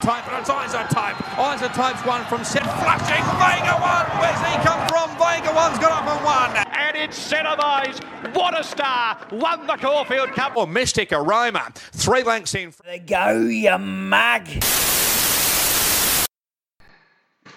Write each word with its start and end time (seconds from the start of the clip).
Type 0.00 0.26
and 0.32 0.40
it's 0.40 0.48
Isotype. 0.48 1.12
Isotype's 1.36 2.06
one 2.06 2.24
from 2.24 2.42
set. 2.42 2.62
Flushing. 2.62 3.22
Vega 3.36 3.76
one. 3.82 4.06
Where's 4.18 4.40
he 4.48 4.56
come 4.64 4.88
from? 4.88 5.10
Vega 5.18 5.54
one's 5.54 5.78
got 5.78 5.92
up 5.92 6.08
and 6.08 6.24
one. 6.24 6.66
And 6.74 6.96
it's 6.96 7.30
Incentivise. 7.30 8.34
What 8.34 8.58
a 8.58 8.64
star. 8.64 9.18
Won 9.30 9.66
the 9.66 9.76
Caulfield 9.76 10.30
Cup. 10.30 10.56
Or 10.56 10.66
Mystic 10.66 11.12
Aroma. 11.12 11.70
Three 11.74 12.22
lengths 12.22 12.54
in. 12.54 12.72
There 12.82 12.98
go, 13.00 13.40
you 13.42 13.76
mug. 13.76 14.48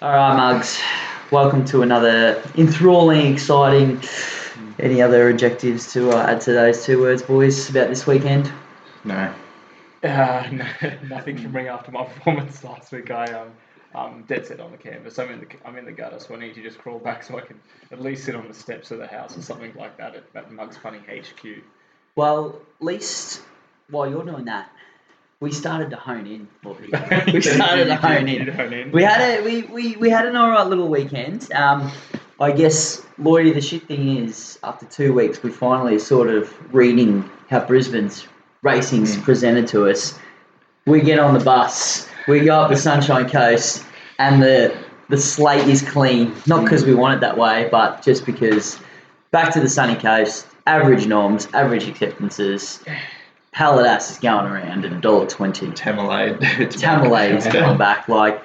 All 0.02 0.12
right, 0.12 0.36
Mugs. 0.36 0.82
Welcome 1.30 1.64
to 1.64 1.80
another 1.80 2.42
enthralling, 2.58 3.32
exciting. 3.32 4.02
Any 4.78 5.00
other 5.00 5.30
adjectives 5.30 5.90
to 5.94 6.10
uh, 6.10 6.26
add 6.26 6.42
to 6.42 6.52
those 6.52 6.84
two 6.84 7.00
words, 7.00 7.22
boys, 7.22 7.70
about 7.70 7.88
this 7.88 8.06
weekend? 8.06 8.52
No. 9.04 9.32
Uh, 10.04 10.46
no, 10.52 10.66
nothing 11.08 11.36
to 11.36 11.48
bring 11.48 11.68
after 11.68 11.90
my 11.90 12.04
performance 12.14 12.62
last 12.62 12.92
week. 12.92 13.10
I 13.10 13.24
um, 13.32 13.50
I'm 13.94 14.22
dead 14.24 14.46
set 14.46 14.60
on 14.60 14.70
the 14.70 14.76
canvas. 14.76 15.18
I'm 15.18 15.30
in 15.30 15.40
the 15.40 15.46
I'm 15.64 15.76
in 15.76 15.86
the 15.86 15.92
gutter, 15.92 16.20
so 16.20 16.34
I 16.34 16.38
need 16.38 16.54
to 16.54 16.62
just 16.62 16.78
crawl 16.78 16.98
back 16.98 17.22
so 17.24 17.38
I 17.38 17.40
can 17.40 17.58
at 17.90 18.02
least 18.02 18.24
sit 18.24 18.34
on 18.34 18.46
the 18.46 18.54
steps 18.54 18.90
of 18.90 18.98
the 18.98 19.06
house 19.06 19.36
or 19.36 19.42
something 19.42 19.72
like 19.74 19.96
that 19.96 20.14
at, 20.14 20.24
at 20.34 20.52
Mugs 20.52 20.76
Punting 20.76 21.02
HQ. 21.02 21.62
Well, 22.16 22.60
at 22.80 22.84
least 22.84 23.40
while 23.88 24.08
you're 24.08 24.24
doing 24.24 24.44
that, 24.44 24.70
we 25.40 25.50
started 25.50 25.90
to 25.90 25.96
hone 25.96 26.26
in. 26.26 26.48
we 26.64 27.40
started 27.40 27.86
to 27.86 27.96
hone 27.96 28.28
in. 28.28 28.48
hone 28.48 28.72
in. 28.72 28.92
We 28.92 29.02
had 29.02 29.20
a 29.20 29.42
we, 29.42 29.62
we, 29.62 29.96
we 29.96 30.10
had 30.10 30.26
an 30.26 30.36
alright 30.36 30.66
little 30.66 30.88
weekend. 30.88 31.50
Um, 31.52 31.90
I 32.40 32.52
guess 32.52 33.00
Lloydie, 33.18 33.54
the 33.54 33.60
shit 33.60 33.86
thing 33.86 34.24
is, 34.24 34.58
after 34.62 34.86
two 34.86 35.12
weeks, 35.12 35.42
we 35.42 35.50
finally 35.50 35.98
sort 35.98 36.28
of 36.28 36.74
reading 36.74 37.30
how 37.48 37.64
Brisbane's 37.64 38.26
racing's 38.64 39.16
mm. 39.16 39.22
presented 39.22 39.68
to 39.68 39.88
us. 39.88 40.18
We 40.86 41.00
get 41.00 41.20
on 41.20 41.38
the 41.38 41.44
bus, 41.44 42.08
we 42.26 42.40
go 42.40 42.56
up 42.56 42.70
the 42.70 42.76
Sunshine 42.76 43.28
Coast, 43.28 43.84
and 44.18 44.42
the 44.42 44.76
the 45.08 45.18
slate 45.18 45.68
is 45.68 45.82
clean. 45.82 46.34
Not 46.46 46.60
mm. 46.60 46.64
because 46.64 46.84
we 46.84 46.94
want 46.94 47.18
it 47.18 47.20
that 47.20 47.38
way, 47.38 47.68
but 47.70 48.02
just 48.02 48.26
because 48.26 48.78
back 49.30 49.52
to 49.52 49.60
the 49.60 49.68
sunny 49.68 49.94
coast, 49.94 50.46
average 50.66 51.06
norms, 51.06 51.46
average 51.54 51.86
acceptances. 51.86 52.82
Paladas 53.54 54.10
is 54.10 54.18
going 54.18 54.46
around 54.46 54.84
at 54.84 54.92
a 54.92 55.00
dollar 55.00 55.28
twenty. 55.28 55.68
Tamalade. 55.68 56.38
Tamalade 56.40 57.36
is 57.36 57.46
coming 57.46 57.78
back. 57.78 58.08
Like, 58.08 58.42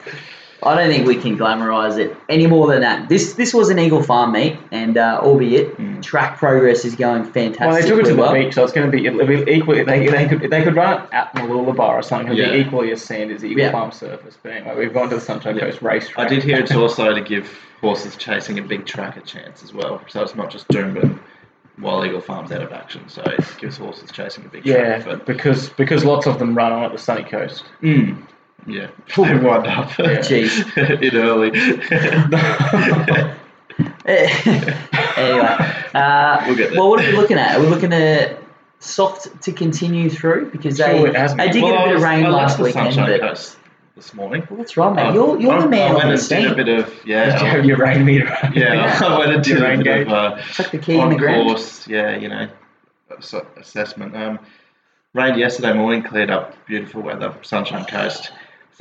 I 0.61 0.75
don't 0.75 0.89
think 0.91 1.07
we 1.07 1.15
can 1.15 1.37
glamorise 1.37 1.97
it 1.97 2.15
any 2.27 2.45
more 2.45 2.67
than 2.67 2.81
that. 2.81 3.07
This 3.07 3.33
this 3.33 3.53
was 3.53 3.69
an 3.69 3.79
Eagle 3.79 4.03
Farm 4.03 4.33
meet, 4.33 4.57
and 4.71 4.97
uh, 4.97 5.19
albeit 5.23 5.77
track 6.03 6.37
progress 6.37 6.83
is 6.85 6.95
going 6.95 7.23
fantastic. 7.23 7.59
Well, 7.67 7.73
they 7.81 7.87
took 7.87 7.99
it 8.01 8.05
to 8.09 8.15
the 8.15 8.31
beach, 8.33 8.53
so 8.55 8.63
it's 8.63 8.73
going 8.73 8.89
to 8.89 8.95
be 8.97 9.05
it'll 9.05 9.25
be 9.25 9.49
equally. 9.51 9.83
They, 9.83 10.07
they 10.07 10.27
could 10.27 10.41
they 10.49 10.63
could 10.63 10.75
run 10.75 11.01
it 11.03 11.09
at 11.13 11.33
Mooloolaba 11.35 11.79
or 11.79 12.01
something. 12.01 12.27
It'll 12.33 12.39
Yeah. 12.39 12.51
be 12.61 12.67
equally 12.67 12.91
as 12.91 13.01
sandy 13.01 13.35
as 13.35 13.41
the 13.41 13.47
Eagle 13.47 13.63
Yeah. 13.63 13.71
Farm 13.71 13.91
surface. 13.91 14.37
But 14.41 14.51
anyway, 14.53 14.75
we've 14.77 14.93
gone 14.93 15.09
to 15.09 15.15
the 15.15 15.21
Sunshine 15.21 15.55
Yeah. 15.55 15.65
Coast 15.65 15.81
racetrack. 15.81 16.25
I 16.25 16.29
did 16.29 16.43
hear 16.43 16.57
it's 16.59 16.75
also 16.75 17.13
to 17.13 17.21
give 17.21 17.49
horses 17.81 18.15
chasing 18.17 18.59
a 18.59 18.61
big 18.61 18.85
track 18.85 19.15
a 19.15 19.21
chance 19.21 19.63
as 19.63 19.73
well. 19.73 20.01
So 20.09 20.21
it's 20.21 20.35
not 20.35 20.49
just 20.51 20.67
Doomben 20.67 21.19
while 21.77 22.05
Eagle 22.05 22.19
Farm's 22.19 22.51
out 22.51 22.61
of 22.61 22.73
action. 22.73 23.07
So 23.07 23.21
it 23.21 23.39
gives 23.57 23.77
horses 23.77 24.11
chasing 24.11 24.43
a 24.43 24.49
big 24.49 24.65
Yeah, 24.65 24.99
track. 24.99 25.05
But 25.05 25.25
because 25.25 25.69
because 25.69 26.03
lots 26.03 26.27
of 26.27 26.37
them 26.37 26.53
run 26.53 26.73
on 26.73 26.83
at 26.83 26.91
the 26.91 26.97
sunny 26.97 27.23
coast. 27.23 27.63
mm, 27.81 28.17
yeah, 28.67 28.87
they 29.15 29.35
wind 29.35 29.67
up 29.67 29.89
Jeez. 29.91 30.63
it 31.01 31.13
early. 31.13 31.51
anyway, 35.17 35.75
uh, 35.93 36.43
We'll 36.47 36.55
get 36.55 36.69
there. 36.71 36.79
well, 36.79 36.89
what 36.89 37.03
are 37.03 37.07
we 37.09 37.15
looking 37.17 37.37
at? 37.37 37.57
Are 37.57 37.61
we 37.61 37.67
looking 37.67 37.93
at 37.93 38.37
soft 38.79 39.41
to 39.43 39.51
continue 39.51 40.09
through 40.09 40.51
because 40.51 40.77
they 40.77 40.97
Sure, 40.97 41.07
it 41.07 41.15
has 41.15 41.35
they 41.35 41.49
did 41.49 41.63
Well, 41.63 41.73
get 41.73 41.81
a 41.85 41.87
bit 41.89 41.95
of 41.97 42.01
rain 42.03 42.25
I 42.25 42.29
left 42.29 42.33
last 42.41 42.57
the 42.57 42.63
weekend, 42.63 42.93
Sunshine 42.93 43.19
but 43.19 43.29
Coast 43.29 43.57
this 43.95 44.13
morning. 44.13 44.47
well, 44.49 44.57
that's 44.57 44.77
right, 44.77 44.93
mate. 44.95 45.01
I- 45.01 45.13
You're 45.13 45.39
you're 45.39 45.53
I, 45.53 45.61
the 45.61 45.67
man 45.69 45.81
I 45.81 45.89
on 45.89 45.95
went 45.95 46.19
the 46.19 46.35
and 46.35 46.43
did 46.43 46.51
a 46.51 46.55
bit 46.55 46.69
of 46.79 46.85
Did 46.89 47.05
you 47.07 47.13
yeah. 47.15 47.37
have 47.39 47.65
your 47.65 47.77
rain 47.77 48.05
meter? 48.05 48.37
Yeah, 48.53 48.97
I 49.01 49.17
went 49.19 49.33
and 49.33 49.43
did 49.43 49.57
Your 49.57 49.65
a 49.65 49.69
rain 49.69 49.79
bit 49.79 49.85
gauge. 49.85 50.07
of 50.07 50.13
uh, 50.13 50.41
Chuck 50.53 50.71
the 50.71 50.77
key 50.77 50.95
in 50.95 51.01
on 51.01 51.09
the 51.09 51.15
ground. 51.17 51.47
course, 51.49 51.87
yeah, 51.87 52.15
you 52.17 52.29
know, 52.29 52.47
assessment. 53.57 54.15
Um, 54.15 54.39
rained 55.13 55.37
yesterday 55.37 55.73
morning, 55.73 56.03
cleared 56.03 56.29
up, 56.29 56.53
beautiful 56.65 57.01
weather, 57.01 57.33
Sunshine 57.41 57.83
Coast, 57.85 58.31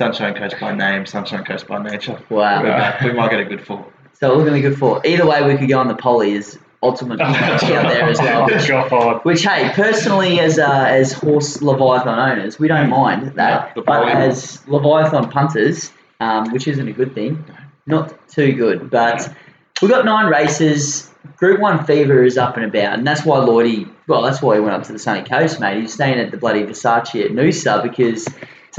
Sunshine 0.01 0.33
Coast 0.33 0.55
by 0.61 0.73
name, 0.73 1.05
Sunshine 1.05 1.43
Coast 1.43 1.67
by 1.67 1.83
nature. 1.83 2.17
Wow. 2.29 2.63
We're 2.63 2.69
back. 2.69 3.01
We 3.01 3.11
might 3.11 3.31
get 3.31 3.41
a 3.41 3.43
good 3.43 3.65
fall. 3.65 3.91
So 4.13 4.37
we're 4.37 4.45
looking 4.45 4.61
good 4.61 4.77
for. 4.77 5.05
Either 5.05 5.27
way, 5.27 5.45
we 5.45 5.57
could 5.57 5.67
go 5.67 5.77
on 5.77 5.89
the 5.89 5.95
poly 5.95 6.31
is 6.31 6.57
ultimate 6.81 7.19
out 7.21 7.59
there 7.59 8.07
as 8.07 8.17
well. 8.17 8.45
Which, 8.45 9.25
which, 9.25 9.43
hey, 9.43 9.73
personally, 9.73 10.39
as 10.39 10.57
uh, 10.57 10.85
as 10.87 11.11
horse 11.11 11.61
Leviathan 11.61 12.17
owners, 12.17 12.57
we 12.57 12.69
don't 12.69 12.89
mind 12.89 13.33
that. 13.35 13.75
But 13.75 14.07
as 14.07 14.65
Leviathan 14.69 15.31
punters, 15.31 15.91
um, 16.21 16.53
which 16.53 16.69
isn't 16.69 16.87
a 16.87 16.93
good 16.93 17.13
thing, 17.13 17.43
not 17.85 18.29
too 18.29 18.53
good. 18.53 18.89
But 18.89 19.35
we've 19.81 19.91
got 19.91 20.05
nine 20.05 20.27
races. 20.27 21.11
Group 21.35 21.59
One 21.59 21.83
fever 21.83 22.23
is 22.23 22.37
up 22.37 22.55
and 22.55 22.63
about, 22.63 22.97
and 22.97 23.05
that's 23.05 23.25
why 23.25 23.39
Lloydie. 23.39 23.93
Well, 24.07 24.21
that's 24.21 24.41
why 24.41 24.55
he 24.55 24.61
went 24.61 24.75
up 24.75 24.83
to 24.83 24.93
the 24.93 24.99
sunny 24.99 25.27
coast, 25.27 25.59
mate. 25.59 25.81
He's 25.81 25.93
staying 25.93 26.19
at 26.19 26.31
the 26.31 26.37
bloody 26.37 26.63
Versace 26.63 27.25
at 27.25 27.31
Noosa 27.31 27.83
because 27.83 28.25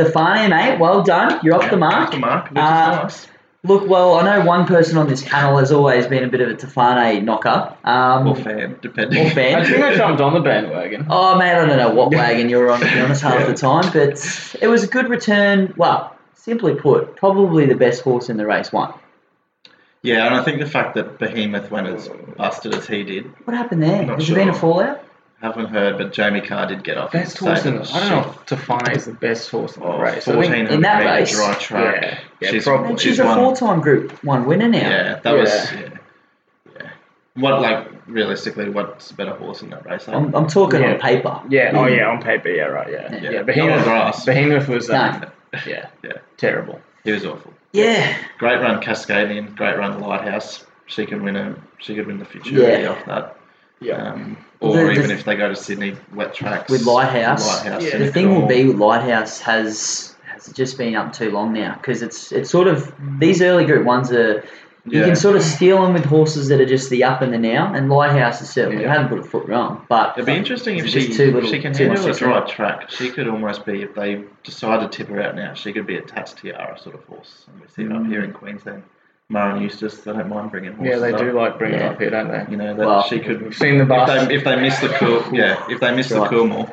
Tofane, 0.04 0.50
mate. 0.50 0.78
Well 0.78 1.02
done. 1.02 1.40
You're 1.42 1.54
off 1.56 1.70
the 1.70 1.76
mark. 1.76 2.08
Off 2.08 2.10
the 2.12 2.18
mark, 2.18 2.50
which 2.50 2.58
Uh, 2.58 3.04
is 3.08 3.14
nice. 3.14 3.26
Look, 3.62 3.86
well, 3.90 4.14
I 4.14 4.22
know 4.24 4.46
one 4.46 4.66
person 4.66 4.96
on 4.96 5.06
this 5.06 5.22
panel 5.22 5.58
has 5.58 5.70
always 5.70 6.06
been 6.06 6.24
a 6.24 6.28
bit 6.28 6.40
of 6.40 6.48
a 6.48 6.54
Tofane 6.54 7.22
knocker. 7.24 7.74
Um, 7.84 8.26
Or 8.26 8.34
fan, 8.34 8.76
depending. 8.80 9.18
or 9.22 9.26
I 9.26 9.64
think 9.64 9.84
I 9.84 9.94
jumped 9.96 10.22
on 10.22 10.32
the 10.32 10.40
bandwagon. 10.40 11.06
Oh, 11.10 11.36
mate, 11.36 11.50
I 11.52 11.66
don't 11.66 11.76
know 11.76 11.90
what 11.90 12.10
wagon 12.10 12.48
you 12.48 12.56
were 12.56 12.70
on, 12.70 12.80
to 12.80 12.86
be 12.86 12.98
honest, 13.00 13.20
half 13.22 13.46
the 13.46 13.52
time, 13.52 13.90
but 13.92 14.56
it 14.62 14.66
was 14.66 14.84
a 14.84 14.86
good 14.86 15.10
return. 15.10 15.74
Well, 15.76 16.16
simply 16.34 16.74
put, 16.74 17.16
probably 17.16 17.66
the 17.66 17.74
best 17.74 18.00
horse 18.02 18.30
in 18.30 18.38
the 18.38 18.46
race 18.46 18.72
won. 18.72 18.94
Yeah, 20.02 20.24
and 20.24 20.34
I 20.34 20.42
think 20.42 20.60
the 20.60 20.66
fact 20.66 20.94
that 20.94 21.18
Behemoth 21.18 21.70
went 21.70 21.86
as 21.86 22.08
busted 22.38 22.74
as 22.74 22.86
he 22.86 23.04
did, 23.04 23.26
What 23.44 23.54
happened 23.54 23.82
there? 23.82 24.02
Not 24.06 24.20
Has 24.20 24.28
there 24.28 24.36
been 24.38 24.48
a 24.48 24.54
fallout? 24.54 25.04
Haven't 25.40 25.66
heard, 25.68 25.96
but 25.96 26.12
Jamie 26.12 26.42
Kah 26.42 26.66
did 26.66 26.84
get 26.84 26.98
off. 26.98 27.12
Best 27.12 27.38
and 27.40 27.48
horse 27.48 27.62
say 27.62 27.68
in 27.70 27.76
the, 27.76 27.82
that 27.82 27.94
I 27.94 28.08
don't 28.10 28.10
know 28.26 28.30
if 28.32 28.46
Tofane 28.46 28.94
is 28.94 29.06
the 29.06 29.14
best 29.14 29.50
horse 29.50 29.74
in 29.76 29.82
the 29.82 29.88
Oh, 29.88 29.98
race. 29.98 30.28
I 30.28 30.32
think- 30.32 30.36
1400 30.36 30.74
In 30.74 30.80
that 30.82 30.98
metre 30.98 31.14
race? 31.14 31.30
dry 31.32 31.54
track. 31.54 32.02
Yeah, 32.02 32.18
yeah, 32.40 32.50
she's, 32.50 32.64
probably. 32.64 32.90
And 32.90 33.00
she's, 33.00 33.12
she's 33.12 33.18
a 33.20 33.34
four-time 33.34 33.80
Group 33.80 34.12
One 34.22 34.44
winner 34.44 34.68
now. 34.68 34.78
Yeah, 34.78 35.20
that 35.22 35.32
was 35.32 35.48
Yeah. 35.50 35.80
yeah. 35.80 35.88
yeah. 36.78 36.90
What 37.36 37.62
like 37.62 37.88
realistically, 38.06 38.68
what's 38.68 39.10
a 39.12 39.14
better 39.14 39.34
horse 39.34 39.62
in 39.62 39.70
that 39.70 39.86
race? 39.86 40.08
I'm, 40.08 40.34
I'm 40.34 40.46
talking 40.46 40.82
Yeah. 40.82 40.92
on 40.94 40.98
paper. 41.00 41.40
Yeah, 41.48 41.72
oh 41.74 41.86
yeah, 41.86 42.08
on 42.10 42.20
paper, 42.22 42.48
yeah, 42.50 42.64
right, 42.64 42.90
yeah. 42.90 43.08
Yeah. 43.10 43.20
Yeah, 43.22 43.30
Yeah, 43.30 43.38
on 43.40 43.46
Behemoth, 43.46 43.84
grass. 43.84 44.24
Behemoth 44.26 44.68
was, 44.68 44.90
uh, 44.90 45.20
No. 45.20 45.30
yeah, 45.66 45.86
Yeah, 46.04 46.12
terrible. 46.36 46.80
he 47.02 47.12
was 47.12 47.24
awful. 47.24 47.54
Yeah. 47.72 48.14
Great 48.38 48.60
run, 48.60 48.82
Cascadian. 48.82 49.56
Great 49.56 49.78
run, 49.78 50.00
Lighthouse. 50.00 50.66
She 50.86 51.06
can 51.06 51.22
win 51.22 51.36
a. 51.36 51.54
She 51.78 51.94
could 51.94 52.08
win 52.08 52.18
the 52.18 52.24
future 52.24 52.50
Yeah. 52.56 52.88
off 52.90 53.04
that. 53.06 53.36
Yeah. 53.80 53.94
Um, 54.12 54.36
or 54.60 54.76
The- 54.76 54.84
the- 54.84 54.90
even 54.92 55.10
if 55.10 55.24
they 55.24 55.36
go 55.36 55.48
to 55.48 55.56
Sydney 55.56 55.96
wet 56.14 56.34
tracks 56.34 56.70
With 56.70 56.84
Lighthouse. 56.84 57.64
Lighthouse. 57.64 57.82
Yeah. 57.84 57.98
The 57.98 58.12
thing 58.12 58.34
will 58.34 58.46
be 58.46 58.64
with 58.66 58.76
Lighthouse 58.78 59.40
has 59.40 60.14
has 60.26 60.46
just 60.54 60.78
been 60.78 60.94
up 60.94 61.12
too 61.12 61.30
long 61.30 61.52
now 61.52 61.74
because 61.80 62.02
it's 62.02 62.32
it's 62.32 62.48
sort 62.50 62.66
of 62.68 62.92
these 63.18 63.42
early 63.42 63.64
group 63.66 63.84
ones 63.84 64.10
are 64.12 64.42
you 64.86 64.98
Yeah. 65.00 65.04
can 65.06 65.14
sort 65.16 65.36
of 65.36 65.42
steal 65.42 65.82
them 65.82 65.92
with 65.92 66.06
horses 66.06 66.48
that 66.48 66.58
are 66.58 66.64
just 66.66 66.88
the 66.88 67.04
up 67.04 67.20
and 67.20 67.30
the 67.34 67.38
now 67.38 67.70
and 67.74 67.90
Lighthouse 67.90 68.40
is 68.40 68.48
certainly 68.48 68.82
Yeah. 68.84 68.92
haven't 68.94 69.08
put 69.10 69.18
a 69.18 69.22
foot 69.22 69.46
wrong 69.46 69.84
but 69.90 70.14
It'd 70.16 70.24
be 70.24 70.32
interesting 70.32 70.78
if 70.78 70.86
she 70.88 71.06
just 71.08 71.18
too 71.18 71.36
if 71.38 71.44
she 71.50 71.60
can 71.60 71.74
too 71.74 71.88
much 71.88 71.98
handle 71.98 72.14
a 72.16 72.18
dry 72.18 72.46
say. 72.46 72.52
track. 72.54 72.90
She 72.90 73.10
could 73.10 73.28
almost 73.28 73.66
be 73.66 73.82
if 73.82 73.94
they 73.94 74.22
decide 74.42 74.80
to 74.80 74.88
tip 74.88 75.08
her 75.10 75.20
out 75.22 75.36
now. 75.36 75.52
She 75.52 75.74
could 75.74 75.86
be 75.86 75.96
a 75.96 76.00
Tats 76.00 76.32
Tiara 76.32 76.78
sort 76.78 76.94
of 76.94 77.04
horse. 77.04 77.44
And 77.52 77.60
we 77.60 77.66
see 77.68 77.82
it 77.82 77.92
up 77.94 78.06
here 78.06 78.22
in 78.24 78.32
Queensland. 78.32 78.82
Maher 79.30 79.52
and 79.52 79.62
Eustace, 79.62 79.98
they 79.98 80.12
don't 80.12 80.28
mind 80.28 80.50
bringing 80.50 80.72
horses. 80.74 80.90
Yeah, 80.92 80.98
they 80.98 81.12
up. 81.12 81.20
do 81.20 81.32
like 81.32 81.56
bringing 81.58 81.78
Yeah. 81.78 81.86
it 81.86 81.92
up 81.92 82.00
here, 82.00 82.10
don't 82.10 82.28
they? 82.28 82.44
You 82.50 82.56
know 82.56 82.74
that 82.74 82.86
Well, 82.86 83.02
she 83.04 83.20
could. 83.20 83.40
We've 83.42 83.54
seen 83.56 83.76
the 83.78 83.82
if 83.84 83.88
bus. 83.88 84.26
they, 84.28 84.34
if 84.34 84.44
they 84.44 84.56
miss 84.60 84.78
the 84.80 84.88
cool, 84.88 85.22
yeah, 85.32 85.62
if 85.68 85.80
they 85.80 85.94
miss 85.94 86.08
the 86.08 86.20
Right. 86.20 86.30
Coolmore, 86.30 86.70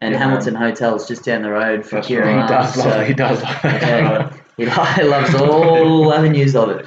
and 0.00 0.12
Yeah. 0.12 0.18
Hamilton 0.18 0.54
Hotel's 0.56 1.06
just 1.08 1.24
down 1.24 1.42
the 1.42 1.50
road 1.50 1.84
for 1.86 1.96
That's 1.96 2.08
Ciaron 2.08 2.36
right. 2.36 2.42
He 2.42 2.48
does 2.48 2.76
love 2.76 2.92
so- 2.92 3.04
he 3.04 3.14
does 3.14 3.42
love 3.42 3.60
yeah, 3.64 4.30
he 4.56 4.66
lo- 4.66 5.08
loves 5.10 5.34
all 5.36 6.12
avenues 6.18 6.54
of 6.56 6.68
it 6.70 6.86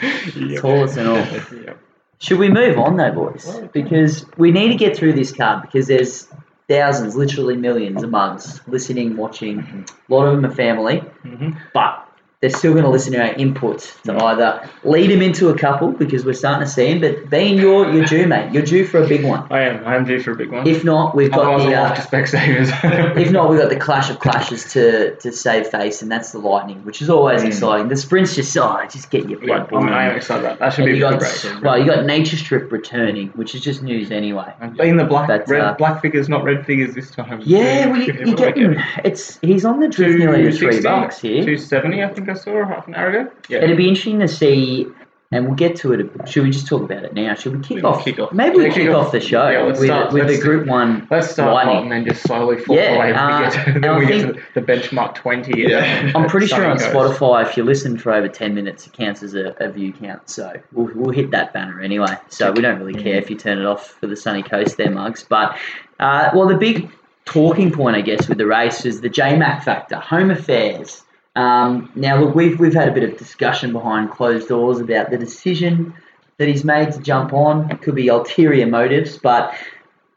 tallest 0.60 0.98
and 0.98 1.08
all 1.08 1.16
Yeah. 1.18 1.74
should 2.20 2.38
we 2.40 2.50
move 2.50 2.78
on 2.78 2.98
though 2.98 3.12
boys 3.12 3.60
because 3.74 4.26
we 4.38 4.52
need 4.52 4.70
to 4.70 4.76
get 4.76 4.96
through 4.96 5.14
this 5.14 5.32
card 5.34 5.62
because 5.62 5.88
there's 5.88 6.28
thousands 6.70 7.16
literally 7.18 7.56
millions 7.58 8.02
of 8.04 8.10
mugs 8.10 8.62
listening 8.68 9.18
watching 9.18 9.86
a 10.10 10.14
lot 10.14 10.26
of 10.28 10.36
them 10.42 10.50
are 10.50 10.54
family 10.54 11.04
Mhm. 11.26 11.58
But 11.74 12.01
they're 12.42 12.50
still 12.50 12.72
going 12.74 12.84
to 12.84 12.90
listen 12.90 13.14
to 13.14 13.22
our 13.22 13.34
inputs 13.36 14.02
to 14.02 14.16
either 14.26 14.68
lead 14.84 15.12
them 15.12 15.22
into 15.22 15.50
a 15.50 15.58
couple 15.58 15.92
because 15.92 16.26
we're 16.26 16.34
starting 16.34 16.66
to 16.66 16.72
see 16.72 16.92
them, 16.98 17.00
but 17.02 17.30
being 17.30 17.58
you're, 17.58 17.92
you're 17.94 18.06
due, 18.06 18.26
mate. 18.28 18.52
You're 18.52 18.64
due 18.64 18.86
for 18.86 19.02
a 19.04 19.08
big 19.08 19.24
one. 19.24 19.46
I 19.52 19.62
am. 19.62 19.86
I 19.86 19.96
am 19.96 20.06
due 20.06 20.20
for 20.20 20.32
a 20.32 20.36
big 20.36 20.52
one. 20.52 20.68
If 20.68 20.84
not, 20.84 21.16
we've 21.16 21.30
got 21.32 21.42
Otherwise, 21.54 21.66
the. 21.66 21.76
Uh, 21.76 21.94
to 21.96 22.02
Specsavers. 22.02 23.16
if 23.18 23.32
not, 23.32 23.50
we've 23.50 23.60
got 23.60 23.70
the 23.70 23.76
clash 23.76 24.10
of 24.10 24.20
clashes 24.26 24.74
to, 24.74 25.16
to 25.18 25.32
save 25.32 25.68
face, 25.68 26.02
and 26.02 26.12
that's 26.12 26.32
the 26.32 26.40
Lightning, 26.40 26.84
which 26.84 27.02
is 27.02 27.10
always 27.12 27.44
exciting. 27.44 27.88
The 27.90 27.96
sprint's 27.96 28.36
just 28.36 28.58
oh, 28.58 28.82
just 28.90 29.12
get 29.12 29.30
your 29.30 29.40
Mm. 29.40 29.48
yeah, 29.48 29.64
blood 29.66 29.84
I, 29.84 29.86
mean, 29.86 29.94
I 29.94 30.06
am 30.10 30.16
excited 30.16 30.44
about 30.44 30.60
that. 30.60 30.66
That 30.66 30.74
should 30.74 30.86
And 30.86 30.94
be 30.94 30.98
a 30.98 31.02
got 31.02 31.20
good 31.20 31.22
race. 31.24 31.62
well, 31.62 31.78
you 31.78 31.86
got 31.86 32.06
Nature 32.06 32.38
Strip 32.38 32.72
returning, 32.72 33.28
which 33.30 33.54
is 33.56 33.62
just 33.62 33.84
news 33.84 34.10
anyway. 34.12 34.52
And 34.60 34.76
being 34.78 34.98
the 34.98 35.06
black 35.06 35.28
But, 35.28 35.48
red 35.48 35.62
uh, 35.62 35.74
black 35.76 36.02
figures, 36.02 36.28
not 36.28 36.44
red 36.44 36.66
figures 36.66 36.96
this 36.96 37.12
time. 37.12 37.40
Yeah, 37.44 37.88
well, 37.88 38.02
you, 38.02 38.14
What 38.14 38.28
you 38.28 38.36
do 38.36 38.46
I 38.46 38.52
get. 38.74 39.06
It's 39.06 39.38
he's 39.42 39.64
on 39.64 39.80
the 39.80 39.88
drift 39.88 40.18
nearly 40.18 40.44
three 40.52 40.82
260, 40.82 40.84
bucks 40.84 41.20
here. 41.22 41.36
270, 41.44 42.04
I 42.04 42.08
think 42.14 42.28
I 42.32 42.34
saw 42.36 42.66
half 42.66 42.88
an 42.88 42.96
hour 42.96 43.08
ago. 43.10 43.32
Yeah. 43.50 43.60
It'd 43.60 43.78
be 43.78 43.88
interesting 43.88 44.20
to 44.20 44.28
see, 44.28 44.88
and 45.32 45.46
we'll 45.46 45.56
get 45.56 45.76
to 45.78 45.94
it. 45.94 46.10
Should 46.30 46.44
we 46.44 46.52
just 46.52 46.68
talk 46.68 46.82
about 46.82 47.04
it 47.04 47.14
now? 47.14 47.34
Should 47.36 47.56
we 47.56 47.62
kick 47.64 47.76
We 47.78 47.84
off? 47.84 48.04
kick 48.04 48.20
off. 48.20 48.32
Maybe 48.34 48.58
we 48.58 48.66
kick 48.66 48.74
kick 48.74 48.90
off 48.90 49.08
off. 49.08 49.12
the 49.12 49.20
show 49.22 49.50
Yeah, 49.50 49.62
let's 49.64 49.80
with, 49.80 49.88
start. 49.88 50.12
with 50.14 50.24
the 50.24 50.34
Let's- 50.34 50.44
Group 50.44 50.68
One. 50.68 51.08
Let's 51.12 51.30
start 51.32 51.54
Lightning. 51.54 51.76
hot 51.76 51.84
and 51.84 51.92
then 51.92 52.06
just 52.06 52.24
slowly 52.24 52.58
fall 52.58 52.76
Yeah, 52.76 52.96
away. 52.96 53.14
uh, 53.14 53.38
we 53.38 53.44
get 53.44 53.54
to, 53.54 53.72
and 53.76 53.84
then 53.84 53.92
I 53.92 53.98
we 54.00 54.08
think- 54.08 54.36
get 54.36 54.36
to 54.36 54.60
the 54.60 54.62
benchmark 54.62 55.16
20. 55.16 55.62
Yeah. 55.70 56.12
I'm 56.16 56.28
pretty 56.28 56.48
sure 56.48 56.66
on 56.66 56.78
Coast. 56.78 56.92
Spotify, 56.92 57.44
if 57.48 57.56
you 57.56 57.64
listen 57.64 57.98
for 57.98 58.12
over 58.12 58.28
10 58.28 58.54
minutes, 58.56 58.88
it 58.88 58.94
counts 58.94 59.24
as 59.24 59.34
a, 59.36 59.56
a 59.60 59.70
view 59.72 59.94
count. 59.94 60.30
So 60.30 60.52
we'll, 60.74 60.90
we'll 60.96 61.14
hit 61.14 61.32
that 61.32 61.54
banner 61.54 61.80
anyway. 61.82 62.16
So 62.30 62.52
we 62.52 62.62
don't 62.62 62.80
really 62.80 63.02
care 63.02 63.16
if 63.16 63.30
you 63.30 63.38
turn 63.38 63.58
it 63.60 63.66
off 63.66 63.88
for 64.00 64.08
the 64.08 64.16
sunny 64.16 64.44
coast 64.44 64.78
there, 64.78 64.90
Mugs. 64.92 65.24
But, 65.24 65.58
uh, 66.00 66.30
well, 66.34 66.48
the 66.48 66.56
big 66.58 66.90
talking 67.26 67.72
point, 67.72 67.96
I 67.96 68.02
guess, 68.02 68.28
with 68.28 68.40
the 68.40 68.48
race 68.48 68.84
is 68.86 69.00
the 69.02 69.10
JMac 69.10 69.64
factor, 69.64 69.96
home 69.98 70.32
affairs. 70.32 71.04
Um, 71.36 71.92
now, 71.96 72.20
look, 72.20 72.36
we've, 72.36 72.60
we've 72.60 72.74
had 72.74 72.90
a 72.90 72.92
bit 72.92 73.04
of 73.04 73.18
discussion 73.18 73.72
behind 73.72 74.12
closed 74.12 74.48
doors 74.48 74.80
about 74.80 75.10
the 75.10 75.18
decision 75.18 75.94
that 76.38 76.48
he's 76.48 76.64
made 76.64 76.92
to 76.94 77.00
jump 77.00 77.34
on. 77.34 77.72
It 77.72 77.82
could 77.82 77.96
be 77.96 78.08
ulterior 78.10 78.68
motives, 78.68 79.18
but 79.18 79.54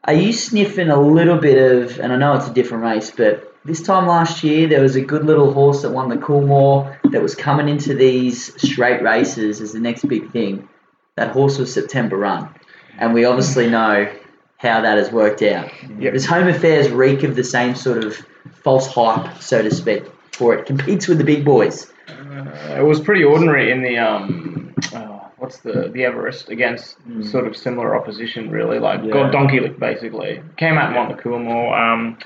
are 0.03 0.13
you 0.13 0.33
sniffing 0.33 0.89
a 0.89 0.99
little 0.99 1.37
bit 1.37 1.57
of, 1.57 1.99
and 1.99 2.11
I 2.11 2.17
know 2.17 2.35
it's 2.35 2.47
a 2.47 2.53
different 2.53 2.83
race, 2.83 3.11
but 3.11 3.53
this 3.63 3.81
time 3.81 4.07
last 4.07 4.43
year 4.43 4.67
there 4.67 4.81
was 4.81 4.95
a 4.95 5.01
good 5.01 5.25
little 5.25 5.53
horse 5.53 5.81
that 5.81 5.91
won 5.91 6.09
the 6.09 6.17
Coolmore 6.17 6.97
that 7.11 7.21
was 7.21 7.33
coming 7.33 7.69
into 7.69 7.95
these 7.95 8.53
straight 8.61 9.01
races 9.01 9.61
as 9.61 9.73
the 9.73 9.79
next 9.79 10.07
big 10.07 10.31
thing. 10.31 10.67
That 11.15 11.31
horse 11.31 11.57
was 11.57 11.73
September 11.73 12.17
Run. 12.17 12.53
And 12.97 13.13
we 13.13 13.25
obviously 13.25 13.69
know 13.69 14.11
how 14.57 14.81
that 14.81 14.97
has 14.97 15.11
worked 15.11 15.41
out. 15.41 15.71
Yep. 15.99 16.13
Does 16.13 16.25
Home 16.25 16.47
Affairs 16.47 16.89
reek 16.89 17.23
of 17.23 17.35
the 17.35 17.43
same 17.43 17.75
sort 17.75 18.03
of 18.03 18.15
false 18.63 18.87
hype, 18.87 19.41
so 19.41 19.61
to 19.61 19.71
speak, 19.71 20.03
for 20.35 20.53
it 20.53 20.65
competes 20.65 21.07
with 21.07 21.17
the 21.17 21.23
big 21.23 21.43
boys? 21.45 21.91
Uh, 22.09 22.75
it 22.77 22.83
was 22.83 22.99
pretty 22.99 23.23
ordinary 23.23 23.71
in 23.71 23.81
the 23.81 23.97
um, 23.97 24.73
uh, 24.93 25.19
what's 25.37 25.59
the 25.59 25.89
the 25.93 26.03
Everest 26.03 26.49
against 26.49 26.97
sort 27.23 27.47
of 27.47 27.55
similar 27.55 27.95
opposition, 27.95 28.49
really. 28.49 28.79
Like 28.79 29.01
Yeah. 29.03 29.11
got 29.11 29.31
donkey 29.31 29.59
licked 29.59 29.79
basically. 29.79 30.41
Came 30.57 30.77
out 30.77 30.87
and 30.87 30.95
won 30.95 31.07
the 31.09 31.15
Coolmore 31.21 31.77
um, 31.77 32.17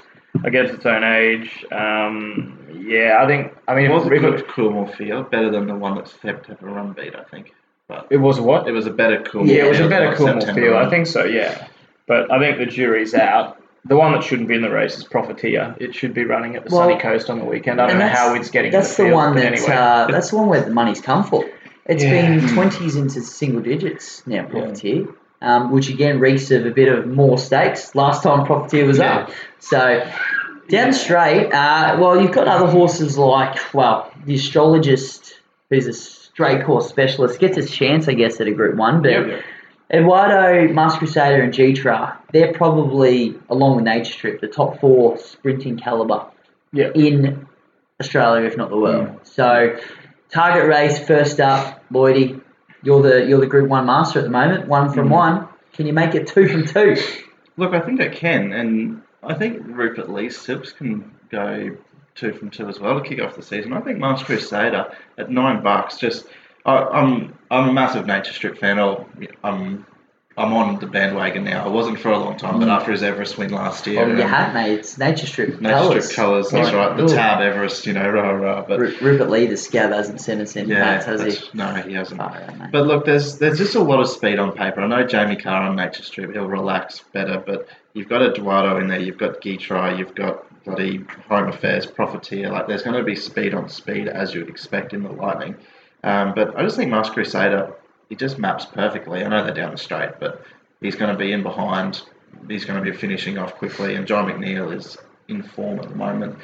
against 0.44 0.74
its 0.74 0.86
own 0.86 1.04
age. 1.04 1.66
Um, 1.72 2.58
yeah, 2.86 3.20
I 3.22 3.28
think. 3.28 3.54
I 3.68 3.76
mean, 3.76 3.86
It 3.86 3.94
was 3.94 4.06
a 4.06 4.12
if 4.14 4.22
good 4.22 4.40
it, 4.40 4.48
Coolmore 4.48 4.94
field, 4.96 5.30
better 5.32 5.50
than 5.52 5.68
the 5.68 5.76
one 5.76 5.96
that 5.96 6.08
September 6.08 6.68
Run 6.68 6.94
beat, 6.94 7.16
I 7.16 7.24
think. 7.24 7.54
But 7.88 8.08
it 8.10 8.18
was 8.18 8.40
what? 8.40 8.68
it 8.68 8.72
was 8.72 8.86
a 8.86 8.92
better 8.92 9.22
Coolmore 9.22 9.48
Yeah, 9.48 9.66
it 9.66 9.70
was 9.70 9.78
a 9.78 9.82
field 9.82 9.90
better 9.92 10.06
than 10.10 10.16
Coolmore 10.18 10.40
September 10.42 10.62
field. 10.62 10.74
Run. 10.76 10.86
I 10.86 10.90
think 10.90 11.08
so. 11.08 11.24
Yeah, 11.24 11.68
but 12.08 12.32
I 12.32 12.40
think 12.40 12.58
the 12.58 12.66
jury's 12.66 13.14
out. 13.14 13.62
The 13.86 13.96
one 13.96 14.12
that 14.12 14.24
shouldn't 14.24 14.48
be 14.50 14.56
in 14.56 14.62
the 14.62 14.70
race 14.70 14.98
is 14.98 15.04
Profiteer. 15.06 15.76
It 15.80 15.96
should 15.96 16.14
be 16.14 16.26
running 16.26 16.56
at 16.56 16.66
the 16.66 16.76
Well, 16.76 16.88
sunny 16.90 17.00
coast 17.00 17.30
on 17.30 17.40
the 17.40 17.46
weekend. 17.46 17.80
I 17.82 17.88
don't 17.88 17.98
know 17.98 18.06
that's- 18.06 18.18
how 18.20 18.34
it's 18.36 18.50
getting. 18.50 18.72
That's 18.72 18.98
in 19.00 19.06
the, 19.06 19.10
the, 19.12 19.16
field, 19.16 19.16
one 19.24 19.34
but 19.34 19.40
that 19.42 19.54
anyway. 19.54 19.76
uh, 19.76 20.08
that's 20.08 20.30
the 20.32 20.38
one 20.38 20.48
where 20.50 20.62
the 20.62 20.72
money's 20.72 21.02
come 21.02 21.24
for. 21.24 21.46
It's 21.86 22.04
Yeah. 22.04 22.12
been 22.30 22.40
Hmm. 22.40 22.54
twenties 22.56 22.96
into 22.96 23.22
single 23.22 23.62
digits 23.62 24.22
now, 24.28 24.44
Profiteer, 24.44 25.08
um, 25.42 25.72
which 25.72 25.90
again 25.90 26.20
reeks 26.20 26.52
of 26.52 26.66
a 26.66 26.72
bit 26.72 26.88
of 26.90 27.08
more 27.08 27.38
stakes. 27.38 27.96
Last 27.96 28.22
time 28.24 28.46
Profiteer 28.46 28.86
was 28.86 29.00
Yeah. 29.00 29.20
up, 29.20 29.32
so 29.60 30.04
down 30.68 30.94
straight. 30.94 31.52
Uh, 31.52 31.98
well, 32.00 32.22
you've 32.22 32.32
got 32.34 32.48
other 32.48 32.68
horses 32.68 33.18
like 33.18 33.58
well, 33.74 34.12
the 34.26 34.36
astrologist, 34.36 35.40
who's 35.70 35.88
a 35.88 35.94
straight 35.94 36.64
course 36.66 36.88
specialist, 36.90 37.40
gets 37.40 37.58
a 37.58 37.66
chance, 37.66 38.08
I 38.08 38.14
guess, 38.14 38.40
at 38.42 38.48
a 38.48 38.52
Group 38.52 38.76
One, 38.76 39.02
but. 39.02 39.12
Yep. 39.12 39.42
Eduardo, 39.92 40.72
Masked 40.74 41.00
Crusader, 41.00 41.42
and 41.42 41.54
Gytrash, 41.54 42.16
they're 42.32 42.54
probably, 42.54 43.36
along 43.50 43.76
with 43.78 43.86
Nature 43.86 44.14
Strip, 44.14 44.42
the 44.42 44.48
top 44.48 44.80
four 44.80 45.18
sprinting 45.18 45.78
caliber 45.78 46.26
Yeah. 46.72 46.90
in 46.94 47.48
Australia, 48.00 48.46
if 48.46 48.56
not 48.56 48.70
the 48.70 48.78
world. 48.78 49.08
Mm. 49.08 49.26
So, 49.26 49.76
target 50.30 50.68
race 50.68 51.00
first 51.06 51.40
up, 51.40 51.84
Lloydie. 51.92 52.40
You're 52.84 53.02
the 53.02 53.26
you're 53.26 53.40
the 53.42 53.48
Group 53.48 53.68
One 53.68 53.86
master 53.88 54.20
at 54.20 54.24
the 54.26 54.32
moment. 54.32 54.68
One 54.68 54.90
Mm. 54.90 54.94
from 54.94 55.10
one. 55.10 55.48
Can 55.74 55.86
you 55.88 55.94
make 55.94 56.16
it 56.16 56.28
two 56.28 56.48
from 56.48 56.66
two? 56.66 56.96
Look, 57.58 57.74
I 57.74 57.80
think 57.82 58.00
I 58.00 58.08
can, 58.08 58.54
and 58.54 59.02
I 59.24 59.34
think 59.34 59.62
Rupert 59.66 60.10
Lee 60.10 60.30
Sips 60.30 60.72
can 60.72 61.12
go 61.30 61.72
two 62.16 62.32
from 62.34 62.50
two 62.52 62.68
as 62.70 62.80
well 62.80 63.02
to 63.02 63.08
kick 63.08 63.22
off 63.22 63.36
the 63.36 63.42
season. 63.42 63.74
I 63.74 63.82
think 63.82 63.98
Masked 63.98 64.28
Crusader 64.28 64.92
at 65.18 65.30
nine 65.30 65.62
bucks. 65.62 65.98
Just, 65.98 66.28
I, 66.70 67.02
I'm 67.02 67.38
I'm 67.52 67.70
a 67.70 67.74
massive 67.74 68.06
Nature 68.06 68.34
Strip 68.34 68.58
fan. 68.58 68.80
I'll, 68.80 69.08
I'm 69.44 69.86
I'm 70.38 70.54
on 70.54 70.80
the 70.80 70.88
bandwagon 70.88 71.44
now. 71.44 71.66
I 71.66 71.68
wasn't 71.68 72.00
for 72.00 72.12
a 72.12 72.18
long 72.18 72.38
time, 72.38 72.60
but 72.60 72.70
after 72.70 72.92
his 72.92 73.04
Everest 73.04 73.38
win 73.38 73.52
last 73.52 73.86
year, 73.88 74.06
Well, 74.08 74.16
you 74.16 74.24
um, 74.24 74.30
have 74.30 74.54
mate. 74.54 74.80
It's 74.80 74.98
Nature 74.98 75.28
Strip 75.28 75.60
Nature 75.60 75.76
colours. 75.76 76.06
Strip 76.06 76.16
colours. 76.16 76.50
That's 76.50 76.74
right. 76.74 76.96
The 76.96 77.04
Ooh. 77.04 77.10
tab 77.10 77.42
Everest, 77.42 77.86
you 77.86 77.94
know, 77.94 78.10
rah 78.10 78.30
rah. 78.30 78.66
But 78.66 78.80
Ru- 78.80 78.98
Rupert 79.02 79.30
Lee, 79.30 79.48
the 79.48 79.58
scout, 79.58 79.92
hasn't 79.92 80.22
sent 80.22 80.40
us 80.40 80.56
any 80.56 80.70
yeah, 80.70 81.04
has 81.04 81.22
he? 81.22 81.50
no, 81.54 81.74
he 81.74 81.94
hasn't. 81.94 82.22
But 82.72 82.86
look, 82.86 83.06
there's 83.06 83.38
there's 83.38 83.58
just 83.58 83.76
a 83.76 83.82
lot 83.82 84.00
of 84.00 84.08
speed 84.08 84.40
on 84.40 84.54
paper. 84.54 84.80
I 84.80 84.88
know 84.88 85.06
Jamie 85.06 85.36
Kah 85.36 85.68
on 85.68 85.76
Nature 85.76 86.04
Strip, 86.04 86.32
he'll 86.32 86.48
relax 86.48 87.04
better, 87.12 87.44
but 87.46 87.68
you've 87.94 88.08
got 88.08 88.22
Eduardo 88.22 88.78
in 88.78 88.88
there, 88.88 89.00
you've 89.00 89.18
got 89.18 89.42
Gytrash, 89.42 89.98
you've 89.98 90.16
got 90.16 90.46
bloody 90.64 91.04
Home 91.28 91.50
Affairs, 91.50 91.86
Profiteer. 91.86 92.50
Like, 92.50 92.68
there's 92.68 92.84
going 92.84 92.96
to 92.96 93.04
be 93.04 93.16
speed 93.16 93.54
on 93.54 93.68
speed 93.70 94.08
as 94.08 94.34
you'd 94.34 94.50
expect 94.50 94.94
in 94.94 95.04
the 95.04 95.12
Lightning. 95.12 95.56
Um, 96.04 96.34
but 96.34 96.58
I 96.58 96.64
just 96.64 96.78
think 96.78 96.92
Masked 96.92 97.14
Crusader, 97.14 97.74
he 98.10 98.16
just 98.16 98.40
maps 98.40 98.66
perfectly. 98.66 99.24
I 99.24 99.28
know 99.28 99.44
they're 99.44 99.54
down 99.54 99.72
the 99.72 99.78
straight, 99.78 100.12
but 100.20 100.44
he's 100.82 100.96
going 100.96 101.12
to 101.12 101.18
be 101.18 101.32
in 101.32 101.44
behind. 101.44 102.02
He's 102.48 102.66
going 102.66 102.84
to 102.84 102.92
be 102.92 102.96
finishing 102.96 103.38
off 103.38 103.56
quickly, 103.56 103.96
and 103.96 104.08
John 104.08 104.28
McNeil 104.28 104.76
is 104.76 104.98
in 105.28 105.44
form 105.44 105.80
at 105.80 105.90
the 105.90 105.96
moment. 105.96 106.38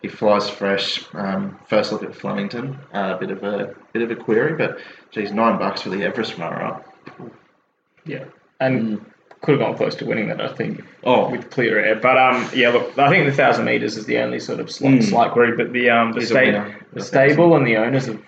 He 0.00 0.08
flies 0.08 0.48
fresh. 0.50 1.04
Um, 1.14 1.58
first 1.68 1.92
look 1.92 2.02
at 2.02 2.14
Flemington, 2.14 2.78
uh, 2.94 3.14
a 3.16 3.18
bit 3.20 3.30
of 3.30 3.44
a 3.44 3.74
bit 3.92 4.02
of 4.02 4.10
a 4.10 4.16
query, 4.16 4.56
but 4.56 4.78
geez, 5.10 5.30
nine 5.32 5.58
bucks 5.58 5.82
for 5.82 5.90
the 5.90 6.02
Everest 6.02 6.38
runner 6.38 6.60
up. 6.62 6.88
Yeah, 8.04 8.24
and 8.60 9.04
could 9.42 9.58
have 9.58 9.60
gone 9.60 9.76
close 9.76 9.94
to 9.96 10.06
winning 10.06 10.28
that, 10.28 10.40
I 10.40 10.52
think, 10.54 10.82
Oh, 11.04 11.28
with 11.30 11.50
clear 11.50 11.78
air. 11.84 11.96
But 11.96 12.16
um, 12.18 12.48
yeah, 12.54 12.70
look, 12.70 12.96
I 12.98 13.08
think 13.10 13.26
the 13.26 13.32
thousand 13.32 13.64
meters 13.64 13.96
is 13.96 14.06
the 14.06 14.18
only 14.18 14.40
sort 14.40 14.58
of 14.60 14.70
slight, 14.70 15.00
Mm. 15.00 15.04
slight 15.04 15.32
query. 15.32 15.56
But 15.56 15.72
the 15.72 15.90
um, 15.90 16.12
the, 16.12 16.24
sta- 16.26 16.40
winner. 16.40 16.80
the 16.92 17.02
stable 17.02 17.54
and 17.56 17.66
the 17.66 17.76
owners 17.76 18.06
have. 18.06 18.20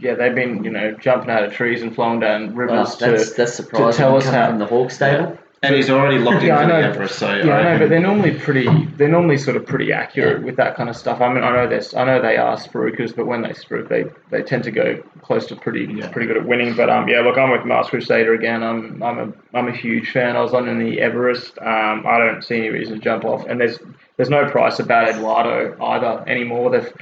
Yeah, 0.00 0.14
they've 0.14 0.34
been, 0.34 0.64
you 0.64 0.70
know, 0.70 0.92
jumping 0.92 1.30
out 1.30 1.44
of 1.44 1.52
trees 1.52 1.82
and 1.82 1.94
flowing 1.94 2.18
down 2.18 2.46
Well, 2.54 2.66
rivers 2.66 2.96
that's 2.96 3.30
to. 3.30 3.34
that's 3.36 3.54
surprising. 3.54 3.92
tell 3.98 4.16
us 4.16 4.24
coming 4.24 4.40
how- 4.40 4.48
from 4.48 4.58
the 4.58 4.66
Hawk 4.66 4.90
stable. 4.90 5.38
and 5.62 5.74
he's 5.74 5.88
already 5.90 6.18
locked 6.18 6.42
in 6.42 6.48
Yeah, 6.48 6.58
I 6.58 6.62
for 6.62 6.66
the 6.68 6.80
know. 6.80 6.88
Everest. 6.90 7.18
So 7.18 7.34
Yeah, 7.34 7.56
I 7.58 7.62
know, 7.62 7.78
but 7.78 7.88
they're 7.88 8.00
normally 8.00 8.32
pretty. 8.32 8.68
They're 8.96 9.08
normally 9.08 9.38
sort 9.38 9.56
of 9.56 9.66
pretty 9.66 9.92
accurate 9.92 10.42
with 10.42 10.56
that 10.56 10.74
kind 10.76 10.88
of 10.88 10.96
stuff. 10.96 11.20
I 11.20 11.32
mean, 11.32 11.42
I 11.44 11.50
know 11.52 11.68
this. 11.68 11.94
I 11.94 12.04
know 12.04 12.20
they 12.20 12.36
are 12.36 12.56
spruikers, 12.56 13.14
but 13.14 13.26
when 13.26 13.42
they 13.42 13.50
spruik, 13.50 13.88
they, 13.88 14.04
they 14.30 14.42
tend 14.42 14.64
to 14.64 14.70
go 14.72 14.96
close 15.22 15.46
to 15.46 15.56
pretty 15.56 15.84
Yeah. 15.92 16.08
pretty 16.10 16.26
good 16.26 16.36
at 16.38 16.44
winning. 16.46 16.74
But 16.74 16.90
um, 16.90 17.08
yeah, 17.08 17.20
look, 17.20 17.38
I'm 17.38 17.50
with 17.50 17.64
Masked 17.64 17.90
Crusader 17.90 18.34
again. 18.34 18.62
I'm 18.64 19.00
I'm 19.02 19.18
a 19.18 19.32
I'm 19.56 19.68
a 19.68 19.72
huge 19.72 20.10
fan. 20.10 20.36
I 20.36 20.40
was 20.42 20.54
on 20.54 20.68
in 20.68 20.78
the 20.80 21.00
Everest. 21.00 21.56
Um, 21.60 22.04
I 22.06 22.18
don't 22.18 22.42
see 22.42 22.56
any 22.58 22.70
reason 22.70 22.94
to 22.94 23.00
jump 23.00 23.24
off, 23.24 23.46
and 23.46 23.60
there's 23.60 23.78
there's 24.16 24.30
no 24.30 24.44
price 24.50 24.80
about 24.80 25.08
Eduardo 25.08 25.76
either 25.80 26.24
anymore. 26.28 26.70
They've 26.70 26.92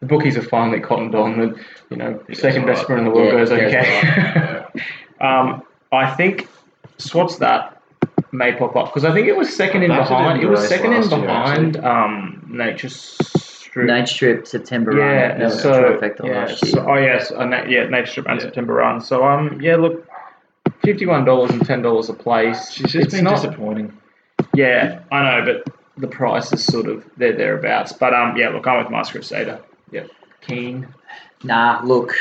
the 0.00 0.06
bookies 0.06 0.34
have 0.36 0.46
finally 0.48 0.80
cottoned 0.80 1.14
on 1.14 1.38
that 1.38 1.54
you 1.90 1.96
know 1.96 2.18
He 2.26 2.34
goes 2.34 2.40
second 2.42 2.66
best 2.66 2.80
alright. 2.80 2.84
sprint 2.84 2.98
in 3.00 3.04
the 3.04 3.10
world 3.10 3.32
Yeah, 3.32 3.38
goes 3.38 3.50
he 3.50 3.56
goes 3.56 3.74
okay. 3.74 4.84
um, 5.20 5.62
I 5.92 6.10
think 6.14 6.48
Swats 6.98 7.36
that 7.38 7.80
may 8.32 8.52
pop 8.52 8.76
up 8.76 8.86
because 8.86 9.04
I 9.04 9.12
think 9.12 9.26
it 9.26 9.36
was 9.36 9.54
second 9.54 9.82
in 9.82 9.88
That's 9.90 10.10
what 10.10 10.18
behind. 10.18 10.42
It 10.42 10.46
was 10.48 10.66
second 10.68 10.92
in 10.92 11.00
last 11.02 11.10
year, 11.12 11.20
behind 11.26 11.76
um, 11.78 12.46
Nature 12.48 12.88
Strip. 12.90 13.86
Nature 13.86 14.06
Strip 14.06 14.46
September 14.46 14.96
yeah, 14.96 15.04
run. 15.30 15.38
That 15.38 15.44
was 15.46 15.62
so, 15.62 15.98
yeah, 16.24 16.32
last 16.40 16.62
year. 16.62 16.72
so 16.72 16.86
oh 16.88 16.96
yes, 16.96 17.30
uh, 17.32 17.44
na- 17.44 17.64
yeah, 17.64 17.88
Nature 17.88 18.06
Strip 18.06 18.26
and 18.28 18.38
Yeah. 18.38 18.44
September 18.46 18.74
Run. 18.74 19.00
So 19.00 19.24
um, 19.24 19.60
yeah, 19.60 19.76
look, 19.76 20.06
fifty-one 20.82 21.24
dollars 21.24 21.50
and 21.50 21.64
ten 21.64 21.82
dollars 21.82 22.08
a 22.08 22.14
place. 22.14 22.70
she's 22.70 22.92
just 22.92 23.06
it's 23.06 23.14
been 23.14 23.24
not, 23.24 23.36
disappointing. 23.36 23.92
yeah, 24.54 25.00
I 25.10 25.40
know, 25.40 25.44
but 25.64 25.74
the 25.96 26.08
price 26.08 26.52
is 26.52 26.64
sort 26.64 26.86
of 26.86 27.04
there 27.16 27.32
thereabouts. 27.32 27.92
But 27.92 28.12
um, 28.14 28.36
yeah, 28.36 28.50
look, 28.50 28.66
I'm 28.66 28.82
with 28.82 28.90
Masked 28.92 29.12
Crusader. 29.12 29.58
Yeah, 29.90 30.04
keen. 30.40 30.88
Nah, 31.42 31.80
look, 31.84 32.14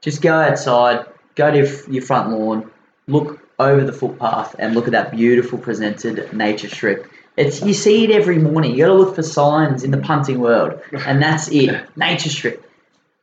just 0.00 0.22
go 0.22 0.34
outside, 0.34 1.06
go 1.34 1.50
to 1.50 1.56
your- 1.58 1.90
your 1.90 2.02
front 2.02 2.30
lawn, 2.30 2.70
look 3.08 3.40
over 3.58 3.84
the 3.84 3.92
footpath, 3.92 4.54
and 4.58 4.74
look 4.74 4.86
at 4.86 4.92
that 4.92 5.10
beautiful 5.12 5.58
presented 5.58 6.32
nature 6.32 6.68
strip. 6.68 7.06
It's 7.36 7.62
you 7.62 7.72
see 7.74 8.04
it 8.04 8.10
every 8.10 8.38
morning. 8.38 8.72
You 8.72 8.78
got 8.84 8.86
to 8.88 8.94
look 8.94 9.14
for 9.14 9.22
signs 9.22 9.84
in 9.84 9.90
the 9.90 9.96
punting 9.98 10.38
world, 10.38 10.80
and 11.06 11.22
that's 11.22 11.48
it. 11.48 11.80
Nature 11.96 12.28
strip. 12.28 12.70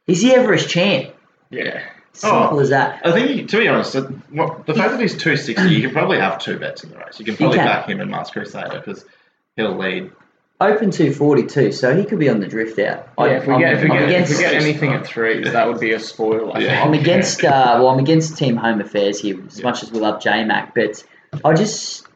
He's 0.08 0.22
the 0.24 0.34
Everest 0.34 0.68
champ. 0.70 1.14
Yeah. 1.52 1.82
Simple 2.14 2.58
Oh. 2.58 2.60
as 2.60 2.70
that. 2.70 3.02
I 3.06 3.12
think, 3.12 3.48
to 3.50 3.58
be 3.60 3.68
honest, 3.68 3.94
the 3.94 4.02
fact 4.02 4.92
that 4.92 5.00
he's 5.00 5.16
260, 5.16 5.70
you 5.70 5.82
can 5.82 5.92
probably 5.92 6.18
have 6.18 6.40
two 6.40 6.58
bets 6.58 6.84
in 6.84 6.90
the 6.90 6.98
race. 6.98 7.20
You 7.20 7.26
can 7.26 7.38
probably 7.38 7.58
can. 7.58 7.68
back 7.68 7.88
him 7.88 8.02
and 8.02 8.10
Masked 8.10 8.34
Crusader 8.34 8.82
because 8.84 9.06
he'll 9.56 9.78
lead. 9.78 10.12
Open 10.62 10.92
242, 10.92 11.72
so 11.72 11.96
he 11.96 12.04
could 12.04 12.20
be 12.20 12.28
on 12.28 12.42
the 12.42 12.48
drift 12.48 12.78
out. 12.80 13.08
Yeah, 13.18 13.26
if 13.38 13.48
we 13.48 13.54
I'm- 13.54 13.62
get 13.62 13.74
if 13.76 13.84
we 13.84 13.90
I'm 13.92 13.98
get, 13.98 14.02
if 14.02 14.10
against, 14.10 14.32
we 14.38 14.44
get 14.44 14.54
anything 14.56 14.92
at 14.94 15.06
threes, 15.08 15.52
that 15.54 15.68
would 15.68 15.80
be 15.80 15.94
a 15.94 16.00
spoil. 16.00 16.52
I 16.54 16.60
yeah. 16.60 16.84
I'm 16.84 16.94
against. 16.94 17.44
Uh, 17.46 17.76
well, 17.80 17.88
I'm 17.88 18.00
against 18.00 18.38
Team 18.38 18.58
Home 18.58 18.82
Affairs 18.82 19.22
here, 19.22 19.38
as 19.48 19.60
Yeah. 19.60 19.64
much 19.66 19.84
as 19.84 19.92
we 19.92 20.00
love 20.00 20.22
J 20.22 20.44
Mac, 20.44 20.76
but 20.76 21.02
I 21.46 21.54
just 21.54 22.08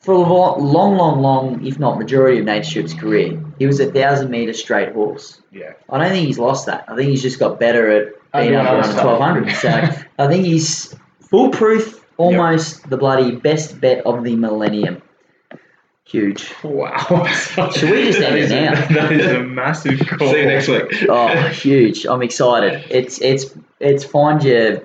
for 0.00 0.12
a 0.12 0.18
long, 0.18 0.96
long, 0.96 1.20
long, 1.22 1.66
if 1.66 1.78
not 1.78 1.98
majority 1.98 2.38
of 2.40 2.44
Nate 2.44 2.64
Strip's 2.66 2.92
career, 2.94 3.40
he 3.58 3.66
was 3.66 3.80
a 3.80 3.90
thousand 3.90 4.30
meter 4.30 4.52
straight 4.52 4.92
horse. 4.92 5.40
Yeah. 5.50 5.72
I 5.88 5.98
don't 5.98 6.10
think 6.10 6.26
he's 6.26 6.38
lost 6.38 6.66
that. 6.66 6.84
I 6.88 6.94
think 6.94 7.08
he's 7.10 7.22
just 7.22 7.38
got 7.38 7.58
better 7.58 7.90
at 7.90 8.12
being 8.34 8.48
doing 8.52 8.66
under 8.66 8.80
other 8.82 8.92
1200. 9.02 9.50
So 9.54 9.68
I 10.18 10.26
think 10.28 10.44
he's 10.44 10.94
foolproof, 11.30 12.04
almost 12.18 12.88
the 12.90 12.96
bloody 12.98 13.32
best 13.36 13.80
bet 13.80 14.04
of 14.06 14.24
the 14.24 14.36
millennium. 14.36 15.02
Huge. 16.08 16.54
Wow. 16.64 17.26
Should 17.74 17.90
we 17.90 18.04
just 18.06 18.18
That 18.20 18.30
end 18.32 18.38
it 18.38 18.44
is 18.44 18.50
a- 18.50 18.60
now? 18.62 18.74
That 18.88 19.12
is 19.12 19.26
a 19.26 19.42
massive 19.42 20.00
call. 20.06 20.28
See 20.32 20.38
you 20.40 20.46
next 20.46 20.66
week. 20.68 21.04
Oh, 21.08 21.28
huge! 21.48 22.06
I'm 22.06 22.22
excited. 22.22 22.82
It's 22.90 23.20
it's 23.20 23.54
it's 23.78 24.04
find 24.04 24.42
your 24.42 24.82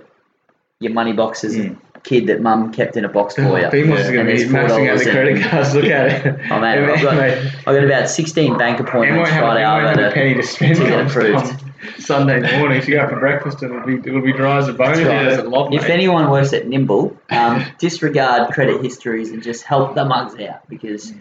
your 0.80 0.92
money 0.92 1.14
boxes 1.14 1.56
Mm. 1.56 1.78
kid 2.04 2.28
that 2.28 2.42
mum 2.42 2.74
kept 2.74 2.98
in 2.98 3.06
a 3.06 3.10
box 3.10 3.36
for 3.36 3.42
you. 3.44 3.48
Beamos 3.68 4.00
is 4.00 4.10
Yeah. 4.10 4.12
going 4.12 4.28
And 4.28 4.38
to 4.38 4.44
there's 4.44 4.44
be 4.44 4.54
maxing 4.54 4.90
out 4.90 5.00
$4 5.00 5.04
the 5.06 5.12
credit 5.12 5.44
cards. 5.50 5.74
Look 5.74 5.86
at 5.86 6.26
it. 6.26 6.40
Oh 6.52 6.60
man, 6.60 6.90
I've 6.90 7.02
got, 7.02 7.14
I've 7.18 7.64
got 7.66 7.84
about 7.86 8.10
16 8.10 8.58
bank 8.58 8.82
appointments 8.82 9.30
won't 9.30 9.30
have, 9.32 9.44
Friday. 9.46 9.60
he 9.62 9.66
I've 9.66 9.96
got 9.96 10.04
a 10.04 10.12
penny 10.12 10.34
to 10.34 10.42
to 10.42 10.48
spend 10.48 10.76
to 10.76 10.84
get 10.84 11.08
approved. 11.08 11.38
on 11.38 11.73
Sunday 12.00 12.58
morning. 12.60 12.78
If 12.78 12.88
you 12.88 12.96
go 12.96 13.02
out 13.02 13.10
for 13.10 13.20
breakfast, 13.20 13.62
and 13.62 13.74
it'll 13.74 13.86
be 13.86 13.96
it'll 13.96 14.22
be 14.22 14.34
dry 14.34 14.58
as 14.58 14.68
a 14.68 14.74
bone. 14.74 15.00
If 15.00 15.08
right. 15.08 15.74
If 15.74 15.90
anyone 15.90 16.30
works 16.30 16.54
at 16.54 16.68
Nimble, 16.68 17.18
um, 17.30 17.66
disregard 17.80 18.52
credit 18.54 18.84
histories 18.84 19.32
and 19.32 19.44
just 19.44 19.64
help 19.64 19.96
the 19.96 20.06
mugs 20.06 20.40
out 20.40 20.68
because 20.68 21.14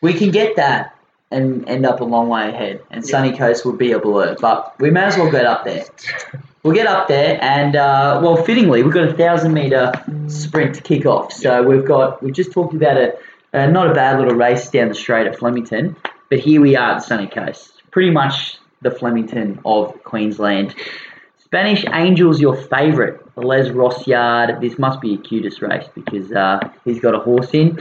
we 0.00 0.14
can 0.14 0.30
get 0.30 0.56
that 0.56 0.96
and 1.30 1.68
end 1.68 1.86
up 1.86 2.00
a 2.00 2.04
long 2.04 2.28
way 2.28 2.48
ahead. 2.48 2.82
And 2.90 3.06
Sunny 3.06 3.36
Coast 3.36 3.64
would 3.64 3.78
be 3.78 3.92
a 3.92 3.98
blur, 3.98 4.36
but 4.40 4.78
we 4.80 4.90
may 4.90 5.04
as 5.04 5.16
well 5.16 5.30
get 5.30 5.46
up 5.46 5.64
there. 5.64 5.84
We'll 6.62 6.74
get 6.74 6.86
up 6.86 7.08
there, 7.08 7.42
and 7.42 7.74
uh, 7.74 8.20
well, 8.22 8.36
fittingly, 8.36 8.82
we've 8.82 8.92
got 8.92 9.08
a 9.08 9.14
thousand 9.14 9.54
meter 9.54 9.92
sprint 10.26 10.74
to 10.74 10.82
kick 10.82 11.06
off. 11.06 11.32
So 11.32 11.62
we've 11.62 11.86
got 11.86 12.22
we've 12.22 12.34
just 12.34 12.52
talked 12.52 12.74
about 12.74 12.98
a, 12.98 13.16
uh 13.54 13.66
not 13.68 13.90
a 13.90 13.94
bad 13.94 14.18
little 14.18 14.34
race 14.34 14.68
down 14.68 14.88
the 14.88 14.94
straight 14.94 15.26
at 15.26 15.38
Flemington, 15.38 15.96
but 16.28 16.38
here 16.38 16.60
we 16.60 16.76
are 16.76 16.96
at 16.96 17.02
Sunny 17.02 17.28
Coast, 17.28 17.80
pretty 17.90 18.10
much 18.10 18.59
the 18.82 18.90
Flemington 18.90 19.60
of 19.64 20.02
Queensland. 20.04 20.74
Spanish 21.38 21.84
Angel's 21.86 22.40
your 22.40 22.54
favourite, 22.56 23.18
Les 23.36 23.68
Rosyard. 23.70 24.60
This 24.60 24.78
must 24.78 25.00
be 25.00 25.14
a 25.14 25.18
cutest 25.18 25.60
race 25.62 25.86
because 25.94 26.30
uh, 26.32 26.60
he's 26.84 27.00
got 27.00 27.14
a 27.14 27.18
horse 27.18 27.50
in. 27.52 27.78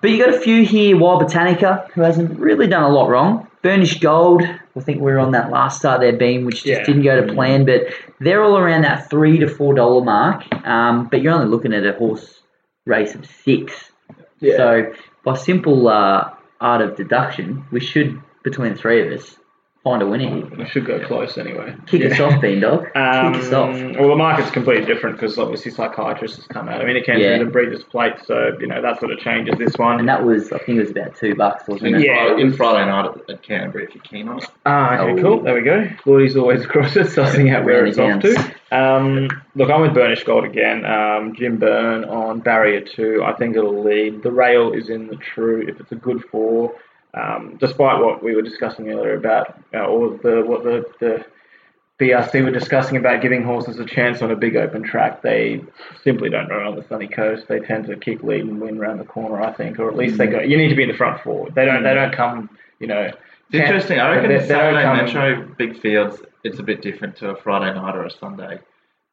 But 0.00 0.10
you 0.10 0.24
got 0.24 0.34
a 0.34 0.40
few 0.40 0.64
here. 0.64 0.96
Wild 0.96 1.22
Botanica, 1.22 1.90
who 1.92 2.02
hasn't 2.02 2.38
really 2.38 2.66
done 2.66 2.82
a 2.84 2.88
lot 2.88 3.08
wrong. 3.08 3.48
Burnished 3.62 4.00
Gold, 4.00 4.42
I 4.42 4.80
think 4.80 4.98
we 5.00 5.12
were 5.12 5.20
on 5.20 5.32
that 5.32 5.50
last 5.50 5.78
start 5.78 6.00
there, 6.00 6.12
Beam, 6.16 6.44
which 6.44 6.64
just 6.64 6.66
Yeah. 6.66 6.84
didn't 6.84 7.02
go 7.02 7.24
to 7.24 7.32
plan. 7.32 7.64
But 7.64 7.82
they're 8.20 8.42
all 8.42 8.56
around 8.58 8.82
that 8.82 9.08
three 9.10 9.38
to 9.38 9.48
four 9.48 9.74
dollar 9.74 10.04
mark. 10.04 10.42
Um, 10.66 11.08
but 11.08 11.22
you're 11.22 11.32
only 11.32 11.46
looking 11.46 11.72
at 11.72 11.86
a 11.86 11.92
horse 11.92 12.40
race 12.86 13.14
of 13.14 13.24
six. 13.26 13.92
Yeah. 14.40 14.56
So 14.56 14.92
by 15.24 15.34
simple 15.36 15.86
uh, 15.88 16.30
art 16.60 16.80
of 16.82 16.96
deduction, 16.96 17.64
we 17.70 17.78
should 17.80 18.20
between 18.42 18.74
the 18.74 18.78
three 18.78 19.06
of 19.06 19.12
us 19.20 19.36
find 19.84 20.00
a 20.00 20.06
winner 20.06 20.28
here. 20.28 20.46
We 20.56 20.64
should 20.66 20.86
go 20.86 21.04
close 21.06 21.36
anyway. 21.38 21.74
Kick 21.86 22.10
us 22.12 22.20
off, 22.20 22.34
Beandog. 22.40 22.94
Um, 22.96 23.32
Kick 23.34 23.42
us 23.42 23.52
off. 23.52 23.74
Well, 23.98 24.08
the 24.10 24.16
market's 24.16 24.50
completely 24.50 24.84
different 24.86 25.16
because 25.16 25.36
obviously 25.38 25.72
psychiatrists 25.72 26.36
has 26.36 26.46
come 26.46 26.68
out. 26.68 26.80
I 26.80 26.84
mean, 26.84 26.96
it 26.96 27.04
came 27.04 27.18
Yeah. 27.18 27.36
through 27.36 27.46
the 27.46 27.50
Breeders' 27.50 27.82
Plate, 27.82 28.14
so 28.24 28.56
you 28.60 28.68
know 28.68 28.80
that 28.80 29.00
sort 29.00 29.10
of 29.12 29.18
changes 29.18 29.58
this 29.58 29.76
one. 29.78 29.98
And 29.98 30.08
that 30.08 30.24
was, 30.24 30.52
I 30.52 30.58
think 30.58 30.78
it 30.78 30.82
was 30.82 30.90
about 30.92 31.16
two 31.16 31.34
bucks, 31.34 31.66
wasn't 31.66 31.96
it? 31.96 32.04
Yeah. 32.06 32.36
in 32.36 32.52
Friday 32.52 32.88
night 32.88 33.06
at, 33.06 33.30
at 33.30 33.42
Canterbury 33.42 33.84
if 33.84 33.94
you're 33.94 34.04
keen 34.04 34.28
on 34.28 34.38
it. 34.38 34.46
Ah, 34.66 34.98
okay, 35.00 35.18
Oh. 35.20 35.22
cool. 35.22 35.42
There 35.42 35.54
we 35.54 35.62
go. 35.62 35.88
Lloydie's 36.06 36.36
always 36.36 36.64
across 36.64 36.94
it, 36.96 37.06
sussing 37.08 37.52
out 37.52 37.64
where 37.64 37.84
it's 37.84 37.98
off 37.98 38.20
to. 38.22 38.54
Um, 38.70 39.28
look, 39.56 39.68
I'm 39.68 39.82
with 39.82 39.94
Burnish 39.94 40.22
Gold 40.24 40.44
again. 40.44 40.84
Um, 40.86 41.34
Jim 41.34 41.58
Byrne 41.58 42.04
on 42.04 42.38
barrier 42.40 42.80
two. 42.80 43.22
I 43.24 43.32
think 43.34 43.56
it'll 43.56 43.82
lead. 43.82 44.22
The 44.22 44.30
rail 44.30 44.72
is 44.72 44.88
in 44.90 45.08
the 45.08 45.16
true. 45.16 45.66
If 45.68 45.80
it's 45.80 45.92
a 45.92 45.96
good 45.96 46.24
four, 46.30 46.72
um, 47.14 47.56
despite 47.60 48.00
what 48.02 48.22
we 48.22 48.34
were 48.34 48.42
discussing 48.42 48.90
earlier 48.90 49.14
about 49.14 49.58
uh, 49.74 49.86
of 49.88 50.22
the 50.22 50.42
what 50.46 50.64
the 50.64 50.84
the 51.00 51.24
BRC 52.00 52.42
were 52.42 52.50
discussing 52.50 52.96
about 52.96 53.22
giving 53.22 53.44
horses 53.44 53.78
a 53.78 53.84
chance 53.84 54.22
on 54.22 54.30
a 54.32 54.36
big 54.36 54.56
open 54.56 54.82
track, 54.82 55.22
they 55.22 55.62
simply 56.02 56.28
don't 56.30 56.48
run 56.48 56.66
on 56.66 56.74
the 56.74 56.84
sunny 56.88 57.06
coast. 57.06 57.46
They 57.48 57.60
tend 57.60 57.86
to 57.86 57.96
kick 57.96 58.22
lead 58.24 58.40
and 58.44 58.60
win 58.60 58.78
around 58.78 58.98
the 58.98 59.04
corner, 59.04 59.40
I 59.40 59.52
think, 59.52 59.78
or 59.78 59.88
at 59.88 59.96
least 59.96 60.18
they 60.18 60.26
go. 60.26 60.40
You 60.40 60.56
need 60.56 60.68
to 60.70 60.74
be 60.74 60.82
in 60.82 60.88
the 60.88 60.96
front 60.96 61.22
four. 61.22 61.48
They 61.50 61.64
don't. 61.64 61.82
They 61.84 61.94
don't 61.94 62.12
come. 62.14 62.50
You 62.80 62.88
know. 62.88 63.02
It's 63.50 63.60
interesting. 63.60 64.00
I 64.00 64.14
reckon 64.16 64.30
they- 64.30 64.38
they 64.38 64.46
Saturday 64.46 64.82
come- 64.82 64.96
Metro 64.96 65.54
big 65.58 65.78
fields, 65.78 66.22
it's 66.42 66.58
a 66.58 66.62
bit 66.62 66.80
different 66.80 67.14
to 67.16 67.30
a 67.30 67.36
Friday 67.36 67.72
night 67.74 67.94
or 67.94 68.04
a 68.06 68.10
Sunday 68.10 68.58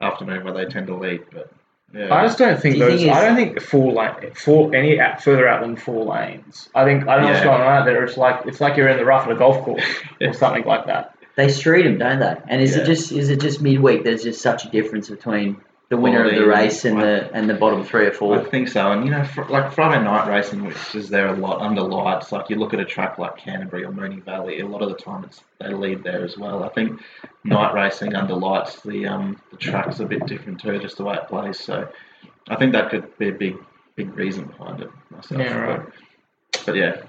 afternoon 0.02 0.46
where 0.46 0.54
they 0.54 0.66
tend 0.66 0.88
to 0.88 0.96
lead. 0.96 1.22
But 1.34 1.52
yeah, 1.94 2.14
I 2.14 2.26
just 2.26 2.38
don't 2.38 2.60
think 2.62 2.76
Do 2.76 2.80
those. 2.86 3.00
think 3.02 3.12
I 3.14 3.26
don't 3.26 3.36
think 3.36 3.62
four 3.62 3.92
lane, 3.94 4.34
four 4.36 4.74
any 4.76 5.00
out, 5.00 5.24
further 5.24 5.48
out 5.48 5.62
than 5.62 5.76
four 5.76 6.06
lanes. 6.06 6.70
I 6.76 6.84
think 6.86 7.08
I 7.08 7.16
don't 7.16 7.26
know 7.26 7.32
what's 7.32 7.44
going 7.44 7.62
on 7.62 7.68
out 7.82 7.86
there. 7.86 8.04
It's 8.04 8.18
like 8.18 8.46
it's 8.46 8.62
like 8.62 8.78
you're 8.78 8.88
in 8.90 8.98
the 8.98 9.06
rough 9.06 9.26
of 9.28 9.36
a 9.36 9.40
golf 9.40 9.64
course 9.64 9.84
or 10.22 10.34
something 10.42 10.64
like 10.66 10.86
that. 10.88 11.16
They 11.36 11.48
street 11.50 11.84
them, 11.84 11.98
don't 11.98 12.20
they? 12.20 12.36
And 12.48 12.62
is 12.62 12.76
Yeah. 12.76 12.84
it 12.84 12.86
just 12.86 13.12
is 13.12 13.30
it 13.30 13.40
just 13.42 13.62
midweek? 13.62 14.04
There's 14.04 14.24
just 14.24 14.42
such 14.42 14.66
a 14.66 14.70
difference 14.70 15.10
between 15.10 15.58
the 15.90 15.98
winner 15.98 16.24
of 16.24 16.36
the 16.36 16.46
race 16.46 16.86
and 16.86 17.02
the 17.02 17.30
and 17.34 17.50
the 17.50 17.56
bottom 17.56 17.84
three 17.84 18.06
or 18.06 18.12
four. 18.12 18.40
I 18.40 18.44
think 18.44 18.68
so. 18.68 18.92
And 18.92 19.04
you 19.06 19.12
know, 19.12 19.24
fr- 19.24 19.44
like 19.50 19.74
Friday 19.74 20.04
night 20.04 20.30
racing, 20.30 20.64
which 20.66 20.96
is 20.96 21.10
there 21.10 21.28
a 21.28 21.34
lot 21.36 21.62
under 21.62 21.82
lights. 21.82 22.32
Like 22.32 22.50
you 22.50 22.58
look 22.58 22.74
at 22.74 22.80
a 22.80 22.86
track 22.86 23.18
like 23.18 23.38
Canterbury 23.38 23.84
or 23.86 23.92
Moonee 23.92 24.24
Valley, 24.24 24.60
a 24.60 24.68
lot 24.68 24.82
of 24.84 24.90
the 24.90 24.96
time 24.96 25.24
it's 25.24 25.42
they 25.60 25.74
lead 25.74 26.04
there 26.04 26.24
as 26.24 26.38
well. 26.38 26.64
I 26.64 26.70
think 26.70 27.02
night 27.44 27.74
racing 27.74 28.16
under 28.16 28.36
lights, 28.36 28.82
the 28.84 29.08
um 29.08 29.42
the 29.52 29.58
track's 29.58 30.00
a 30.00 30.06
bit 30.06 30.26
different 30.28 30.60
too, 30.62 30.78
just 30.80 30.98
the 30.98 31.04
way 31.04 31.16
it 31.16 31.28
plays. 31.28 31.60
So 31.60 31.90
I 32.48 32.56
think 32.56 32.74
that 32.74 32.90
could 32.92 33.18
be 33.18 33.30
a 33.30 33.34
big 33.34 33.58
big 33.96 34.16
reason 34.16 34.46
behind 34.46 34.82
it 34.82 34.90
myself. 35.10 35.42
Yeah, 35.42 35.56
right. 35.58 35.82
But, 36.52 36.64
but 36.68 36.76
yeah, 36.76 37.02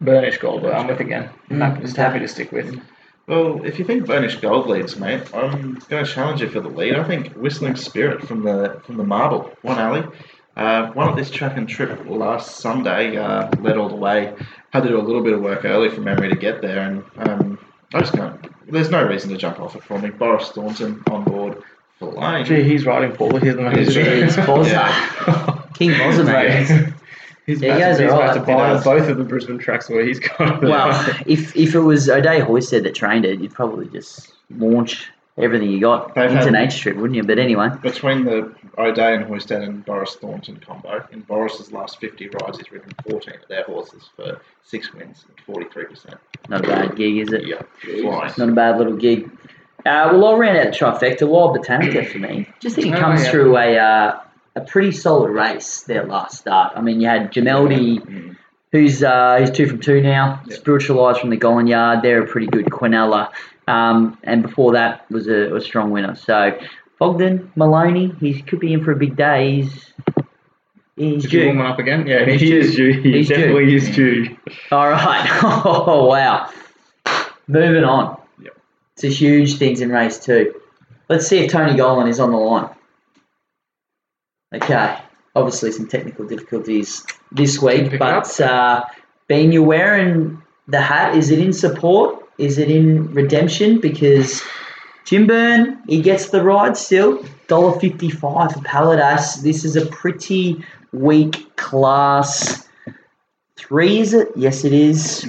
Burnish 0.00 0.38
gold, 0.38 0.62
but 0.62 0.74
I'm 0.74 0.88
with 0.88 1.00
again. 1.00 1.30
Mm, 1.48 1.58
Happy- 1.60 1.82
just 1.82 1.96
happy 1.96 2.18
to 2.18 2.28
stick 2.28 2.50
with. 2.52 2.80
Well, 3.30 3.64
if 3.64 3.78
you 3.78 3.84
think 3.84 4.06
burnished 4.06 4.40
Gold 4.42 4.66
leads, 4.66 4.96
mate, 4.96 5.22
I'm 5.32 5.74
going 5.88 6.04
to 6.04 6.10
challenge 6.10 6.40
you 6.40 6.48
for 6.48 6.60
the 6.60 6.68
lead. 6.68 6.96
I 6.96 7.04
think 7.04 7.32
Whistling 7.34 7.76
Spirit 7.76 8.26
from 8.26 8.42
the 8.42 8.80
from 8.84 8.96
the 8.96 9.04
Marble, 9.04 9.52
one 9.62 9.78
alley, 9.78 10.02
uh, 10.56 10.90
won 10.96 11.08
at 11.10 11.14
this 11.16 11.30
track 11.30 11.56
and 11.56 11.68
trip 11.68 12.06
last 12.06 12.56
Sunday, 12.56 13.16
uh, 13.16 13.48
led 13.60 13.76
all 13.76 13.88
the 13.88 13.94
way. 13.94 14.34
Had 14.72 14.82
to 14.82 14.88
do 14.88 14.98
a 14.98 15.02
little 15.02 15.22
bit 15.22 15.32
of 15.32 15.40
work 15.42 15.64
early 15.64 15.90
from 15.90 16.04
memory 16.04 16.28
to 16.28 16.34
get 16.36 16.60
there, 16.60 16.80
and 16.80 17.04
um, 17.18 17.58
I 17.94 18.00
just 18.00 18.14
can't. 18.14 18.36
There's 18.68 18.90
no 18.90 19.04
reason 19.06 19.30
to 19.30 19.36
jump 19.36 19.60
off 19.60 19.76
it 19.76 19.84
for 19.84 19.98
me. 20.00 20.10
Boris 20.10 20.48
Thornton 20.50 21.00
on 21.08 21.22
board 21.22 21.62
for 22.00 22.12
the 22.12 22.18
lane. 22.18 22.44
Gee, 22.44 22.64
he's 22.64 22.84
riding 22.84 23.12
Paul. 23.12 23.36
He's 23.36 23.54
the 23.54 23.70
He's- 23.76 23.94
He's 23.94 24.36
Bozza. 24.44 24.70
Yeah. 24.70 25.62
King 25.74 25.90
Bozza, 25.92 26.26
mate. 26.26 26.94
He's 27.50 27.60
Yeah, 27.62 27.76
about, 27.76 27.96
to, 27.96 28.02
he's 28.02 28.10
about 28.12 28.20
alright. 28.20 28.34
to 28.34 28.40
He 28.40 28.46
buy 28.46 28.68
does. 28.74 28.84
both 28.84 29.08
of 29.08 29.18
the 29.18 29.24
Brisbane 29.24 29.58
tracks 29.58 29.88
where 29.88 30.04
he's 30.04 30.18
gone. 30.20 30.60
Well, 30.62 30.90
if 31.26 31.54
if 31.56 31.74
it 31.74 31.80
was 31.80 32.08
O'Day 32.08 32.40
Hoysted 32.40 32.82
that 32.84 32.94
trained 32.94 33.24
it, 33.24 33.40
you'd 33.40 33.52
probably 33.54 33.88
just 33.88 34.32
launch 34.56 35.08
everything 35.38 35.70
you 35.70 35.80
got 35.80 36.14
They've 36.14 36.30
into 36.30 36.44
had- 36.44 36.52
Nature 36.52 36.70
Strip, 36.76 36.96
wouldn't 36.96 37.16
you? 37.16 37.22
But 37.22 37.38
anyway, 37.38 37.68
Between 37.82 38.24
the 38.24 38.52
O'Day 38.78 39.14
and 39.14 39.24
Hoysted 39.24 39.62
and 39.62 39.84
Boris 39.84 40.16
Thornton 40.16 40.58
combo, 40.58 41.06
in 41.12 41.20
Boris's 41.20 41.72
last 41.72 41.98
50 42.00 42.28
rides, 42.28 42.58
he's 42.58 42.70
ridden 42.70 42.92
14 43.08 43.34
of 43.42 43.48
their 43.48 43.64
horses 43.64 44.10
for 44.16 44.40
six 44.64 44.92
wins 44.92 45.24
and 45.28 45.56
43%. 45.56 46.14
not 46.48 46.64
a 46.64 46.68
bad 46.68 46.96
gig, 46.96 47.18
is 47.18 47.32
it? 47.32 47.46
Yeah, 47.46 47.62
flying. 47.80 48.32
Not 48.36 48.48
a 48.50 48.52
bad 48.52 48.78
little 48.78 48.96
gig. 48.96 49.30
Uh, 49.86 50.10
well, 50.12 50.26
I 50.26 50.36
ran 50.36 50.56
round 50.56 50.68
out 50.68 50.72
the 51.00 51.06
trifecta. 51.06 51.26
Wild 51.28 51.56
Botanica 51.56 52.06
for 52.10 52.18
me. 52.18 52.46
Just 52.60 52.76
think 52.76 52.88
it 52.88 52.94
Oh, 52.96 53.00
comes 53.00 53.24
yeah. 53.24 53.30
through 53.30 53.56
a 53.56 53.78
uh, 53.78 54.20
a 54.56 54.60
pretty 54.60 54.92
solid 54.92 55.30
race 55.30 55.82
their 55.82 56.04
last 56.04 56.38
start. 56.38 56.72
I 56.76 56.80
mean, 56.80 57.00
you 57.00 57.08
had 57.08 57.32
Jameldi, 57.32 58.00
Mm. 58.00 58.36
who's 58.72 59.02
uh, 59.02 59.36
he's 59.40 59.50
two 59.50 59.66
from 59.66 59.80
two 59.80 60.00
now. 60.00 60.42
Yeah. 60.46 60.56
Spiritual 60.56 61.14
from 61.14 61.30
the 61.30 61.36
Gollan 61.36 61.68
Yard. 61.68 62.02
They're 62.02 62.22
a 62.22 62.26
pretty 62.26 62.46
good 62.48 62.66
Quinella. 62.66 63.30
Um, 63.68 64.18
and 64.24 64.42
before 64.42 64.72
that 64.72 65.08
was 65.10 65.28
a, 65.28 65.54
a 65.54 65.60
strong 65.60 65.90
winner. 65.92 66.16
So 66.16 66.58
Fogden, 66.98 67.52
Maloney, 67.54 68.12
he 68.20 68.42
could 68.42 68.58
be 68.60 68.72
in 68.72 68.82
for 68.84 68.92
a 68.92 68.96
big 68.96 69.16
day. 69.16 69.62
He's 69.62 69.92
he's 70.96 71.30
Did 71.30 71.46
warm 71.56 71.60
up 71.70 71.78
again? 71.78 72.06
Yeah, 72.06 72.24
He's 72.26 72.40
he 72.40 72.46
due. 72.50 72.58
is 72.58 72.74
due. 72.76 72.92
He 73.00 73.12
He's 73.12 73.28
due. 73.28 73.34
definitely 73.36 73.74
is 73.74 73.90
due. 73.94 74.36
All 74.72 74.88
right. 74.88 75.26
Oh 75.64 76.06
wow. 76.06 76.50
Moving 77.46 77.84
on. 77.84 78.20
Yep. 78.42 78.56
To 78.98 79.08
huge 79.08 79.56
things 79.58 79.80
in 79.80 79.90
race 79.90 80.18
two. 80.18 80.54
Let's 81.08 81.26
see 81.26 81.38
if 81.40 81.50
Tony 81.50 81.72
Gollan 81.78 82.08
is 82.08 82.20
on 82.20 82.30
the 82.30 82.36
line. 82.36 82.70
Okay. 84.52 84.98
Obviously 85.36 85.70
some 85.72 85.86
technical 85.86 86.26
difficulties 86.26 87.04
this 87.30 87.62
week, 87.62 87.90
Pick 87.90 88.00
but 88.00 88.40
uh, 88.40 88.84
Ben, 89.28 89.52
you're 89.52 89.62
wearing 89.62 90.42
the 90.66 90.80
hat. 90.80 91.14
Is 91.14 91.30
it 91.30 91.38
in 91.38 91.52
support? 91.52 92.24
Is 92.38 92.58
it 92.58 92.70
in 92.70 93.12
redemption? 93.12 93.80
Because 93.80 94.42
Jim 95.04 95.26
Byrne, 95.26 95.80
he 95.86 96.00
gets 96.00 96.30
the 96.30 96.42
ride 96.42 96.76
still. 96.76 97.18
$1.55 97.48 98.20
for 98.20 98.60
Paladas. 98.60 99.42
This 99.42 99.64
is 99.64 99.76
a 99.76 99.86
pretty 99.86 100.64
weak 100.92 101.54
class. 101.56 102.68
Three, 103.60 104.00
is 104.00 104.14
it? 104.14 104.28
Yes, 104.34 104.64
it 104.64 104.72
is. 104.72 105.24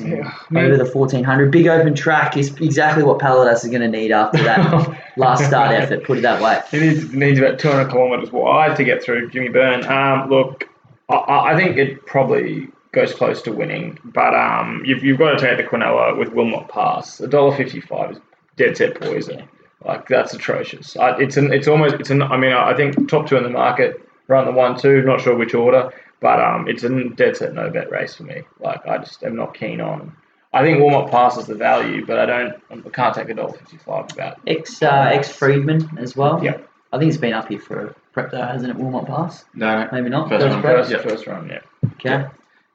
Over 0.55 0.77
the 0.77 0.89
1400. 0.91 1.51
Big 1.51 1.67
open 1.67 1.93
track 1.93 2.37
is 2.37 2.55
exactly 2.61 3.03
what 3.03 3.19
Paladas 3.19 3.63
is 3.63 3.69
going 3.69 3.81
to 3.81 3.87
need 3.87 4.11
after 4.11 4.41
that 4.43 4.97
last 5.17 5.45
start 5.45 5.71
effort, 5.71 6.03
put 6.03 6.17
it 6.17 6.21
that 6.21 6.41
way. 6.41 6.59
It 6.71 6.81
needs, 6.81 7.13
needs 7.13 7.39
about 7.39 7.59
200 7.59 7.89
kilometres 7.91 8.31
wide 8.31 8.75
to 8.77 8.83
get 8.83 9.03
through 9.03 9.29
Jimmy 9.29 9.49
Byrne. 9.49 9.85
Um, 9.85 10.29
look, 10.29 10.67
I- 11.09 11.15
I, 11.15 11.53
I 11.53 11.57
think 11.57 11.77
it 11.77 12.05
probably 12.05 12.67
goes 12.93 13.13
close 13.13 13.41
to 13.43 13.51
winning, 13.51 13.99
but 14.05 14.33
um, 14.33 14.81
you've, 14.85 15.03
you've 15.03 15.19
got 15.19 15.37
to 15.37 15.39
take 15.39 15.57
the 15.57 15.63
Quinella 15.63 16.17
with 16.17 16.29
Wilmot 16.33 16.67
Pass. 16.69 17.19
$1.55 17.19 18.11
is 18.11 18.17
dead 18.57 18.75
set 18.77 18.99
poison. 18.99 19.47
Like 19.85 20.07
that's 20.07 20.33
atrocious. 20.33 20.95
I, 20.97 21.17
it's 21.17 21.37
an, 21.37 21.51
it's 21.51 21.67
almost, 21.67 21.95
it's 21.95 22.11
an. 22.11 22.21
I 22.21 22.37
mean, 22.37 22.53
I 22.53 22.75
think 22.75 23.09
top 23.09 23.27
two 23.27 23.35
in 23.37 23.43
the 23.43 23.49
market, 23.49 23.99
run 24.27 24.45
the 24.45 24.51
one 24.51 24.77
two. 24.79 25.01
Not 25.01 25.21
sure 25.21 25.35
which 25.35 25.55
order, 25.55 25.91
but 26.21 26.39
um, 26.39 26.67
it's 26.67 26.83
a 26.83 27.09
dead 27.09 27.35
set 27.35 27.53
no 27.53 27.69
bet 27.69 27.91
race 27.91 28.15
for 28.15 28.23
me. 28.23 28.43
Like 28.59 28.85
I 28.87 28.99
just 28.99 29.23
am 29.23 29.35
not 29.35 29.53
keen 29.53 29.81
on. 29.81 30.15
I 30.53 30.63
think 30.63 30.79
Wilmot 30.79 31.09
Pass 31.11 31.37
is 31.37 31.47
the 31.47 31.55
value, 31.55 32.05
but 32.05 32.19
I 32.19 32.25
don't. 32.25 32.61
I 32.69 32.89
can't 32.89 33.15
take 33.15 33.27
$1.55 33.27 34.13
about. 34.13 34.39
Ex 34.47 34.81
uh, 34.83 35.09
ex 35.11 35.29
Freedman 35.29 35.97
as 35.97 36.15
well. 36.15 36.43
Yeah. 36.43 36.57
I 36.93 36.99
think 36.99 37.07
it's 37.09 37.17
been 37.17 37.31
up 37.33 37.47
here 37.47 37.59
for 37.59 37.87
a 37.87 37.95
prep 38.11 38.31
though, 38.31 38.41
hasn't 38.41 38.69
it? 38.69 38.75
Wilmot 38.77 39.07
Pass? 39.07 39.45
No, 39.53 39.83
no. 39.83 39.89
Maybe 39.93 40.09
not. 40.09 40.27
First 40.27 40.43
First 40.43 40.53
one. 40.53 40.61
First, 40.61 40.91
Yeah. 40.91 41.01
first 41.01 41.27
run, 41.27 41.47
yeah. 41.49 41.61
Okay. 41.93 42.25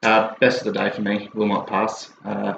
Uh, 0.03 0.35
best 0.41 0.61
of 0.67 0.73
the 0.73 0.79
day 0.79 0.91
for 0.91 1.03
me, 1.03 1.29
Wilmot 1.35 1.67
Pass. 1.67 2.11
Uh, 2.25 2.55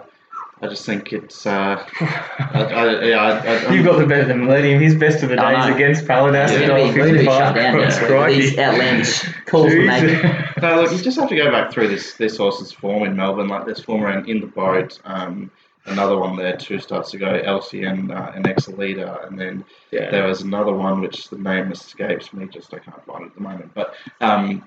I 0.61 0.67
just 0.67 0.85
think 0.85 1.13
it's. 1.13 1.47
Uh, 1.47 1.85
I, 2.01 2.63
I, 2.63 3.05
yeah, 3.05 3.17
I, 3.17 3.39
I, 3.69 3.73
You've 3.73 3.85
got 3.85 3.99
the 3.99 4.07
better 4.07 4.25
than 4.25 4.45
Millennium. 4.45 4.81
His 4.83 4.95
best 4.97 5.23
of 5.23 5.29
the 5.29 5.41
I 5.41 5.55
days 5.55 5.69
know. 5.71 5.75
against 5.77 6.05
Paladas. 6.05 6.51
We're 6.51 6.63
at 6.63 6.95
going 6.95 7.15
to 7.15 7.21
be, 7.21 7.27
we're 7.27 7.33
shut 7.39 7.55
$1.55. 7.55 7.57
down 7.57 7.77
next 7.81 8.01
week. 8.01 8.09
Crikey. 8.09 8.41
These 8.41 8.59
outlandish 8.59 9.45
calls 9.47 9.73
we're 9.73 10.53
No, 10.63 10.83
look, 10.83 10.91
you 10.93 10.99
just 10.99 11.19
have 11.19 11.29
to 11.29 11.37
go 11.37 11.51
back 11.53 11.71
through 11.73 11.89
this 11.89 12.15
this 12.15 12.37
horse's 12.37 12.73
form 12.73 13.05
in 13.05 13.15
Melbourne. 13.17 13.49
Like 13.49 13.67
this 13.67 13.81
form 13.81 14.03
around 14.05 14.29
in 14.29 14.41
the 14.41 14.47
boat. 14.49 14.99
Um, 15.05 15.51
another 15.87 16.19
one 16.19 16.37
there 16.37 16.57
two 16.57 16.81
starts 16.81 17.15
ago, 17.15 17.41
Elsie 17.45 17.85
and 17.85 18.11
uh, 18.11 18.33
and 18.35 18.45
Exalida, 18.45 19.27
and 19.29 19.39
then 19.39 19.65
Yeah. 19.93 20.11
there 20.11 20.27
was 20.27 20.43
another 20.43 20.73
one 20.75 21.01
which 21.01 21.29
the 21.31 21.39
name 21.39 21.71
escapes 21.71 22.33
me. 22.33 22.47
Just 22.49 22.75
I 22.75 22.79
can't 22.81 23.05
find 23.07 23.23
it 23.23 23.27
at 23.29 23.35
the 23.35 23.41
moment. 23.43 23.73
But 23.75 23.95
um, 24.21 24.67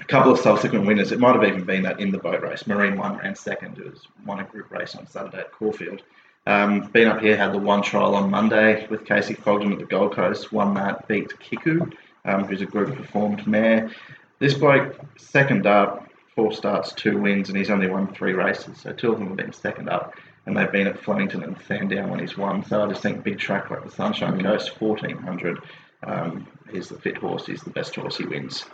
a 0.00 0.04
couple 0.04 0.32
of 0.32 0.38
subsequent 0.38 0.86
winners. 0.86 1.12
It 1.12 1.18
might 1.18 1.34
have 1.34 1.44
even 1.44 1.64
been 1.64 1.82
that 1.82 2.00
in 2.00 2.10
the 2.10 2.18
boat 2.18 2.42
race. 2.42 2.66
Marine 2.66 2.96
one 2.96 3.16
ran 3.18 3.34
second. 3.34 3.78
It 3.78 3.90
was 3.90 4.06
won 4.24 4.40
a 4.40 4.44
group 4.44 4.70
race 4.70 4.94
on 4.94 5.06
Saturday 5.06 5.38
at 5.38 5.52
Caulfield. 5.52 6.02
Um, 6.46 6.86
been 6.92 7.08
up 7.08 7.20
here, 7.20 7.36
had 7.36 7.52
the 7.52 7.58
one 7.58 7.82
trial 7.82 8.14
on 8.14 8.30
Monday 8.30 8.86
with 8.88 9.04
Casey 9.04 9.34
Fogden 9.34 9.72
at 9.72 9.78
the 9.78 9.84
Gold 9.84 10.14
Coast. 10.14 10.52
Won 10.52 10.72
that, 10.74 11.06
beat 11.06 11.38
Kiku, 11.40 11.90
um, 12.24 12.44
who's 12.44 12.62
a 12.62 12.66
group 12.66 12.96
performed 12.96 13.46
mare. 13.46 13.90
This 14.38 14.54
bloke, 14.54 14.98
second 15.18 15.66
up, 15.66 16.08
four 16.34 16.52
starts, 16.52 16.92
two 16.92 17.18
wins, 17.18 17.48
and 17.48 17.58
he's 17.58 17.70
only 17.70 17.88
won 17.88 18.14
three 18.14 18.32
races. 18.32 18.80
So 18.80 18.92
two 18.92 19.12
of 19.12 19.18
them 19.18 19.28
have 19.28 19.36
been 19.36 19.52
second 19.52 19.90
up, 19.90 20.14
and 20.46 20.56
they've 20.56 20.72
been 20.72 20.86
at 20.86 20.98
Flemington 20.98 21.42
and 21.42 21.56
Sandown 21.66 22.08
when 22.10 22.20
he's 22.20 22.38
won. 22.38 22.64
So 22.64 22.82
I 22.82 22.88
just 22.88 23.02
think 23.02 23.24
big 23.24 23.38
track 23.38 23.70
like 23.70 23.84
the 23.84 23.90
Sunshine 23.90 24.40
Coast, 24.40 24.80
1400. 24.80 25.58
Um, 26.04 26.46
he's 26.70 26.88
the 26.88 26.98
fit 26.98 27.18
horse. 27.18 27.44
He's 27.44 27.62
the 27.62 27.70
best 27.70 27.96
horse. 27.96 28.16
He 28.16 28.24
wins. 28.24 28.64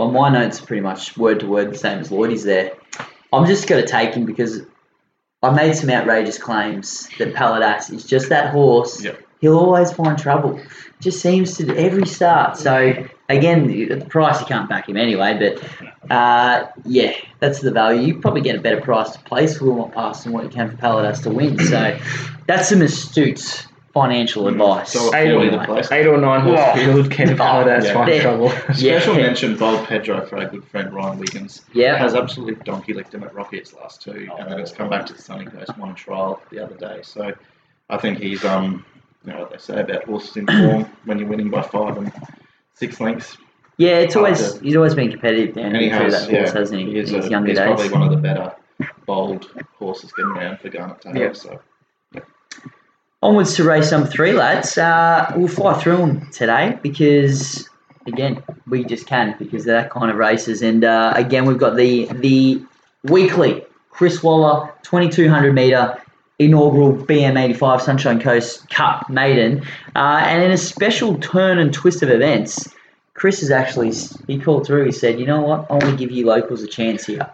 Well, 0.00 0.10
my 0.10 0.30
notes 0.30 0.62
are 0.62 0.64
pretty 0.64 0.80
much 0.80 1.18
word 1.18 1.40
to 1.40 1.46
word 1.46 1.74
the 1.74 1.76
same 1.76 1.98
as 1.98 2.10
Lloydie's 2.10 2.42
there. 2.42 2.72
I'm 3.34 3.44
just 3.44 3.68
going 3.68 3.84
to 3.84 3.86
take 3.86 4.14
him 4.14 4.24
because 4.24 4.62
I 5.42 5.50
made 5.50 5.76
some 5.76 5.90
outrageous 5.90 6.38
claims 6.38 7.06
that 7.18 7.34
Paladas 7.34 7.92
is 7.92 8.06
just 8.06 8.30
that 8.30 8.50
horse. 8.50 9.04
Yep. 9.04 9.20
He'll 9.42 9.58
always 9.58 9.92
find 9.92 10.18
trouble. 10.18 10.58
Just 11.00 11.20
seems 11.20 11.58
to 11.58 11.76
every 11.76 12.06
start. 12.06 12.56
So 12.56 13.06
again, 13.28 13.90
at 13.92 14.00
the 14.00 14.06
price 14.06 14.40
you 14.40 14.46
can't 14.46 14.70
back 14.70 14.88
him 14.88 14.96
anyway. 14.96 15.36
But 15.38 16.10
uh, 16.10 16.68
yeah, 16.86 17.12
that's 17.38 17.60
the 17.60 17.70
value. 17.70 18.00
You 18.00 18.20
probably 18.20 18.40
get 18.40 18.56
a 18.56 18.60
better 18.62 18.80
price 18.80 19.10
to 19.10 19.18
place 19.18 19.58
for 19.58 19.66
Wilmot 19.66 19.92
Pass 19.92 20.24
than 20.24 20.32
what 20.32 20.44
you 20.44 20.48
can 20.48 20.70
for 20.70 20.78
Paladas 20.78 21.22
to 21.24 21.30
win. 21.30 21.58
So 21.58 21.98
that's 22.46 22.70
some 22.70 22.80
astute 22.80 23.66
financial 23.92 24.46
advice. 24.48 24.92
So 24.92 25.14
Eight 25.14 25.30
or, 25.30 25.34
Forty 25.40 25.50
the 25.50 25.64
place. 25.64 25.90
eight 25.92 26.06
or 26.06 26.16
nine 26.16 26.40
horse 26.42 26.60
Oh. 26.62 26.74
field, 26.76 27.10
Ken 27.10 27.36
Paladas 27.36 27.84
Yeah. 27.84 27.92
find 27.94 28.08
Yeah. 28.10 28.22
trouble. 28.22 28.50
Special 28.72 29.14
Yeah. 29.16 29.22
mention, 29.22 29.56
Bold 29.56 29.86
Pedro 29.86 30.24
for 30.26 30.38
our 30.38 30.46
good 30.46 30.64
friend 30.64 30.92
Ryan 30.92 31.18
Wiggins. 31.18 31.62
Yeah. 31.72 31.96
Has 31.96 32.14
absolutely 32.14 32.54
donkey 32.64 32.92
licked 32.94 33.12
him 33.14 33.24
at 33.24 33.34
Rockett's 33.34 33.74
last 33.74 34.00
two, 34.02 34.28
and 34.38 34.50
then 34.50 34.60
it's 34.60 34.70
come 34.72 34.88
back 34.88 35.06
to 35.06 35.12
the 35.12 35.20
Sunny 35.20 35.44
Coast, 35.46 35.76
one 35.76 35.94
trial 35.96 36.40
the 36.50 36.62
other 36.62 36.74
day. 36.76 37.00
So 37.02 37.32
I 37.88 37.96
think 37.96 38.18
he's, 38.18 38.44
um, 38.44 38.84
you 39.24 39.32
know 39.32 39.40
what 39.40 39.50
they 39.50 39.58
say 39.58 39.80
about 39.80 40.04
horses 40.04 40.36
in 40.36 40.46
form 40.46 40.86
when 41.04 41.18
you're 41.18 41.28
winning 41.28 41.50
by 41.50 41.62
five 41.62 41.96
and 41.96 42.12
six 42.74 43.00
lengths. 43.00 43.36
Yeah, 43.76 43.96
it's 43.98 44.14
always 44.14 44.52
to- 44.52 44.62
he's 44.62 44.76
always 44.76 44.94
been 44.94 45.10
competitive 45.10 45.54
down 45.56 45.66
And 45.66 45.76
he 45.78 45.88
through 45.88 45.98
has, 45.98 46.12
that 46.28 46.30
horse, 46.36 46.52
yeah, 46.52 46.58
hasn't 46.60 46.80
he? 46.80 46.86
he 46.92 46.98
is 46.98 47.10
in 47.10 47.16
his 47.16 47.26
a, 47.26 47.30
younger 47.30 47.48
he's 47.50 47.58
days. 47.58 47.66
probably 47.66 47.88
one 47.88 48.02
of 48.02 48.10
the 48.10 48.16
better 48.18 48.52
bold 49.06 49.50
horses 49.78 50.12
getting 50.12 50.30
around 50.32 50.58
for 50.60 50.68
Garnet 50.68 51.00
Taylor. 51.00 51.18
Yeah. 51.18 51.32
So 51.32 51.60
Onwards 53.22 53.54
to 53.56 53.64
race 53.64 53.90
number 53.90 54.08
three, 54.08 54.32
lads. 54.32 54.78
Uh, 54.78 55.30
we'll 55.36 55.46
fly 55.46 55.78
through 55.78 55.98
them 55.98 56.30
today 56.30 56.78
because, 56.82 57.68
again, 58.06 58.42
we 58.66 58.82
just 58.82 59.06
can 59.06 59.36
because 59.38 59.66
they're 59.66 59.82
that 59.82 59.90
kind 59.90 60.10
of 60.10 60.16
races. 60.16 60.62
And 60.62 60.84
uh, 60.84 61.12
again, 61.14 61.44
we've 61.44 61.58
got 61.58 61.76
the 61.76 62.06
the 62.06 62.62
weekly 63.04 63.62
Chris 63.90 64.22
Waller 64.22 64.72
2200 64.84 65.52
meter 65.52 66.00
inaugural 66.38 66.94
BM85 66.94 67.82
Sunshine 67.82 68.20
Coast 68.20 68.70
Cup 68.70 69.10
maiden, 69.10 69.66
uh, 69.94 70.22
and 70.24 70.42
in 70.42 70.50
a 70.50 70.56
special 70.56 71.18
turn 71.18 71.58
and 71.58 71.74
twist 71.74 72.02
of 72.02 72.08
events. 72.08 72.68
Chris 73.12 73.42
is 73.42 73.50
actually 73.50 73.92
he 74.28 74.38
called 74.38 74.66
through. 74.66 74.86
He 74.86 74.92
said, 74.92 75.20
"You 75.20 75.26
know 75.26 75.42
what? 75.42 75.66
I 75.68 75.74
want 75.74 75.84
to 75.84 75.96
give 75.96 76.10
you 76.10 76.24
locals 76.24 76.62
a 76.62 76.66
chance 76.66 77.04
here." 77.04 77.28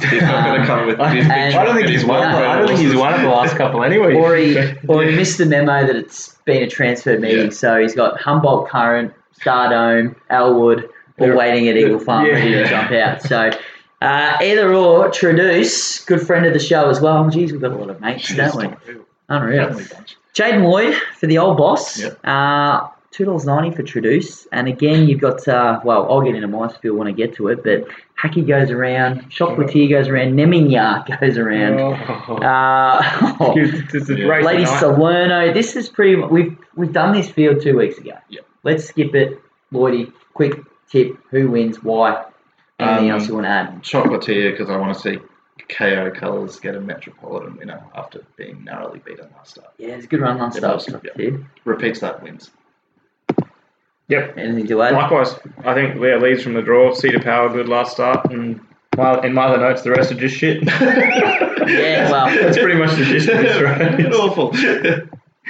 He's 0.00 0.22
not 0.22 0.44
going 0.46 0.60
to 0.60 0.66
come 0.66 0.86
with 0.86 1.00
I, 1.00 1.14
his 1.14 1.24
big 1.26 1.32
I 1.32 1.64
don't 1.64 1.76
think 1.76 1.88
he's 1.88 2.04
won. 2.04 2.20
one- 2.20 2.34
I 2.42 2.58
don't 2.58 2.68
think 2.68 2.80
he's 2.80 2.94
won 2.96 3.14
it 3.14 3.22
the 3.22 3.28
last 3.28 3.56
couple 3.56 3.82
anyway. 3.84 4.14
or 4.14 4.34
he 4.36 4.56
or 4.88 5.02
he 5.04 5.14
missed 5.14 5.38
the 5.38 5.46
memo 5.46 5.86
that 5.86 5.96
it's 5.96 6.34
been 6.44 6.62
a 6.62 6.68
transfer 6.68 7.18
meeting. 7.18 7.46
Yeah. 7.46 7.50
So 7.50 7.80
he's 7.80 7.94
got 7.94 8.20
Humboldt 8.20 8.68
Current, 8.68 9.12
Stardome, 9.40 10.14
Elwood, 10.30 10.84
all 10.84 10.90
They're- 11.26 11.36
waiting 11.36 11.68
at 11.68 11.76
Eagle 11.76 11.98
Farm 11.98 12.26
yeah. 12.26 12.32
ready 12.32 12.52
to 12.52 12.68
jump 12.68 12.90
out. 12.92 13.22
So 13.22 13.50
uh, 14.00 14.36
either 14.42 14.72
or, 14.74 15.10
Traduce, 15.10 16.04
good 16.06 16.20
friend 16.26 16.44
of 16.46 16.52
the 16.52 16.58
show 16.58 16.88
as 16.90 17.00
well. 17.00 17.28
Geez, 17.30 17.52
we've 17.52 17.60
got 17.60 17.70
a 17.72 17.76
lot 17.76 17.90
of 17.90 18.00
mates, 18.00 18.34
don't 18.34 18.56
we? 18.56 18.94
Unreal. 19.28 19.68
Family. 19.68 19.84
Jaden 20.34 20.68
Lloyd 20.68 20.94
for 21.18 21.26
the 21.26 21.38
old 21.38 21.56
boss. 21.58 22.00
Yep. 22.00 22.18
Uh, 22.24 22.88
Two 23.12 23.26
dollars 23.26 23.44
ninety 23.44 23.70
for 23.76 23.82
Traduce, 23.82 24.46
and 24.52 24.66
again 24.68 25.06
you've 25.06 25.20
got 25.20 25.46
uh, 25.46 25.80
well, 25.84 26.10
I'll 26.10 26.22
get 26.22 26.34
into 26.34 26.48
my 26.48 26.66
spiel 26.72 26.96
when 26.96 27.06
I 27.06 27.10
get 27.12 27.34
to 27.36 27.48
it, 27.48 27.62
but 27.62 27.86
Hacky 28.18 28.46
goes 28.46 28.70
around, 28.70 29.30
Chocolatier 29.30 29.90
goes 29.90 30.08
around, 30.08 30.32
Neminya 30.32 31.20
goes 31.20 31.36
around. 31.36 31.78
Oh. 31.78 32.36
Uh, 32.36 33.52
It's, 33.56 33.94
it's 33.94 34.08
a 34.08 34.16
Yeah. 34.18 34.40
Lady. 34.40 34.64
Salerno. 34.64 35.52
This 35.52 35.76
is 35.76 35.88
pretty. 35.90 36.16
We've 36.16 36.56
we've 36.74 36.92
done 36.92 37.12
this 37.12 37.28
field 37.30 37.60
two 37.60 37.76
weeks 37.76 37.98
ago. 37.98 38.12
Yep. 38.30 38.46
Let's 38.62 38.84
skip 38.88 39.14
it, 39.14 39.38
Lloydie. 39.72 40.10
Quick 40.32 40.60
tip: 40.90 41.16
Who 41.30 41.50
wins? 41.50 41.82
Why? 41.82 42.24
Anything 42.78 43.10
Um, 43.10 43.16
else 43.18 43.28
you 43.28 43.34
want 43.34 43.44
to 43.44 43.50
add? 43.50 43.82
Chocolatier 43.82 44.52
because 44.52 44.70
I 44.70 44.76
want 44.78 44.94
to 44.96 45.00
see 45.00 45.18
KO 45.68 46.10
Colours 46.12 46.58
get 46.58 46.74
a 46.74 46.80
Metropolitan 46.80 47.56
winner 47.58 47.84
after 47.94 48.24
being 48.36 48.64
narrowly 48.64 49.00
beaten 49.04 49.28
last 49.36 49.50
start. 49.52 49.68
Yeah, 49.78 49.88
it's 49.88 50.06
a 50.06 50.08
good 50.08 50.20
run 50.20 50.38
last 50.38 50.56
start. 50.56 50.86
yeah. 51.18 51.30
Repeats 51.64 52.00
that 52.00 52.22
wins. 52.22 52.50
Yep. 54.12 54.38
Anything 54.38 54.66
to 54.68 54.82
add? 54.82 54.92
Likewise, 54.94 55.34
I 55.64 55.74
think 55.74 55.98
Leah 56.00 56.18
leads 56.18 56.42
from 56.42 56.54
the 56.54 56.62
draw. 56.62 56.94
Cedar 56.94 57.20
Power, 57.20 57.48
good 57.48 57.68
last 57.68 57.92
start, 57.92 58.30
and 58.30 58.60
my, 58.96 59.20
in 59.24 59.32
my 59.34 59.44
other 59.46 59.58
notes, 59.58 59.82
the 59.82 59.90
rest 59.90 60.12
are 60.12 60.16
just 60.16 60.36
shit. 60.36 60.62
Yeah, 61.62 62.10
well. 62.10 62.26
that's 62.26 62.58
pretty 62.58 62.76
much 62.78 62.90
the 62.96 63.04
gist 63.04 63.28
of 63.28 63.38
this, 63.38 63.62
right? 63.62 64.00
It's 64.00 64.16
awful. 64.24 64.52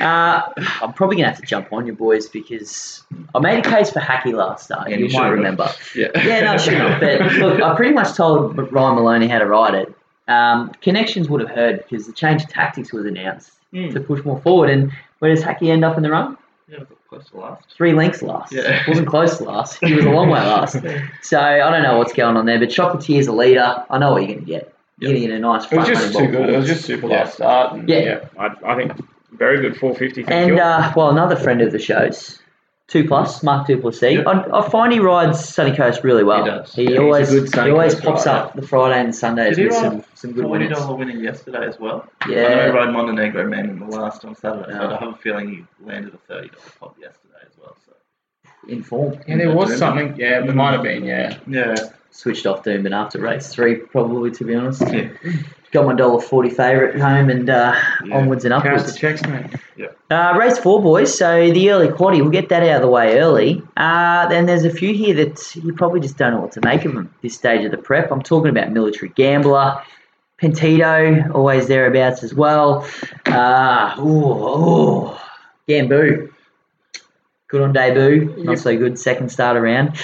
Uh, 0.01 0.42
I'm 0.83 0.92
probably 0.92 1.16
gonna 1.16 1.29
have 1.29 1.40
to 1.40 1.46
jump 1.46 1.72
on 1.72 1.87
you 1.87 1.94
boys 1.94 2.29
because 2.29 3.03
I 3.35 3.38
made 3.38 3.64
a 3.64 3.68
case 3.70 3.90
for 3.90 4.01
Hacky 4.01 4.33
last 4.35 4.64
start. 4.66 4.88
Yeah, 4.90 4.96
you, 4.96 5.07
you 5.07 5.12
might 5.12 5.18
should've. 5.20 5.33
remember. 5.33 5.68
yeah. 5.94 6.09
Yeah, 6.22 6.40
no, 6.53 6.59
sure 6.59 6.79
not. 6.79 7.01
But 7.01 7.33
look, 7.35 7.62
I 7.62 7.75
pretty 7.77 7.94
much 7.94 8.14
told 8.14 8.57
Ryan 8.72 8.94
Maloney 8.96 9.27
how 9.29 9.38
to 9.38 9.46
ride 9.46 9.75
it. 9.75 9.94
Um, 10.29 10.70
connections 10.83 11.29
would 11.29 11.40
have 11.40 11.51
heard 11.51 11.79
because 11.88 12.07
the 12.07 12.12
change 12.12 12.42
of 12.44 12.48
tactics 12.51 12.92
was 12.92 13.07
announced 13.07 13.53
Mm. 13.72 13.90
to 13.94 14.01
push 14.01 14.22
more 14.22 14.38
forward. 14.42 14.68
And 14.68 14.92
where 15.20 15.35
does 15.35 15.42
Hacky 15.42 15.68
end 15.70 15.83
up 15.83 15.96
in 15.96 16.03
the 16.03 16.11
run? 16.11 16.37
Yeah, 16.68 16.81
close 17.12 17.29
to 17.31 17.37
last. 17.38 17.64
Three 17.77 17.92
lengths 17.92 18.22
last. 18.22 18.53
Yeah. 18.53 18.83
Wasn't 18.88 19.07
close 19.07 19.37
to 19.38 19.44
last. 19.44 19.79
He 19.85 19.92
was 19.94 20.05
a 20.07 20.11
long 20.11 20.31
way 20.31 20.40
last. 20.40 20.77
So 21.22 21.38
I 21.38 21.59
don't 21.70 21.83
know 21.83 21.98
what's 21.98 22.12
going 22.12 22.37
on 22.37 22.46
there. 22.46 22.59
But 22.59 22.68
Chocolatier's 22.70 23.27
a 23.27 23.33
leader. 23.33 23.85
I 23.90 23.98
know 23.98 24.12
what 24.12 24.22
you're 24.22 24.29
going 24.29 24.40
to 24.40 24.44
get. 24.46 24.75
You're 24.98 25.11
going 25.12 25.22
to 25.22 25.29
get 25.29 25.37
a 25.37 25.38
nice 25.38 25.64
It 25.70 25.77
was 25.77 25.87
front 25.87 25.88
just 26.01 26.14
running 26.14 26.31
too 26.33 26.37
ball 26.38 26.46
good. 26.46 26.55
It 26.55 26.59
was 26.59 26.66
just 26.68 26.85
super 26.85 27.09
Yeah. 27.09 27.16
last 27.18 27.35
start. 27.35 27.72
And 27.75 27.88
Yeah. 27.88 27.98
yeah, 27.98 28.25
I, 28.38 28.72
I 28.72 28.77
think 28.77 28.92
very 29.33 29.61
good 29.61 29.77
450. 29.77 30.22
Thank 30.25 30.31
And 30.48 30.57
you. 30.57 30.62
uh, 30.62 30.92
well, 30.96 31.11
another 31.11 31.37
friend 31.37 31.61
of 31.61 31.72
the 31.72 31.79
show's 31.79 32.38
two 32.88 33.05
plus, 33.07 33.42
Mark 33.42 33.66
du 33.66 33.79
Plessis. 33.81 34.21
I, 34.27 34.45
I 34.53 34.68
find 34.68 34.92
he 34.92 34.99
rides 35.01 35.42
Sunny 35.42 35.75
Coast 35.75 36.05
really 36.05 36.25
well. 36.25 36.45
He 36.45 36.51
does. 36.51 36.75
He 36.75 36.83
Yeah, 36.85 36.88
he's 36.90 36.99
a 36.99 37.03
always 37.03 37.31
good 37.31 37.49
Sunny 37.51 37.68
he 37.68 37.73
always 37.73 37.95
Coast 37.95 38.05
pops 38.05 38.27
rider. 38.27 38.38
up 38.38 38.55
the 38.55 38.62
Friday 38.62 39.01
and 39.01 39.14
Sundays 39.14 39.57
Did 39.57 39.59
he 39.59 39.64
with 39.68 39.75
ride 39.75 39.83
some, 39.92 40.05
some 40.14 40.33
good 40.33 40.45
Forty 40.45 40.64
winners. 40.64 40.79
dollar 40.79 40.97
winner 40.97 41.12
yesterday 41.12 41.66
as 41.66 41.79
well. 41.81 42.07
Yeah, 42.29 42.47
I 42.47 42.55
know 42.55 42.64
he 42.66 42.71
rode 42.79 42.92
Montenegro 42.92 43.49
Man 43.49 43.71
in 43.71 43.79
the 43.79 43.87
last 43.87 44.25
on 44.25 44.35
Saturday, 44.35 44.73
but 44.73 44.75
Yeah. 44.90 44.97
I 44.97 45.05
have 45.05 45.14
a 45.14 45.16
feeling 45.16 45.49
he 45.81 45.85
landed 45.87 46.12
a 46.14 46.18
thirty 46.18 46.49
dollar 46.49 46.71
pop 46.79 46.97
yesterday 47.01 47.38
as 47.47 47.57
well. 47.59 47.77
So 47.87 47.92
In 48.68 48.83
form. 48.83 49.18
Yeah, 49.27 49.37
there 49.38 49.55
was 49.55 49.71
Doom. 49.71 49.79
something. 49.79 50.16
Yeah, 50.16 50.40
there 50.42 50.55
might 50.55 50.73
have 50.73 50.83
been. 50.83 51.05
Yeah. 51.05 51.38
yeah, 51.47 51.75
Switched 52.11 52.45
off 52.47 52.62
Doomben 52.62 52.92
after 52.92 53.18
race 53.21 53.49
three, 53.55 53.77
probably 53.77 54.31
to 54.33 54.45
be 54.45 54.55
honest. 54.55 54.83
yeah. 54.92 55.09
Got 55.73 55.87
my 55.87 55.95
dollar 55.95 56.21
forty 56.21 56.51
favourite 56.51 57.01
home 57.01 57.31
and 57.31 57.49
uh, 57.49 57.75
Yeah. 58.05 58.17
onwards 58.19 58.45
and 58.45 58.53
upwards. 58.53 58.93
the 58.93 58.99
checks, 58.99 59.23
mate. 59.25 59.47
Uh, 60.11 60.35
race 60.39 60.59
four, 60.59 60.83
boys. 60.83 61.17
So 61.17 61.51
the 61.51 61.71
early 61.71 61.89
quaddy, 61.89 62.21
we'll 62.21 62.29
get 62.31 62.51
that 62.51 62.63
out 62.63 62.77
of 62.77 62.83
the 62.83 62.89
way 62.89 63.19
early. 63.19 63.63
Uh, 63.79 64.29
then 64.29 64.45
there's 64.45 64.65
a 64.67 64.71
few 64.71 64.93
here 64.93 65.15
that 65.15 65.57
you 65.57 65.73
probably 65.73 66.01
just 66.01 66.19
don't 66.19 66.33
know 66.35 66.41
what 66.43 66.53
to 66.53 66.61
make 66.63 66.85
of 66.85 66.93
them 66.93 67.13
this 67.23 67.35
stage 67.35 67.65
of 67.65 67.71
the 67.71 67.79
prep. 67.79 68.13
I'm 68.13 68.23
talking 68.23 68.51
about 68.51 68.71
Military 68.71 69.11
Gambler, 69.17 69.81
Pentito, 70.41 71.35
always 71.35 71.69
thereabouts 71.69 72.23
as 72.23 72.35
well. 72.35 72.87
Uh, 73.25 73.95
ooh, 73.99 74.03
ooh, 74.05 75.11
Gamboo. 75.67 76.29
Good 77.49 77.63
on 77.63 77.73
debut, 77.73 78.35
not 78.39 78.53
Yep. 78.53 78.59
so 78.59 78.77
good 78.77 78.99
second 78.99 79.31
start 79.31 79.57
around. 79.57 79.97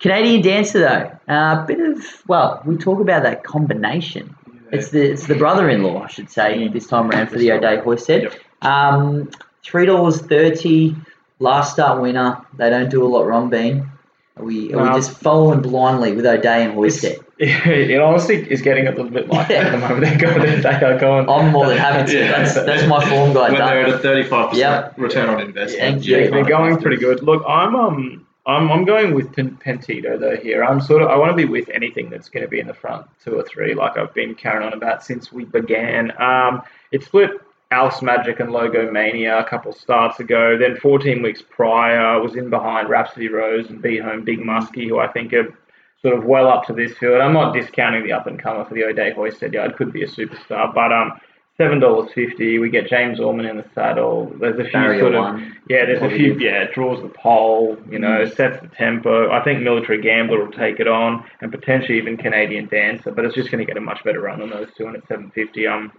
Canadian 0.00 0.42
Dancer 0.42 0.80
though, 0.80 1.32
a 1.32 1.64
bit 1.66 1.78
of 1.78 2.04
well, 2.26 2.60
we 2.64 2.76
talk 2.76 2.98
about 3.00 3.22
that 3.22 3.44
combination. 3.44 4.34
It's 4.72 4.88
the 4.90 5.02
it's 5.12 5.26
the 5.26 5.34
brother-in-law, 5.34 6.02
I 6.02 6.06
should 6.08 6.30
say, 6.30 6.66
this 6.68 6.86
time 6.86 7.10
around 7.10 7.28
for 7.28 7.38
the 7.38 7.52
O'Day 7.52 7.76
Hoysted. 7.78 8.22
Yep. 8.22 8.34
Um, 8.62 9.30
three 9.62 9.86
dollars 9.86 10.20
thirty, 10.22 10.96
last 11.38 11.74
start 11.74 12.00
winner. 12.00 12.38
They 12.56 12.70
don't 12.70 12.90
do 12.90 13.04
a 13.04 13.08
lot 13.08 13.26
wrong, 13.26 13.50
Bean. 13.50 13.90
Are 14.38 14.44
we 14.44 14.72
are 14.72 14.76
No. 14.76 14.92
we 14.92 14.98
just 14.98 15.10
following 15.18 15.60
blindly 15.60 16.12
with 16.14 16.24
O'Day 16.24 16.64
and 16.64 16.72
Hoysted? 16.74 17.22
it 17.38 18.00
honestly 18.00 18.36
is 18.50 18.62
getting 18.62 18.86
a 18.86 18.90
little 18.92 19.10
bit 19.10 19.28
like 19.28 19.48
that 19.48 19.66
at 19.66 19.72
the 19.72 19.78
moment. 19.78 20.00
They're 20.00 20.16
going, 20.18 20.62
they 20.62 20.68
are 20.68 20.98
going. 20.98 21.28
I'm 21.28 21.52
more 21.52 21.66
than 21.66 21.76
happy 21.76 22.12
to. 22.12 22.18
Yeah. 22.18 22.38
That's 22.38 22.54
that's 22.54 22.86
my 22.86 23.04
form 23.10 23.34
guide 23.34 23.52
when 23.52 23.60
they're 23.60 23.82
at 23.82 23.88
a 23.90 23.98
thirty-five 23.98 24.50
percent 24.50 24.86
Yep. 24.86 24.98
return 24.98 25.28
on 25.28 25.40
investment, 25.40 25.80
Thank 25.96 26.06
you 26.06 26.16
you. 26.16 26.22
Yeah, 26.24 26.30
they're 26.30 26.44
going 26.44 26.78
pretty 26.78 26.96
good. 26.96 27.22
Look, 27.22 27.42
I'm 27.46 27.74
um, 27.74 28.26
I'm 28.44 28.70
I'm 28.72 28.84
going 28.84 29.14
with 29.14 29.32
Pen- 29.32 29.56
Pentito 29.64 30.18
though 30.18 30.36
here. 30.36 30.64
I'm 30.64 30.80
sort 30.80 31.02
of 31.02 31.08
I 31.08 31.16
want 31.16 31.30
to 31.30 31.36
be 31.36 31.44
with 31.44 31.68
anything 31.68 32.10
that's 32.10 32.28
going 32.28 32.44
to 32.44 32.48
be 32.48 32.58
in 32.58 32.66
the 32.66 32.74
front 32.74 33.06
two 33.22 33.36
or 33.36 33.44
three, 33.44 33.74
like 33.74 33.96
I've 33.96 34.12
been 34.14 34.34
carrying 34.34 34.66
on 34.66 34.72
about 34.72 35.04
since 35.04 35.32
we 35.32 35.44
began. 35.44 36.12
Um, 36.20 36.62
it 36.90 37.04
split 37.04 37.30
Al's 37.70 38.02
Magic 38.02 38.40
and 38.40 38.50
Logo 38.50 38.90
Mania 38.90 39.38
a 39.38 39.44
couple 39.44 39.72
starts 39.72 40.18
ago. 40.18 40.58
Then 40.58 40.76
14 40.76 41.22
weeks 41.22 41.42
prior, 41.42 42.20
was 42.20 42.34
in 42.34 42.50
behind 42.50 42.88
Rhapsody 42.88 43.28
Rose 43.28 43.70
and 43.70 43.80
beat 43.80 44.02
home 44.02 44.24
Big 44.24 44.40
Muskie, 44.40 44.88
who 44.88 44.98
I 44.98 45.06
think 45.08 45.32
are 45.32 45.56
sort 46.02 46.18
of 46.18 46.24
well 46.24 46.48
up 46.48 46.66
to 46.66 46.72
this 46.72 46.92
field. 46.98 47.20
I'm 47.20 47.32
not 47.32 47.54
discounting 47.54 48.02
the 48.02 48.12
up 48.12 48.26
and 48.26 48.42
comer 48.42 48.64
for 48.64 48.74
the 48.74 48.84
O'Day 48.84 49.12
Hoysted 49.12 49.52
yard. 49.52 49.76
Could 49.76 49.92
be 49.92 50.02
a 50.02 50.08
superstar, 50.08 50.74
but 50.74 50.92
um. 50.92 51.12
Seven 51.58 51.80
dollars 51.80 52.10
fifty. 52.14 52.58
We 52.58 52.70
get 52.70 52.88
James 52.88 53.20
Orman 53.20 53.44
in 53.46 53.58
the 53.58 53.64
saddle. 53.74 54.32
There's 54.40 54.58
a 54.58 54.64
few 54.64 54.72
Barrier 54.72 55.00
sort 55.00 55.14
of 55.14 55.20
one. 55.24 55.56
yeah, 55.68 55.84
there's 55.84 56.02
a 56.02 56.08
few. 56.08 56.34
Yeah, 56.38 56.62
it 56.62 56.72
draws 56.72 57.02
the 57.02 57.10
pole. 57.10 57.76
You 57.90 57.98
know, 57.98 58.24
Mm. 58.24 58.34
sets 58.34 58.60
the 58.62 58.68
tempo. 58.68 59.30
I 59.30 59.44
think 59.44 59.60
Military 59.62 60.00
Gambler 60.00 60.44
will 60.44 60.52
take 60.52 60.80
it 60.80 60.88
on, 60.88 61.24
and 61.42 61.52
potentially 61.52 61.98
even 61.98 62.16
Canadian 62.16 62.66
Dancer. 62.68 63.10
But 63.12 63.26
it's 63.26 63.34
just 63.34 63.50
going 63.50 63.58
to 63.64 63.66
get 63.66 63.76
a 63.76 63.82
much 63.82 64.02
better 64.02 64.20
run 64.22 64.40
than 64.40 64.48
those 64.50 64.68
two. 64.76 64.86
And 64.86 64.96
at 64.96 65.06
750, 65.08 65.68
I'm 65.68 65.92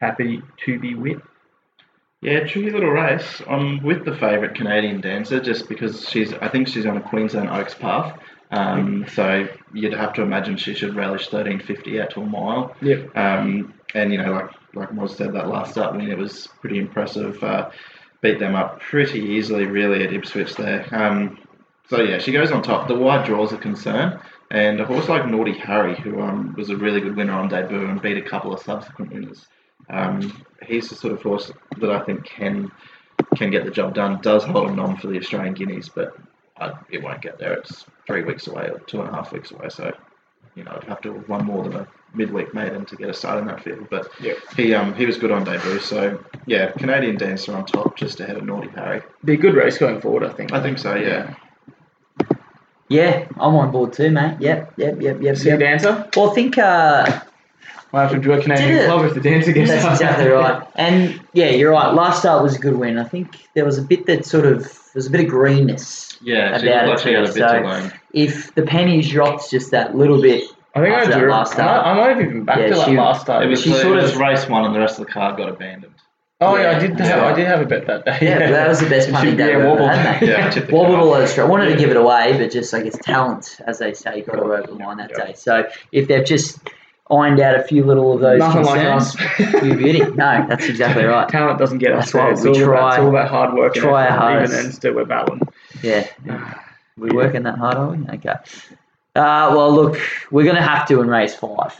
happy 0.00 0.42
to 0.64 0.78
be 0.78 0.94
with. 0.94 1.20
Yeah, 2.22 2.40
tricky 2.46 2.70
little 2.70 2.90
race. 2.90 3.42
I'm 3.48 3.82
with 3.82 4.04
the 4.04 4.14
favourite 4.14 4.54
Canadian 4.54 5.00
dancer 5.00 5.40
just 5.40 5.68
because 5.68 6.08
she's. 6.08 6.32
I 6.34 6.46
think 6.48 6.68
she's 6.68 6.86
on 6.86 6.96
a 6.96 7.00
Queensland 7.00 7.48
Oaks 7.50 7.74
path. 7.74 8.16
Um, 8.52 9.06
so 9.08 9.48
you'd 9.72 9.92
have 9.94 10.12
to 10.14 10.22
imagine 10.22 10.56
she 10.56 10.74
should 10.74 10.94
relish 10.94 11.32
1350 11.32 12.00
out 12.00 12.10
to 12.10 12.20
a 12.20 12.26
mile. 12.26 12.76
Yep. 12.82 13.16
Um, 13.16 13.74
and 13.94 14.12
you 14.12 14.18
know, 14.18 14.32
like 14.32 14.50
like 14.74 14.90
Moz 14.90 15.16
said, 15.16 15.32
that 15.32 15.48
last 15.48 15.72
start 15.72 15.96
win 15.96 16.10
it 16.10 16.18
was 16.18 16.48
pretty 16.60 16.78
impressive. 16.78 17.42
Uh, 17.42 17.70
beat 18.20 18.38
them 18.38 18.54
up 18.54 18.80
pretty 18.80 19.20
easily, 19.20 19.66
really, 19.66 20.04
at 20.04 20.12
Ipswich 20.12 20.54
there. 20.56 20.86
Um, 20.92 21.38
so 21.88 22.02
yeah, 22.02 22.18
she 22.18 22.32
goes 22.32 22.52
on 22.52 22.62
top. 22.62 22.86
The 22.88 22.94
wide 22.94 23.26
draws 23.26 23.52
a 23.52 23.56
concern, 23.56 24.20
and 24.50 24.80
a 24.80 24.84
horse 24.84 25.08
like 25.08 25.26
Naughty 25.26 25.54
Harry, 25.58 25.96
who 25.96 26.20
um, 26.20 26.54
was 26.56 26.70
a 26.70 26.76
really 26.76 27.00
good 27.00 27.16
winner 27.16 27.32
on 27.32 27.48
debut 27.48 27.86
and 27.86 28.00
beat 28.00 28.16
a 28.16 28.22
couple 28.22 28.52
of 28.52 28.60
subsequent 28.60 29.12
winners. 29.12 29.46
Um, 29.88 30.44
he's 30.62 30.88
the 30.88 30.94
sort 30.94 31.14
of 31.14 31.22
horse 31.22 31.50
that 31.78 31.90
I 31.90 32.00
think 32.04 32.24
can 32.24 32.70
can 33.36 33.50
get 33.50 33.64
the 33.64 33.70
job 33.70 33.94
done. 33.94 34.20
Does 34.22 34.44
hold 34.44 34.70
a 34.70 34.74
nom 34.74 34.96
for 34.96 35.08
the 35.08 35.18
Australian 35.18 35.54
Guineas, 35.54 35.88
but 35.88 36.16
uh, 36.56 36.72
it 36.90 37.02
won't 37.02 37.22
get 37.22 37.38
there. 37.38 37.54
It's 37.54 37.84
three 38.06 38.22
weeks 38.22 38.46
away 38.46 38.68
or 38.70 38.78
two 38.80 39.00
and 39.00 39.08
a 39.08 39.12
half 39.12 39.32
weeks 39.32 39.50
away. 39.50 39.68
So 39.68 39.92
you 40.54 40.64
know, 40.64 40.72
I'd 40.76 40.88
have 40.88 41.00
to 41.02 41.14
have 41.14 41.28
one 41.28 41.44
more 41.44 41.62
than 41.64 41.74
a 41.76 41.88
midweek 42.14 42.52
maiden 42.54 42.84
to 42.86 42.96
get 42.96 43.08
a 43.08 43.14
start 43.14 43.38
in 43.38 43.46
that 43.46 43.62
field. 43.62 43.86
But 43.90 44.08
Yep. 44.20 44.36
he 44.56 44.74
um 44.74 44.94
he 44.94 45.06
was 45.06 45.16
good 45.16 45.30
on 45.30 45.44
debut. 45.44 45.78
So 45.80 46.22
yeah, 46.46 46.70
Canadian 46.72 47.16
Dancer 47.16 47.54
on 47.54 47.64
top, 47.66 47.96
just 47.96 48.20
ahead 48.20 48.36
of 48.36 48.44
Naughty 48.44 48.68
Harry. 48.70 49.02
Be 49.24 49.34
a 49.34 49.36
good 49.36 49.54
race 49.54 49.78
going 49.78 50.00
forward, 50.00 50.24
I 50.24 50.30
think. 50.32 50.52
I 50.52 50.60
think 50.62 50.78
so. 50.78 50.94
Yeah. 50.96 51.34
Yeah, 52.88 53.28
I'm 53.38 53.54
on 53.54 53.70
board 53.70 53.92
too, 53.92 54.10
mate. 54.10 54.38
Yep, 54.40 54.74
yep, 54.76 55.00
yep, 55.00 55.22
yep. 55.22 55.36
See 55.36 55.48
yep. 55.48 55.60
Dancer? 55.60 56.08
Well, 56.16 56.30
I 56.30 56.34
think 56.34 56.58
uh, 56.58 57.20
Might 57.92 58.02
have 58.02 58.10
to 58.10 58.16
enjoy 58.16 58.36
Did 58.36 58.44
Canadian? 58.44 58.86
Club 58.86 59.04
if 59.04 59.14
the 59.14 59.20
Dancer 59.20 59.52
gets 59.52 59.70
That's 59.70 59.84
exactly 59.84 60.28
right. 60.28 60.66
And 60.74 61.20
yeah, 61.32 61.50
you're 61.50 61.70
right. 61.70 61.94
Last 61.94 62.20
start 62.20 62.42
was 62.42 62.56
a 62.56 62.58
good 62.58 62.76
win. 62.76 62.98
I 62.98 63.04
think 63.04 63.46
there 63.54 63.64
was 63.64 63.78
a 63.78 63.82
bit 63.82 64.06
that 64.06 64.26
sort 64.26 64.44
of 64.44 64.62
there 64.64 64.72
was 64.96 65.06
a 65.06 65.10
bit 65.10 65.20
of 65.20 65.28
greenness 65.28 66.09
Yeah, 66.22 66.56
about 66.58 66.86
looked 66.86 67.00
it 67.00 67.02
she 67.04 67.14
a 67.14 67.18
too. 67.26 67.32
bit 67.32 67.34
So 67.34 67.60
learn. 67.60 67.92
if 68.12 68.54
the 68.54 68.62
pennies 68.62 69.08
dropped 69.10 69.50
just 69.50 69.70
that 69.70 69.96
little 69.96 70.20
bit, 70.20 70.44
I 70.74 70.80
think 70.82 70.94
I 70.94 70.98
After 70.98 71.10
that 71.12 71.18
drew. 71.20 71.30
last 71.30 71.52
I, 71.52 71.54
start. 71.54 71.84
might, 71.86 71.90
I 71.90 71.94
might 71.94 72.08
have 72.16 72.20
even 72.30 72.44
backed 72.44 72.60
Yeah, 72.60 72.68
to 72.68 72.74
that 72.74 72.86
she- 72.88 72.96
last 72.96 73.20
start. 73.22 73.44
It 73.44 73.48
was, 73.48 73.62
she 73.62 73.72
sort 73.72 73.98
of- 73.98 74.16
race 74.18 74.48
one, 74.48 74.64
and 74.64 74.74
the 74.74 74.78
rest 74.80 74.98
of 75.00 75.06
the 75.06 75.12
card 75.12 75.36
got 75.36 75.48
abandoned. 75.48 75.94
oh 76.42 76.56
yeah, 76.56 76.76
I 76.76 76.78
did. 76.78 76.98
Have, 77.00 77.08
yeah. 77.08 77.24
I 77.26 77.32
did 77.34 77.46
have 77.46 77.60
a 77.60 77.64
bet 77.66 77.86
that 77.86 78.04
day. 78.04 78.18
yeah, 78.22 78.50
that 78.50 78.68
was 78.68 78.80
the 78.80 78.88
best 78.88 79.06
She- 79.08 79.12
punting 79.12 79.36
day 79.36 79.50
yeah, 79.50 79.56
we've 79.56 79.66
ever 79.66 79.70
wobbled. 79.70 79.90
had. 79.90 80.22
Yeah, 80.22 80.50
tipped 80.54 80.68
the 80.68 80.74
Wobbled 80.74 80.96
all 80.96 81.12
over 81.14 81.26
straight. 81.26 81.48
Wanted 81.48 81.70
to 81.70 81.76
give 81.76 81.90
it 81.90 81.96
away, 81.96 82.36
but 82.38 82.50
just 82.52 82.72
I 82.74 82.82
guess 82.82 82.96
talent, 83.02 83.58
as 83.66 83.78
they 83.78 83.92
say, 83.94 84.20
got 84.22 84.36
her 84.36 84.54
over 84.56 84.66
the 84.66 84.74
line 84.74 84.98
that 84.98 85.10
Yeah. 85.16 85.24
day. 85.26 85.32
So 85.34 85.66
if 85.92 86.06
they've 86.08 86.24
just 86.24 86.58
ironed 87.10 87.40
out 87.40 87.56
a 87.56 87.62
few 87.64 87.82
little 87.84 88.12
of 88.12 88.20
those 88.20 88.38
Nothing 88.38 88.62
like 88.62 88.80
concerns, 88.82 89.16
us. 89.56 89.62
you 89.64 89.74
beauty. 89.76 89.98
No, 90.14 90.46
that's 90.48 90.66
exactly 90.68 91.02
right. 91.06 91.28
Talent 91.28 91.58
doesn't 91.58 91.78
get 91.78 91.90
That's 91.92 92.06
us 92.06 92.12
there. 92.12 92.22
why 92.24 92.30
It's 92.30 92.42
we 92.42 92.50
all, 92.50 92.56
about, 92.56 92.64
try- 92.64 92.88
it's 92.90 92.98
all 93.00 93.08
about 93.08 93.28
hard 93.28 93.54
work. 93.54 93.74
try 93.74 94.06
our 94.06 94.06
effort. 94.06 94.18
hardest. 94.20 94.52
Even 94.52 94.64
then, 94.66 94.72
still 94.72 94.94
we're 94.94 95.04
battling. 95.06 95.40
Yeah. 95.82 96.06
We're 96.96 97.14
working 97.14 97.44
that 97.44 97.58
hard, 97.58 97.74
are 97.76 97.90
we? 97.90 98.04
Okay. 98.16 98.34
Uh, 99.16 99.52
well, 99.54 99.74
look, 99.74 99.98
we're 100.30 100.44
going 100.44 100.56
to 100.56 100.62
have 100.62 100.86
to 100.88 101.00
in 101.00 101.08
race 101.08 101.34
five. 101.34 101.74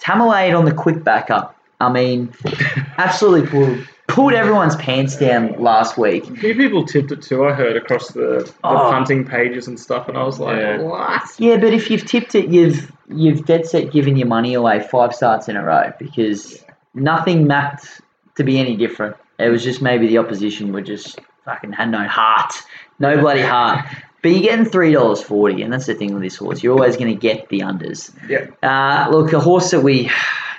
Tamalade 0.00 0.56
on 0.58 0.64
the 0.64 0.72
quick 0.74 1.04
backup. 1.04 1.56
I 1.80 1.90
mean, 1.92 2.32
absolutely 2.98 3.48
pulled, 3.48 3.88
pulled 4.08 4.32
everyone's 4.34 4.76
pants 4.76 5.16
down 5.16 5.52
last 5.60 5.96
week. 5.98 6.28
A 6.28 6.34
few 6.36 6.54
people 6.54 6.84
tipped 6.86 7.10
it 7.12 7.22
too. 7.22 7.44
I 7.44 7.52
heard 7.52 7.76
across 7.76 8.08
the, 8.08 8.20
the 8.44 8.52
Oh. 8.64 8.90
punting 8.90 9.24
pages 9.26 9.66
and 9.66 9.78
stuff, 9.78 10.08
and 10.08 10.16
I 10.16 10.22
was 10.24 10.38
like, 10.38 10.56
Yeah. 10.56 10.78
what? 10.78 11.22
Yeah, 11.38 11.56
but 11.56 11.72
if 11.72 11.90
you've 11.90 12.04
tipped 12.06 12.34
it, 12.34 12.48
you've 12.50 12.90
you've 13.08 13.44
dead 13.44 13.66
set 13.66 13.90
given 13.92 14.16
your 14.16 14.28
money 14.28 14.54
away 14.54 14.80
five 14.80 15.14
starts 15.14 15.48
in 15.48 15.56
a 15.56 15.64
row 15.64 15.92
because 15.98 16.62
nothing 16.94 17.46
mapped 17.46 18.00
to 18.36 18.44
be 18.44 18.58
any 18.58 18.76
different. 18.76 19.16
It 19.38 19.48
was 19.48 19.64
just 19.64 19.82
maybe 19.82 20.06
the 20.06 20.18
opposition 20.18 20.72
were 20.72 20.82
just 20.82 21.18
fucking 21.50 21.72
had 21.72 21.90
no 21.90 22.06
heart, 22.06 22.52
no 22.98 23.18
bloody 23.20 23.42
heart. 23.42 23.84
But 24.22 24.32
you're 24.32 24.42
getting 24.42 24.66
three 24.66 24.92
dollars 24.92 25.22
forty, 25.22 25.62
and 25.62 25.72
that's 25.72 25.86
the 25.86 25.94
thing 25.94 26.12
with 26.12 26.22
this 26.22 26.36
horse. 26.36 26.62
You're 26.62 26.74
always 26.74 26.94
going 26.98 27.08
to 27.10 27.18
get 27.18 27.48
the 27.48 27.60
unders. 27.60 28.12
Yeah. 28.28 28.48
Uh, 28.62 29.08
look, 29.10 29.32
a 29.32 29.40
horse 29.40 29.70
that 29.70 29.80
we 29.80 30.10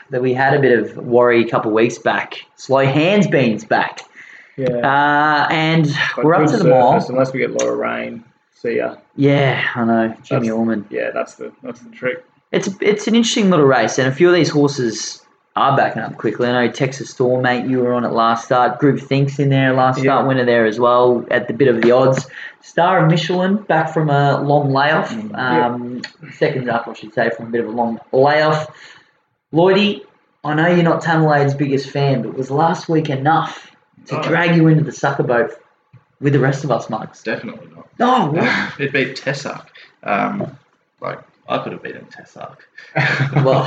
that 0.10 0.20
we 0.20 0.34
had 0.34 0.56
a 0.56 0.60
bit 0.60 0.80
of 0.80 0.98
worry 0.98 1.46
a 1.46 1.48
couple 1.48 1.70
of 1.70 1.76
weeks 1.76 2.00
back. 2.00 2.38
Slow 2.56 2.84
hands 2.84 3.28
beans 3.28 3.64
back, 3.64 4.02
Yeah. 4.58 4.78
uh, 4.78 5.48
and 5.52 5.86
But 6.16 6.26
we're 6.26 6.34
up 6.34 6.50
to 6.50 6.58
the 6.58 6.64
mall. 6.70 7.06
Unless 7.08 7.34
we 7.34 7.40
get 7.40 7.52
Laura 7.52 7.76
Rain. 7.76 8.24
See 8.56 8.78
ya. 8.78 8.96
Yeah, 9.16 9.64
I 9.76 9.86
know, 9.86 10.08
Jimmy 10.24 10.48
That's- 10.48 10.52
Orman. 10.58 10.88
Yeah, 10.90 11.12
that's 11.14 11.36
the 11.36 11.52
that's 11.62 11.82
the 11.82 11.92
trick. 11.92 12.26
It's 12.52 12.68
it's 12.82 13.06
an 13.08 13.14
interesting 13.14 13.52
little 13.52 13.68
race, 13.68 14.00
and 14.00 14.08
a 14.08 14.12
few 14.12 14.28
of 14.28 14.34
these 14.34 14.50
horses 14.50 15.21
are 15.56 15.76
backing 15.76 16.02
up 16.02 16.18
quickly. 16.18 16.48
I 16.48 16.66
know 16.66 16.72
Texas 16.72 17.10
Storm, 17.10 17.42
mate, 17.42 17.66
you 17.66 17.80
were 17.80 17.94
on 17.94 18.06
it 18.06 18.12
last 18.14 18.46
start. 18.46 18.80
Group 18.80 19.00
Thinks 19.02 19.38
in 19.40 19.50
there, 19.50 19.74
last 19.74 19.98
Yeah. 19.98 20.04
start 20.14 20.28
winner 20.28 20.46
there 20.46 20.66
as 20.66 20.80
well 20.80 21.26
at 21.30 21.48
the 21.48 21.54
bit 21.54 21.68
of 21.68 21.82
the 21.82 21.92
odds. 21.92 22.26
Star 22.62 23.04
of 23.04 23.12
Michelin 23.12 23.58
back 23.58 23.92
from 23.94 24.10
a 24.10 24.40
long 24.42 24.72
layoff. 24.72 25.12
Um, 25.36 26.02
Seconds 26.34 26.70
up, 26.70 26.88
I 26.88 26.94
should 26.94 27.14
say, 27.14 27.30
from 27.32 27.48
a 27.48 27.50
bit 27.50 27.62
of 27.62 27.68
a 27.68 27.72
long 27.72 28.00
layoff. 28.14 28.74
Lloydie, 29.54 30.02
I 30.44 30.54
know 30.54 30.68
you're 30.68 30.84
not 30.84 31.02
Tamalade's 31.02 31.54
biggest 31.54 31.90
fan, 31.90 32.22
but 32.22 32.34
was 32.36 32.50
last 32.50 32.88
week 32.88 33.10
enough 33.10 33.72
to 34.08 34.20
Oh. 34.20 34.24
drag 34.24 34.56
you 34.56 34.68
into 34.68 34.84
the 34.86 34.92
sucker 34.94 35.24
boat 35.24 35.52
with 36.22 36.34
the 36.34 36.40
rest 36.40 36.64
of 36.64 36.72
us, 36.72 36.90
Mugs? 36.90 37.22
Definitely 37.24 37.68
not. 37.76 37.88
Oh, 38.00 38.32
what? 38.32 38.46
it 38.80 38.94
beat 38.94 39.18
Tessac. 39.22 39.66
Um, 40.04 40.58
like 41.02 41.20
I 41.48 41.58
could 41.64 41.74
have 41.74 41.84
beaten 41.84 42.06
Tessac. 42.06 42.58
Well, 43.44 43.64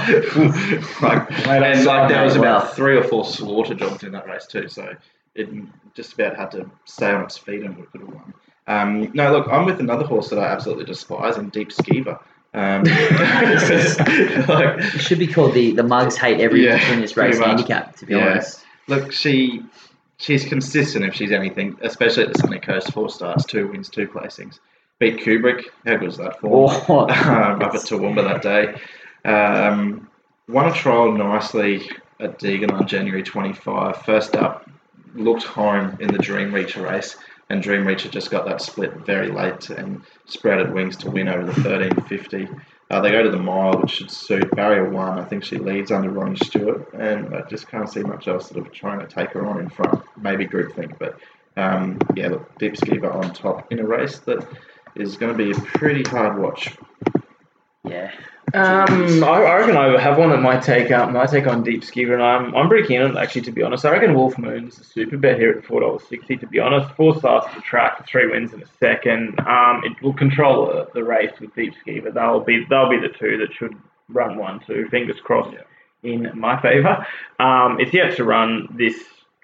like, 1.02 1.30
and 1.46 1.84
like 1.84 2.08
there 2.08 2.22
was 2.24 2.34
sorry. 2.34 2.46
about 2.48 2.74
three 2.76 2.96
or 2.96 3.02
four 3.04 3.24
slaughter 3.24 3.74
jobs 3.74 4.02
in 4.04 4.12
that 4.12 4.26
race 4.28 4.46
too, 4.46 4.68
so 4.68 4.94
it 5.34 5.48
just 5.94 6.12
about 6.14 6.37
had 6.37 6.50
to 6.52 6.70
stay 6.84 7.10
on 7.10 7.24
its 7.24 7.37
feet 7.38 7.62
and 7.62 7.76
we 7.76 7.84
could 7.87 8.02
have 8.02 8.10
won. 8.10 8.34
Um, 8.66 9.10
no, 9.14 9.32
look, 9.32 9.48
I'm 9.50 9.64
with 9.66 9.80
another 9.80 10.04
horse 10.04 10.30
that 10.30 10.38
I 10.38 10.46
absolutely 10.46 10.84
despise 10.84 11.37
and 11.37 11.50
Deep 11.52 11.70
Skeever. 11.70 12.18
Um, 12.54 12.84
like, 14.48 14.94
It 14.94 15.00
should 15.00 15.18
be 15.18 15.26
called 15.26 15.54
the 15.54 15.72
the 15.72 15.82
mugs 15.82 16.16
hate 16.16 16.40
every 16.40 16.64
Yeah, 16.64 16.92
in 16.92 17.00
this 17.00 17.16
race 17.16 17.38
handicap. 17.38 17.96
To 17.96 18.06
be 18.06 18.14
Yeah. 18.14 18.30
honest, 18.30 18.64
look, 18.87 19.12
she 19.12 19.62
she's 20.18 20.44
consistent 20.44 21.04
if 21.04 21.14
she's 21.14 21.32
anything, 21.32 21.76
especially 21.82 22.22
at 22.24 22.32
the 22.32 22.38
Sunny 22.38 22.60
Coast. 22.60 22.92
Four 22.92 23.08
starts, 23.10 23.44
two 23.44 23.68
wins, 23.68 23.88
two 23.88 24.06
placings. 24.06 24.60
Beat 25.00 25.18
Kubrick. 25.18 25.64
How 25.85 25.96
good 25.96 26.02
was 26.02 26.16
that 26.18 26.40
for? 26.40 26.70
Oh, 26.88 27.00
um, 27.09 27.62
up 27.62 27.74
at 27.74 27.80
Toowoomba 27.80 28.22
that 28.24 28.42
day. 28.42 28.80
Um, 29.28 30.09
won 30.48 30.68
a 30.68 30.72
trial 30.72 31.12
nicely 31.12 31.88
at 32.20 32.38
Deagon 32.38 32.72
on 32.72 32.87
January 32.87 33.22
25. 33.22 34.02
First 34.02 34.37
up, 34.37 34.70
looked 35.14 35.42
home 35.42 35.96
in 36.00 36.12
the 36.12 36.18
Dream 36.18 36.52
Reacher 36.52 36.88
race, 36.88 37.16
and 37.50 37.62
Dream 37.62 37.85
Reacher 37.85 38.11
just 38.11 38.30
got 38.30 38.44
that 38.46 38.61
split 38.61 38.94
very 39.04 39.30
late 39.30 39.68
and 39.70 40.02
sprouted 40.26 40.72
wings 40.72 40.96
to 40.98 41.11
win 41.11 41.28
over 41.28 41.44
the 41.44 41.61
1350. 41.61 42.48
Uh, 42.90 43.00
they 43.00 43.11
go 43.11 43.22
to 43.22 43.30
the 43.30 43.38
mile, 43.38 43.80
which 43.80 43.92
should 43.92 44.11
suit 44.11 44.48
barrier 44.52 44.88
one. 44.90 45.18
I 45.18 45.24
think 45.24 45.42
she 45.42 45.57
leads 45.57 45.90
under 45.90 46.11
Ronnie 46.11 46.37
Stewart, 46.37 46.92
and 46.94 47.35
I 47.35 47.42
just 47.48 47.66
can't 47.66 47.90
see 47.90 48.02
much 48.02 48.28
else 48.28 48.50
sort 48.50 48.64
of 48.64 48.72
trying 48.72 49.00
to 49.00 49.07
take 49.07 49.30
her 49.30 49.46
on 49.46 49.59
in 49.59 49.68
front. 49.68 50.02
Maybe 50.16 50.44
Group 50.44 50.74
groupthink, 50.74 50.98
but 50.98 51.18
um, 51.57 51.98
yeah, 52.14 52.28
look, 52.28 52.59
Deep 52.59 52.74
Skiver 52.74 53.12
on 53.12 53.33
top 53.33 53.72
in 53.72 53.78
a 53.78 53.87
race 53.87 54.18
that 54.20 54.46
is 54.96 55.16
going 55.16 55.37
to 55.37 55.38
be 55.38 55.50
a 55.50 55.54
pretty 55.54 56.02
hard 56.04 56.38
watch. 56.38 56.74
yeah. 57.85 58.11
Um, 58.52 59.24
I, 59.24 59.42
I 59.42 59.57
reckon 59.57 59.76
I 59.76 59.98
have 60.00 60.16
one 60.16 60.30
that 60.30 60.40
might 60.40 60.62
take 60.62 60.92
um, 60.92 61.14
might 61.14 61.30
take 61.30 61.46
on 61.48 61.64
Deep 61.64 61.83
Skeever, 61.83 62.12
and 62.12 62.22
I'm 62.22 62.54
I'm 62.54 62.68
pretty 62.68 62.87
keen 62.87 63.00
on 63.00 63.16
it 63.16 63.20
actually. 63.20 63.40
To 63.42 63.50
be 63.52 63.62
honest, 63.62 63.85
I 63.85 63.90
reckon 63.90 64.14
Wolf 64.14 64.38
Moon 64.38 64.68
is 64.68 64.78
a 64.78 64.85
super 64.85 65.16
bet 65.16 65.38
here 65.38 65.50
at 65.50 65.64
four 65.64 65.80
dollars 65.80 66.02
sixty. 66.09 66.37
To 66.37 66.46
be 66.46 66.61
honest, 66.61 66.94
four 66.94 67.18
starts 67.18 67.48
to 67.48 67.57
the 67.57 67.62
track, 67.62 68.07
three 68.07 68.30
wins 68.30 68.52
in 68.52 68.62
a 68.62 68.66
second. 68.78 69.40
Um, 69.40 69.83
it 69.85 70.00
will 70.02 70.12
control 70.12 70.66
the, 70.66 70.88
the 70.94 71.02
race 71.02 71.33
with 71.40 71.52
Deep 71.57 71.72
Skeever. 71.85 72.14
They'll 72.14 72.40
be 72.40 72.64
they'll 72.70 72.90
be 72.90 73.00
the 73.00 73.09
two 73.18 73.38
that 73.38 73.52
should 73.54 73.74
run 74.09 74.37
one 74.38 74.61
two. 74.64 74.87
Fingers 74.88 75.16
crossed 75.24 75.57
in 76.04 76.30
my 76.38 76.61
favour. 76.61 77.04
Um, 77.40 77.80
it's 77.80 77.94
yet 77.94 78.14
to 78.16 78.24
run 78.24 78.68
this 78.76 78.94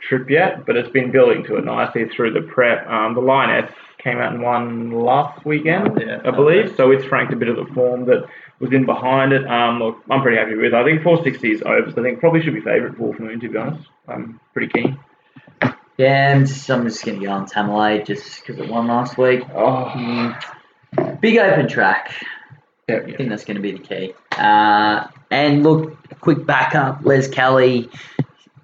trip 0.01 0.31
yet, 0.31 0.67
but 0.67 0.77
it's 0.77 0.91
been 0.91 1.11
building 1.11 1.43
to 1.45 1.57
it 1.57 1.65
nicely 1.65 2.09
through 2.09 2.33
the 2.35 2.43
prep. 2.43 2.87
Um, 2.87 3.15
the 3.15 3.21
Lioness 3.23 3.73
came 4.03 4.19
out 4.19 4.33
and 4.33 4.43
won 4.43 4.91
last 4.93 5.45
weekend, 5.45 6.01
Yeah. 6.01 6.21
I 6.25 6.31
believe, 6.31 6.75
so 6.77 6.91
it's 6.91 7.05
franked 7.05 7.33
a 7.33 7.37
bit 7.37 7.49
of 7.49 7.57
the 7.57 7.67
form 7.75 8.07
that 8.07 8.25
was 8.59 8.73
in 8.73 8.85
behind 8.87 9.33
it. 9.33 9.47
Um, 9.47 9.79
look, 9.79 9.99
I'm 10.11 10.23
pretty 10.23 10.37
happy 10.39 10.55
with. 10.57 10.67
it. 10.67 10.75
I 10.75 10.85
think 10.85 11.03
460 11.03 11.51
is 11.53 11.63
over, 11.63 11.91
so 11.91 12.01
I 12.01 12.05
think 12.05 12.21
probably 12.21 12.43
should 12.43 12.55
be 12.55 12.61
favourite 12.61 12.97
for 12.97 13.03
Wolf 13.05 13.19
Moon. 13.21 13.39
To 13.41 13.49
be 13.49 13.57
honest, 13.59 13.89
I'm 14.09 14.41
pretty 14.53 14.73
keen. 14.73 14.99
Yeah, 15.97 16.33
I'm 16.35 16.47
just, 16.47 16.71
I'm 16.71 16.85
just 16.85 17.05
going 17.05 17.21
to 17.21 17.27
go 17.27 17.33
on 17.33 17.47
Tamalay 17.47 18.07
just 18.07 18.41
because 18.47 18.59
it 18.61 18.71
won 18.71 18.87
last 18.89 19.19
week. 19.19 19.43
Oh, 19.55 19.91
Mm. 19.95 21.21
Big 21.21 21.37
open 21.39 21.69
track. 21.69 22.13
yeah, 22.89 22.97
I 23.07 23.13
think 23.17 23.29
that's 23.29 23.45
going 23.45 23.57
to 23.57 23.63
be 23.63 23.73
the 23.73 23.79
key. 23.79 24.15
Uh, 24.33 25.07
and 25.31 25.63
look, 25.63 25.97
quick 26.21 26.45
backup. 26.47 27.05
Les 27.05 27.29
Kelly 27.29 27.89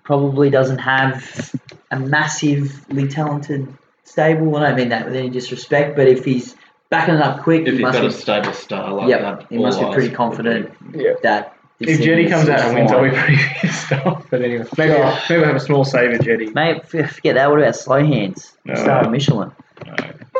probably 0.03 0.51
doesn't 0.51 0.79
have 0.79 1.55
a 1.91 2.01
massively 2.01 3.07
talented 3.07 3.69
stable. 4.17 4.57
I 4.57 4.69
don't 4.69 4.77
mean 4.77 4.89
that 4.89 5.05
with 5.05 5.15
any 5.15 5.29
disrespect, 5.29 5.95
but 5.95 6.09
if 6.09 6.25
he's 6.25 6.57
backing 6.89 7.17
it 7.17 7.21
up 7.21 7.43
quick, 7.43 7.63
If 7.63 7.67
he 7.67 7.73
you've 7.73 7.81
must 7.83 7.99
got 7.99 8.05
a 8.07 8.09
be, 8.09 8.15
stable 8.15 8.53
star 8.55 8.93
like 8.95 9.09
yep, 9.11 9.21
that, 9.21 9.47
he 9.51 9.59
must 9.59 9.79
be 9.79 9.85
pretty 9.93 10.09
eyes 10.09 10.17
confident 10.17 10.73
Yeah. 10.95 11.13
that. 11.23 11.53
If 11.81 12.01
Jetty 12.01 12.27
comes 12.31 12.49
out 12.49 12.61
and 12.61 12.75
wins, 12.75 12.91
I'll 12.91 13.03
be 13.05 13.11
pretty 13.11 13.37
pissed 13.61 13.93
off. 13.93 14.25
But 14.31 14.41
anyway, 14.41 14.65
maybe 14.79 14.95
I'll, 14.95 15.21
maybe 15.29 15.43
I'll 15.43 15.49
have 15.49 15.57
a 15.57 15.61
small 15.61 15.85
save 15.85 16.13
at 16.15 16.23
Jetty. 16.23 16.47
Mate, 16.47 16.87
forget 16.89 17.35
that. 17.35 17.51
What 17.51 17.59
about 17.61 17.77
slow 17.77 18.03
hands? 18.03 18.57
No. 18.65 18.75
Star 18.77 19.05
of 19.05 19.11
Michelin. 19.11 19.53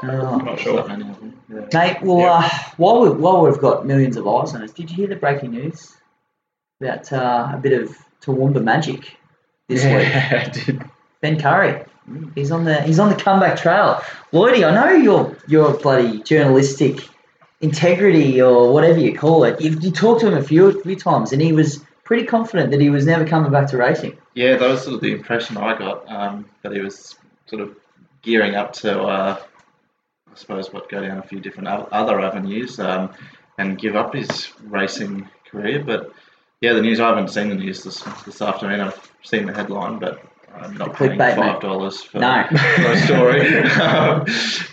No, 0.03 0.21
Oh. 0.23 0.37
not 0.39 0.59
sure. 0.59 0.77
Not 0.77 0.89
many 0.89 1.11
of 1.11 1.21
them. 1.21 1.39
Yeah. 1.53 1.61
Mate, 1.75 1.99
well, 2.03 2.19
Yeah. 2.21 2.33
uh, 2.33 2.49
while 2.79 3.01
we 3.03 3.11
while 3.11 3.43
we've 3.43 3.59
got 3.59 3.85
millions 3.87 4.17
of 4.17 4.27
eyes 4.27 4.55
on 4.55 4.63
us, 4.63 4.71
did 4.73 4.89
you 4.91 4.97
hear 4.97 5.09
the 5.09 5.17
breaking 5.17 5.51
news 5.51 5.95
about 6.81 7.13
uh, 7.13 7.51
a 7.53 7.59
bit 7.59 7.75
of 7.83 7.95
Toowoomba 8.23 8.63
magic 8.65 9.17
this 9.69 9.85
week? 9.85 9.93
yeah, 9.93 10.45
I 10.47 10.49
did. 10.49 10.83
Ben 11.21 11.39
Currie, 11.39 11.85
he's 12.35 12.51
on 12.51 12.65
the 12.65 12.81
he's 12.83 12.99
on 12.99 13.09
the 13.09 13.17
comeback 13.17 13.59
trail. 13.59 14.01
Lloydie, 14.33 14.65
I 14.65 14.75
know 14.75 14.93
your 14.93 15.37
your 15.47 15.75
bloody 15.75 16.23
journalistic 16.23 17.09
integrity 17.61 18.41
or 18.41 18.73
whatever 18.73 18.99
you 18.99 19.17
call 19.17 19.45
it. 19.45 19.61
You, 19.61 19.79
you 19.81 19.91
talked 19.91 20.21
to 20.21 20.29
him 20.29 20.35
a 20.35 20.43
few 20.43 20.81
few 20.83 20.97
times, 20.97 21.33
and 21.33 21.41
he 21.41 21.53
was 21.53 21.85
pretty 22.05 22.25
confident 22.25 22.71
that 22.71 22.81
he 22.81 22.91
was 22.91 23.05
never 23.07 23.27
coming 23.27 23.51
back 23.51 23.69
to 23.69 23.77
racing. 23.77 24.17
Yeah, 24.35 24.57
that 24.57 24.69
was 24.69 24.83
sort 24.83 24.95
of 24.95 25.01
the 25.01 25.13
impression 25.13 25.57
I 25.57 25.77
got 25.77 26.11
um, 26.11 26.47
that 26.63 26.73
he 26.73 26.81
was 26.81 27.17
sort 27.47 27.63
of 27.63 27.77
gearing 28.23 28.55
up 28.55 28.73
to, 28.75 29.03
uh, 29.03 29.41
I 30.31 30.35
suppose, 30.37 30.73
what 30.73 30.89
go 30.89 31.01
down 31.01 31.19
a 31.19 31.23
few 31.23 31.41
different 31.41 31.69
other 31.69 32.21
avenues 32.21 32.79
um, 32.79 33.13
and 33.59 33.79
give 33.79 33.97
up 33.97 34.15
his 34.15 34.53
racing 34.65 35.29
career. 35.51 35.83
But 35.85 36.13
yeah, 36.61 36.75
the 36.75 36.83
news 36.83 37.01
I 37.01 37.09
haven't 37.09 37.29
seen 37.29 37.49
the 37.49 37.55
news 37.55 37.83
this 37.83 38.03
this 38.25 38.41
afternoon. 38.41 38.81
I've 38.81 39.13
seen 39.23 39.47
the 39.47 39.53
headline, 39.53 39.99
but 39.99 40.23
I'm 40.61 40.75
not 40.77 40.97
paying 40.97 41.19
five 41.19 41.61
dollars 41.61 42.03
for, 42.03 42.19
No. 42.19 42.45
for 42.49 42.93
a 42.93 42.99
story. 42.99 43.63
Um, 43.63 44.27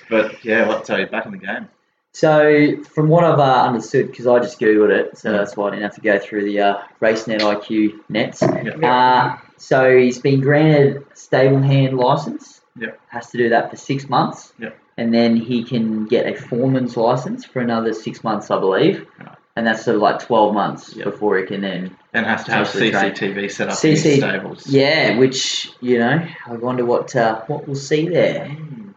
but 0.09 0.43
yeah, 0.43 0.79
tell 0.85 0.99
you 0.99 1.07
back 1.07 1.25
in 1.25 1.31
the 1.31 1.37
game. 1.37 1.67
So, 2.15 2.83
from 2.93 3.09
what 3.09 3.23
I've 3.23 3.39
uh, 3.39 3.63
understood, 3.63 4.07
because 4.07 4.27
I 4.27 4.37
just 4.37 4.59
googled 4.59 4.91
it, 4.91 5.17
so 5.17 5.31
that's 5.31 5.57
why 5.57 5.67
I 5.67 5.71
didn't 5.71 5.83
have 5.83 5.95
to 5.95 6.01
go 6.01 6.19
through 6.19 6.45
the 6.45 6.59
uh, 6.59 6.77
RaceNet 7.01 7.39
IQ 7.39 8.01
nets. 8.07 8.43
Uh, 8.43 9.37
so 9.57 9.97
he's 9.97 10.19
been 10.19 10.39
granted 10.39 11.05
stable 11.15 11.61
hand 11.61 11.97
license. 11.97 12.61
Yep. 12.79 12.99
Has 13.07 13.31
to 13.31 13.37
do 13.39 13.49
that 13.49 13.71
for 13.71 13.77
six 13.77 14.07
months. 14.09 14.53
Yep. 14.59 14.77
And 14.97 15.11
then 15.11 15.35
he 15.35 15.63
can 15.63 16.05
get 16.05 16.27
a 16.27 16.39
foreman's 16.39 16.95
license 16.95 17.45
for 17.45 17.61
another 17.61 17.93
six 17.93 18.23
months, 18.23 18.51
I 18.51 18.59
believe. 18.59 19.07
Right. 19.19 19.35
And 19.55 19.67
that's 19.67 19.83
sort 19.85 19.95
of 19.95 20.01
like 20.01 20.19
twelve 20.19 20.53
months 20.55 20.95
Yep. 20.95 21.05
before 21.05 21.37
he 21.37 21.45
can 21.45 21.61
then. 21.61 21.95
And 22.13 22.25
has 22.25 22.43
to 22.45 22.51
have 22.51 22.65
Potentially 22.71 22.91
train. 23.13 23.35
CCTV 23.35 23.51
set 23.51 23.69
up 23.69 23.83
in 23.83 23.93
CC 23.95 24.17
stables. 24.17 24.65
Yeah, 24.67 25.17
which 25.19 25.69
you 25.79 25.99
know, 25.99 26.25
I 26.47 26.53
wonder 26.53 26.85
what 26.85 27.15
uh, 27.15 27.41
what 27.45 27.67
we'll 27.67 27.75
see 27.75 28.09
there. 28.09 28.45
Mm. 28.47 28.93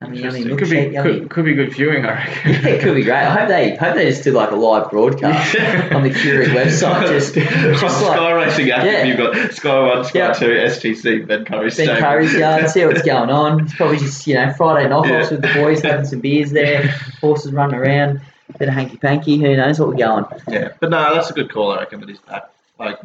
I 0.00 0.06
mean. 0.08 0.56
Could 0.56 0.70
be 0.70 0.76
yummy. 0.92 1.18
could, 1.20 1.30
could 1.30 1.44
be 1.44 1.54
good 1.54 1.72
viewing, 1.72 2.04
I 2.06 2.10
reckon. 2.14 2.52
Yeah, 2.52 2.68
it 2.68 2.80
could 2.82 2.94
be 2.94 3.02
great. 3.02 3.16
I 3.16 3.30
hope 3.34 3.48
they 3.48 3.74
hope 3.74 3.96
they 3.96 4.08
just 4.08 4.22
do 4.22 4.30
like 4.30 4.52
a 4.52 4.54
live 4.54 4.88
broadcast 4.90 5.56
on 5.92 6.04
the 6.04 6.10
Courier 6.10 6.50
website. 6.50 7.08
Just, 7.08 7.36
on 7.36 7.42
just 7.74 7.98
Sky 7.98 8.30
Racing 8.32 8.70
app, 8.70 8.84
Yeah. 8.84 9.02
you've 9.02 9.16
got 9.18 9.52
Sky 9.52 9.80
One, 9.96 10.04
Sky 10.04 10.18
Yeah. 10.20 10.32
Two, 10.32 10.46
STC, 10.50 11.26
Ben 11.26 11.44
Currie 11.44 11.62
Ben 11.62 11.70
stable. 11.72 11.96
Currie's 11.96 12.32
yard, 12.34 12.70
see 12.70 12.84
what's 12.86 13.02
going 13.14 13.30
on. 13.30 13.64
It's 13.64 13.74
probably 13.74 13.96
just 13.98 14.24
you 14.28 14.34
know 14.34 14.52
Friday 14.52 14.88
knockoffs 14.88 15.08
Yeah. 15.08 15.30
with 15.32 15.42
the 15.42 15.52
boys, 15.54 15.82
having 15.82 16.06
some 16.06 16.20
beers 16.20 16.52
there, 16.52 16.86
horses 17.20 17.50
running 17.52 17.74
around, 17.80 18.20
bit 18.58 18.68
of 18.68 18.74
hanky 18.74 18.96
panky. 18.96 19.38
Who 19.38 19.56
knows 19.56 19.78
what 19.80 19.88
we're 19.88 19.96
going? 19.96 20.24
Yeah, 20.48 20.68
but 20.80 20.90
no, 20.90 21.14
that's 21.14 21.30
a 21.30 21.34
good 21.34 21.50
call. 21.52 21.72
I 21.72 21.80
reckon 21.80 22.00
that 22.00 22.08
he's 22.08 22.20
back. 22.20 22.44
Like 22.78 22.98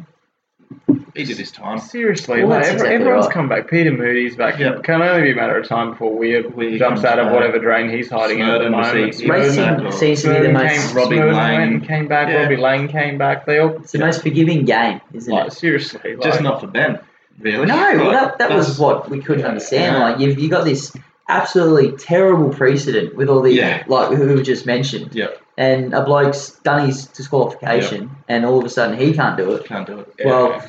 he 1.14 1.24
did 1.24 1.36
his 1.38 1.52
time. 1.52 1.78
Seriously, 1.78 2.40
Well, 2.40 2.48
like, 2.50 2.62
that's 2.62 2.68
every- 2.68 2.80
exactly 2.88 2.94
everyone's 2.96 3.26
right. 3.26 3.34
come 3.34 3.48
back. 3.48 3.70
Peter 3.70 3.92
Moody's 3.92 4.34
back. 4.34 4.58
Yeah. 4.58 4.78
Can 4.82 5.00
only 5.02 5.22
be 5.22 5.32
a 5.32 5.36
matter 5.36 5.56
of 5.56 5.68
time 5.68 5.90
before 5.90 6.16
Weir, 6.16 6.48
Weir 6.48 6.76
jumps 6.78 7.02
comes 7.02 7.04
out 7.04 7.18
of 7.20 7.26
back. 7.26 7.34
whatever 7.34 7.58
drain 7.60 7.88
he's 7.90 8.10
hiding 8.10 8.40
in 8.40 8.46
at 8.48 8.58
the 8.58 8.68
Snowden 8.68 8.78
was 8.78 8.86
moment. 8.88 9.06
he- 9.06 9.12
Snowden- 9.12 9.42
Racing 9.42 9.84
back 9.84 9.92
seems 9.92 10.22
to 10.22 10.28
be 10.28 10.32
the 10.34 10.38
Snowden 10.40 10.52
most 10.54 10.86
came, 10.88 10.96
Robbie 10.96 11.16
Snowden 11.16 11.36
Lane. 11.36 11.60
went- 11.70 11.86
came 11.88 12.08
back. 12.08 12.28
Yeah. 12.28 12.42
Robbie 12.42 12.56
Lane 12.56 12.88
came 12.88 13.18
back. 13.18 13.46
They 13.46 13.58
all 13.60 13.76
it's 13.76 13.92
the 13.92 13.98
most 14.00 14.22
forgiving 14.22 14.64
game, 14.64 15.00
isn't 15.12 15.32
like 15.32 15.46
it? 15.48 15.52
seriously. 15.52 16.14
Like, 16.16 16.22
Just 16.24 16.40
not 16.42 16.60
for 16.60 16.66
Ben, 16.66 16.98
really. 17.38 17.66
No, 17.66 17.74
well, 17.96 18.10
that, 18.10 18.38
that 18.38 18.50
was 18.50 18.66
That's- 18.66 18.78
what 18.80 19.08
we 19.10 19.20
couldn't 19.20 19.44
understand. 19.44 19.96
Yeah. 19.96 20.02
Like 20.02 20.18
you've 20.18 20.38
you 20.40 20.48
got 20.48 20.64
this 20.64 20.92
absolutely 21.28 21.92
terrible 21.96 22.50
precedent 22.50 23.14
with 23.16 23.28
all 23.28 23.40
the 23.42 23.52
Yeah. 23.52 23.82
like 23.86 24.16
who 24.16 24.34
we 24.34 24.42
just 24.42 24.66
mentioned, 24.66 25.14
Yeah, 25.14 25.28
and 25.56 25.94
a 25.94 26.04
bloke's 26.04 26.50
done 26.62 26.86
his 26.86 27.06
disqualification, 27.06 28.10
and 28.28 28.44
all 28.44 28.58
of 28.58 28.64
a 28.64 28.68
sudden 28.68 28.98
he 28.98 29.12
can't 29.14 29.36
do 29.36 29.52
it. 29.52 29.64
can't 29.64 29.86
do 29.86 30.00
it. 30.00 30.14
Well, 30.24 30.62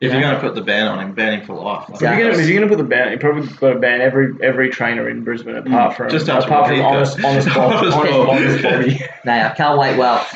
If 0.00 0.08
Yeah. 0.10 0.18
you're 0.18 0.22
going 0.30 0.34
to 0.34 0.40
put 0.40 0.56
the 0.56 0.62
ban 0.62 0.88
on 0.88 0.98
him, 0.98 1.12
ban 1.12 1.32
him 1.38 1.46
for 1.46 1.54
life. 1.54 1.84
Like, 1.88 1.94
If 1.94 2.00
you're, 2.00 2.10
gonna, 2.10 2.20
Exactly. 2.30 2.42
if 2.42 2.48
you're 2.50 2.58
gonna 2.60 2.68
put 2.70 2.78
the 2.78 2.88
ban, 2.88 3.12
you 3.12 3.18
probably 3.18 3.46
got 3.46 3.72
to 3.74 3.78
ban 3.78 4.00
every 4.00 4.34
every 4.42 4.68
trainer 4.68 5.08
in 5.08 5.22
Brisbane 5.22 5.54
apart 5.54 5.94
from 5.96 6.08
Mm. 6.08 6.10
Just 6.10 6.26
apart 6.26 6.44
from 6.48 6.80
Robbie, 6.80 6.80
honest, 6.80 7.18
but- 7.18 7.24
honest, 7.24 7.46
Bob, 7.54 7.72
Honest 7.72 7.96
honest, 7.96 8.10
Bob. 8.12 8.28
honest 8.30 8.62
Bobby. 8.64 9.04
No, 9.24 9.32
I 9.32 9.48
can't 9.50 9.78
wait. 9.78 9.96
Well, 9.96 10.26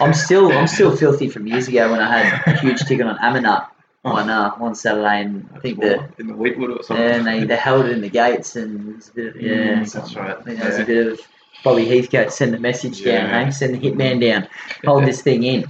I'm 0.00 0.14
still 0.14 0.52
I'm 0.52 0.68
still 0.68 0.94
filthy 0.96 1.28
from 1.28 1.48
years 1.48 1.66
ago 1.66 1.90
when 1.90 1.98
I 2.00 2.16
had 2.16 2.42
a 2.54 2.58
huge 2.60 2.84
ticket 2.84 3.06
on 3.08 3.18
Amanut 3.18 3.66
on 4.12 4.30
uh, 4.30 4.50
one 4.56 4.74
Saturday, 4.74 5.20
and 5.22 5.48
I 5.54 5.58
think 5.60 5.80
the 5.80 6.08
in 6.18 6.26
the 6.28 6.34
Wheatwood 6.34 6.78
or 6.78 6.82
something. 6.82 7.04
and 7.04 7.26
they, 7.26 7.44
they 7.44 7.56
held 7.56 7.86
it 7.86 7.92
in 7.92 8.00
the 8.00 8.08
gates, 8.10 8.56
and 8.56 8.88
it 8.90 8.96
was 8.96 9.08
a 9.08 9.12
bit 9.12 9.26
of, 9.36 9.40
yeah, 9.42 9.52
Mm, 9.80 9.92
that's 9.92 10.14
right. 10.16 10.36
I 10.36 10.42
think 10.42 10.58
there 10.58 10.68
was 10.68 10.78
a 10.78 10.84
bit 10.84 11.06
of 11.12 11.20
Bobby 11.64 11.84
Heathcote 11.86 12.32
send 12.32 12.52
the 12.54 12.58
message 12.60 13.02
down, 13.04 13.28
Yeah. 13.28 13.44
hey, 13.44 13.50
send 13.50 13.74
the 13.74 13.78
hitman 13.78 14.20
down, 14.20 14.48
hold 14.84 15.04
this 15.04 15.22
thing 15.22 15.42
in. 15.42 15.64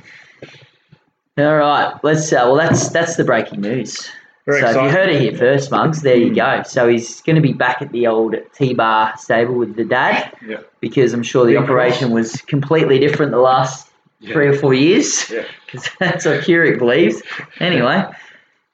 All 1.38 1.57
right, 1.57 1.94
let's. 2.03 2.33
Uh, 2.33 2.42
well, 2.46 2.57
that's 2.57 2.88
that's 2.90 3.16
the 3.16 3.24
breaking 3.24 3.61
news. 3.61 4.11
Very 4.44 4.61
so 4.62 4.68
if 4.70 4.77
you 4.77 4.88
heard 4.90 5.11
it 5.11 5.20
here 5.20 5.37
first, 5.37 5.70
Mugs, 5.70 6.01
there 6.03 6.16
you 6.16 6.35
go. 6.35 6.62
So 6.66 6.88
he's 6.88 7.20
going 7.20 7.37
to 7.37 7.42
be 7.42 7.53
back 7.53 7.83
at 7.83 7.92
the 7.92 8.07
old 8.07 8.35
T-bar 8.55 9.12
stable 9.18 9.55
with 9.55 9.77
the 9.77 9.85
dad 9.85 10.33
Yeah. 10.44 10.61
because 10.81 11.12
I'm 11.12 11.22
sure 11.22 11.44
the 11.44 11.53
Big 11.53 11.62
operation 11.64 12.12
was 12.12 12.40
completely 12.40 12.98
different 12.98 13.31
the 13.33 13.38
last 13.40 13.90
Yeah. 14.20 14.33
three 14.33 14.46
or 14.48 14.55
four 14.55 14.72
years 14.72 15.31
Yeah. 15.31 15.44
because 15.66 15.90
that's 16.01 16.24
what 16.24 16.42
Courier 16.44 16.79
believes. 16.79 17.22
Anyway, 17.61 18.03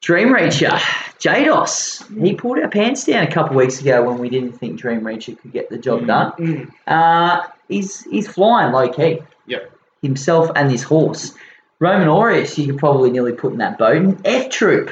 Dream 0.05 0.29
Reacher, 0.29 0.79
Jados. 1.19 2.03
Mm. 2.09 2.27
He 2.27 2.35
pulled 2.35 2.59
our 2.59 2.69
pants 2.69 3.07
down 3.07 3.27
a 3.27 3.31
couple 3.31 3.57
weeks 3.57 3.81
ago 3.81 4.03
when 4.03 4.19
we 4.19 4.29
didn't 4.29 4.53
think 4.53 4.79
Dream 4.79 5.01
Reacher 5.01 5.41
could 5.41 5.51
get 5.51 5.71
the 5.71 5.79
job 5.79 6.03
mm. 6.03 6.07
done. 6.07 6.33
Mm. 6.33 6.73
Uh, 6.87 7.47
he's 7.69 8.05
he's 8.05 8.29
flying 8.29 8.71
low 8.73 8.93
key. 8.93 9.21
Yep. 9.47 9.73
Himself 10.03 10.51
and 10.57 10.71
his 10.71 10.83
horse. 10.83 11.33
Roman 11.79 12.09
Aureus, 12.09 12.59
you 12.59 12.67
could 12.67 12.79
probably 12.79 13.11
nearly 13.11 13.33
put 13.33 13.53
in 13.53 13.59
that 13.59 13.79
boat. 13.79 13.97
And 13.97 14.21
F 14.27 14.51
Troop, 14.51 14.91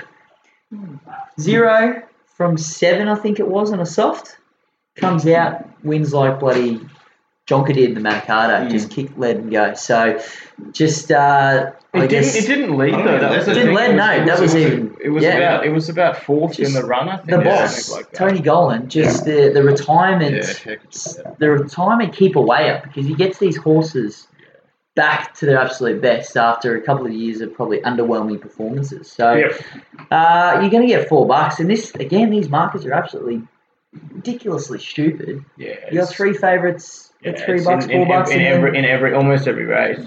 zero 1.39 2.03
from 2.35 2.57
seven, 2.57 3.09
I 3.09 3.15
think 3.15 3.39
it 3.39 3.47
was, 3.47 3.71
on 3.71 3.81
a 3.81 3.87
soft. 3.87 4.39
Comes 4.97 5.27
out, 5.27 5.69
wins 5.85 6.15
like 6.15 6.41
bloody 6.41 6.81
Jonker 7.47 7.75
did 7.75 7.95
the 7.95 8.01
Manikato. 8.01 8.71
Just 8.71 8.91
kick, 8.91 9.17
lead, 9.19 9.37
and 9.37 9.51
go. 9.51 9.75
So, 9.75 10.19
just 10.73 11.13
uh, 11.13 11.73
I 11.95 12.05
It 12.05 12.11
guess 12.11 12.33
didn't. 12.33 12.45
It 12.51 12.55
didn't 12.57 12.77
lead 12.79 12.95
though. 12.95 13.19
That 13.19 13.37
was 13.37 13.45
that's 13.45 13.47
the 13.47 13.53
the 13.55 13.61
thing. 13.67 13.77
thing. 13.77 13.91
It 13.91 13.97
No, 13.97 14.25
that 14.25 14.41
was 14.41 14.55
it 14.55 14.67
even- 14.73 14.97
It 15.05 15.11
was 15.11 15.23
yeah. 15.25 15.37
about. 15.37 15.67
It 15.67 15.71
was 15.73 15.89
about 15.91 16.17
fourth 16.23 16.57
Just 16.57 16.75
in 16.75 16.81
the 16.81 16.87
run. 16.89 17.09
I 17.11 17.17
think. 17.19 17.29
the 17.29 17.39
boss, 17.39 17.91
like. 17.91 18.13
Tony 18.13 18.41
Gollan, 18.41 18.89
just 18.89 19.25
the, 19.27 19.51
the 19.53 19.63
retirement, 19.63 20.65
Yeah, 20.67 20.77
the 21.39 21.51
retirement 21.51 22.15
keep 22.15 22.37
away 22.37 22.71
up 22.71 22.85
because 22.85 23.07
he 23.07 23.15
gets 23.15 23.39
these 23.39 23.57
horses 23.59 24.27
back 24.95 25.35
to 25.35 25.47
their 25.47 25.59
absolute 25.59 26.01
best 26.03 26.37
after 26.37 26.77
a 26.77 26.81
couple 26.81 27.05
of 27.07 27.13
years 27.13 27.41
of 27.43 27.53
probably 27.55 27.79
underwhelming 27.81 28.41
performances. 28.41 29.11
So 29.13 29.35
Yep. 29.35 29.61
uh, 30.11 30.59
you're 30.63 30.71
going 30.71 30.83
to 30.83 30.89
get 30.89 31.09
four 31.09 31.27
bucks, 31.27 31.61
and 31.61 31.69
this 31.69 31.95
again, 31.97 32.31
these 32.31 32.49
markets 32.49 32.87
are 32.87 32.93
absolutely 32.95 33.43
ridiculously 34.15 34.79
stupid. 34.79 35.45
Yeah. 35.59 35.75
You 35.91 36.01
got 36.01 36.09
three 36.09 36.33
favourites 36.33 37.13
at 37.25 37.39
yeah, 37.39 37.45
three 37.45 37.63
bucks, 37.65 37.85
in, 37.85 37.91
four 37.91 38.03
in, 38.03 38.09
bucks, 38.09 38.31
in, 38.31 38.39
and 38.39 38.47
every 38.47 38.79
in 38.79 38.85
every 38.87 39.15
almost 39.15 39.47
every 39.47 39.65
race. 39.67 40.01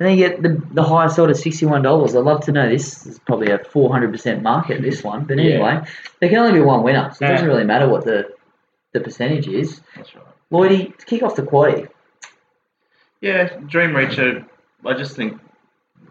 And 0.00 0.08
then 0.08 0.18
you 0.18 0.28
get 0.28 0.42
the 0.42 0.60
the 0.72 0.82
highest 0.82 1.18
order 1.18 1.34
sixty 1.34 1.66
one 1.66 1.82
dollars. 1.82 2.16
I'd 2.16 2.24
love 2.24 2.42
to 2.46 2.52
know 2.52 2.68
this 2.68 3.06
is 3.06 3.18
probably 3.20 3.50
a 3.52 3.58
four 3.58 3.92
hundred 3.92 4.10
percent 4.12 4.42
market 4.42 4.80
this 4.82 5.04
one, 5.04 5.24
but 5.26 5.36
Yeah. 5.38 5.44
anyway, 5.54 5.86
there 6.20 6.28
can 6.30 6.38
only 6.38 6.54
be 6.54 6.60
one 6.60 6.82
winner, 6.82 7.12
so 7.14 7.24
it 7.26 7.28
doesn't 7.28 7.46
really 7.46 7.64
matter 7.64 7.88
what 7.88 8.04
the 8.04 8.32
the 8.92 9.00
percentage 9.00 9.46
is. 9.46 9.80
That's 9.94 10.14
right. 10.16 10.24
Lloydie, 10.50 10.96
to 10.98 11.06
kick 11.06 11.22
off 11.22 11.36
the 11.36 11.42
quaddy. 11.42 11.86
Yeah, 13.20 13.44
Dream 13.66 13.90
Reacher, 13.90 14.44
I 14.84 14.94
just 14.94 15.14
think 15.14 15.38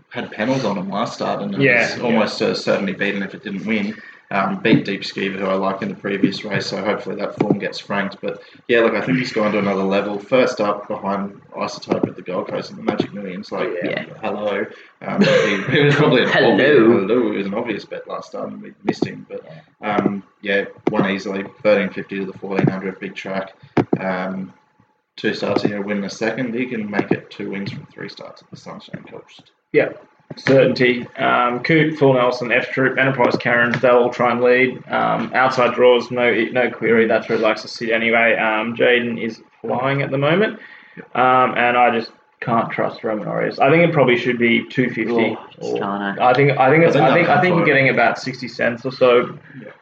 had 0.10 0.32
panels 0.32 0.63
on 0.63 0.78
him 0.78 0.89
last 0.89 1.13
start 1.15 1.41
and 1.41 1.54
it 1.56 1.62
Yeah, 1.62 1.82
was 1.82 1.97
yeah. 1.97 2.04
almost 2.04 2.41
uh, 2.41 2.54
certainly 2.56 2.93
beaten 2.93 3.21
if 3.23 3.34
it 3.34 3.43
didn't 3.43 3.65
win. 3.65 3.95
Um, 4.32 4.60
beat 4.62 4.86
Deep 4.86 5.02
Skeever, 5.02 5.39
who 5.39 5.46
I 5.48 5.56
liked 5.56 5.82
in 5.82 5.89
the 5.89 5.96
previous 5.96 6.44
race, 6.44 6.68
so 6.68 6.84
hopefully 6.84 7.15
that 7.15 7.36
form 7.39 7.58
gets 7.58 7.80
franked. 7.80 8.18
But 8.22 8.44
yeah, 8.68 8.82
look, 8.82 8.94
I 8.94 9.02
think 9.02 9.18
he's 9.18 9.34
gone 9.34 9.54
to 9.54 9.58
another 9.58 9.82
level. 9.84 10.20
First 10.20 10.62
up 10.62 10.88
behind 10.88 11.42
Isotope 11.58 12.08
at 12.08 12.15
the 12.15 12.22
Gold 12.22 12.48
Coast 12.48 12.70
and 12.70 12.78
the 12.78 12.84
Magic 12.84 13.12
Millions, 13.12 13.52
like 13.52 13.70
Yeah. 13.84 14.06
hello. 14.22 14.68
Um, 15.02 15.22
he, 15.24 15.63
he 15.72 15.84
was 15.84 15.96
probably 15.96 16.22
an 16.24 16.30
Hello. 16.32 16.52
obvious, 16.52 16.70
hello. 16.78 17.32
It 17.32 17.38
was 17.38 17.48
an 17.48 17.54
obvious 17.56 17.86
bet 17.86 18.08
last 18.08 18.32
time, 18.34 18.50
and 18.54 18.62
we 18.62 18.74
missed 18.84 19.04
him. 19.04 19.26
But 19.28 19.48
um, 19.82 20.22
yeah, 20.42 20.65
won 20.92 21.10
easily, 21.10 21.46
thirteen 21.63 21.89
fifty 21.92 22.20
to 22.20 22.26
the 22.28 22.38
fourteen 22.38 22.68
hundred, 22.68 23.00
big 23.00 23.15
track. 23.15 23.56
Um, 24.00 24.54
two 25.15 25.34
starts 25.34 25.63
here, 25.63 25.82
win 25.82 26.02
the 26.02 26.10
second. 26.10 26.54
He 26.54 26.68
can 26.68 26.88
make 26.88 27.10
it 27.12 27.32
two 27.32 27.50
wins 27.50 27.72
from 27.72 27.88
three 27.88 28.10
starts 28.10 28.44
at 28.44 28.52
the 28.52 28.58
Sunshine 28.58 29.04
Coast. 29.10 29.52
Yeah, 29.74 29.89
certainty. 30.38 31.08
Um, 31.18 31.62
Coot, 31.63 31.98
Full 31.98 32.13
Nelson, 32.13 32.52
F 32.52 32.72
Troop, 32.72 32.98
Enterprise 32.98 33.36
Karen, 33.38 33.72
they'll 33.80 33.98
all 33.98 34.10
try 34.10 34.32
and 34.32 34.42
lead. 34.42 34.78
Um, 34.88 35.32
outside 35.34 35.76
draws, 35.76 36.12
no 36.12 36.32
no 36.52 36.70
query. 36.70 37.08
That's 37.08 37.28
where 37.30 37.38
he 37.38 37.44
likes 37.44 37.62
to 37.63 37.68
sit 37.68 37.89
anyway. 37.89 38.36
Um, 38.36 38.76
Jaden 38.76 39.22
is 39.22 39.42
flying 39.62 40.02
at 40.02 40.12
the 40.12 40.18
moment, 40.18 40.60
um, 41.15 41.56
and 41.58 41.78
I 41.78 41.92
just 41.98 42.12
can't 42.42 42.72
trust 42.72 43.04
Roman 43.04 43.28
Aureus. 43.28 43.60
I 43.60 43.70
think 43.70 43.88
it 43.88 43.94
probably 43.94 44.18
should 44.18 44.38
be 44.38 44.65
two 44.70 44.89
fifty. 44.89 45.12
Oh, 45.12 45.48
just 45.52 45.76
eh? 45.76 46.15
I 46.20 46.34
think 46.34 46.58
I 46.58 46.70
think 46.70 46.86
it's, 46.86 46.96
I 46.96 47.13
think 47.13 47.13
I 47.13 47.13
think 47.13 47.30
I'm 47.30 47.38
I 47.38 47.42
think 47.42 47.54
for 47.54 47.58
you're 47.58 47.65
getting 47.65 47.89
about 47.89 48.18
sixty 48.18 48.48
cents 48.48 48.86
or 48.86 48.92
so 48.92 49.38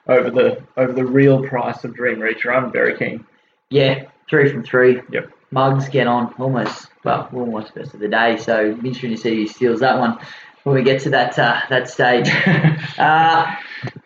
over 0.08 0.30
the 0.30 0.64
over 0.78 0.92
the 0.92 1.06
real 1.06 1.44
price 1.44 1.84
of 1.84 1.94
Dream 1.94 2.18
Reacher. 2.18 2.56
I'm 2.56 2.72
very 2.72 2.98
keen. 2.98 3.26
Yeah, 3.70 4.06
three 4.30 4.52
from 4.52 4.64
three. 4.64 5.02
Yep. 5.12 5.30
Mugs 5.52 5.90
get 5.90 6.08
on 6.08 6.34
almost 6.38 6.90
well, 7.04 7.30
almost 7.34 7.74
best 7.74 7.94
of 7.94 8.00
the 8.00 8.08
day. 8.08 8.38
So 8.38 8.74
be 8.76 8.90
interesting 8.90 9.12
to 9.12 9.18
see 9.18 9.36
who 9.36 9.48
steals 9.48 9.80
that 9.80 9.98
one 9.98 10.20
when 10.64 10.76
we 10.76 10.84
get 10.84 11.02
to 11.04 11.10
that 11.12 11.38
uh, 11.40 11.62
that 11.70 11.90
stage. 11.90 12.30
Uh, 12.98 13.56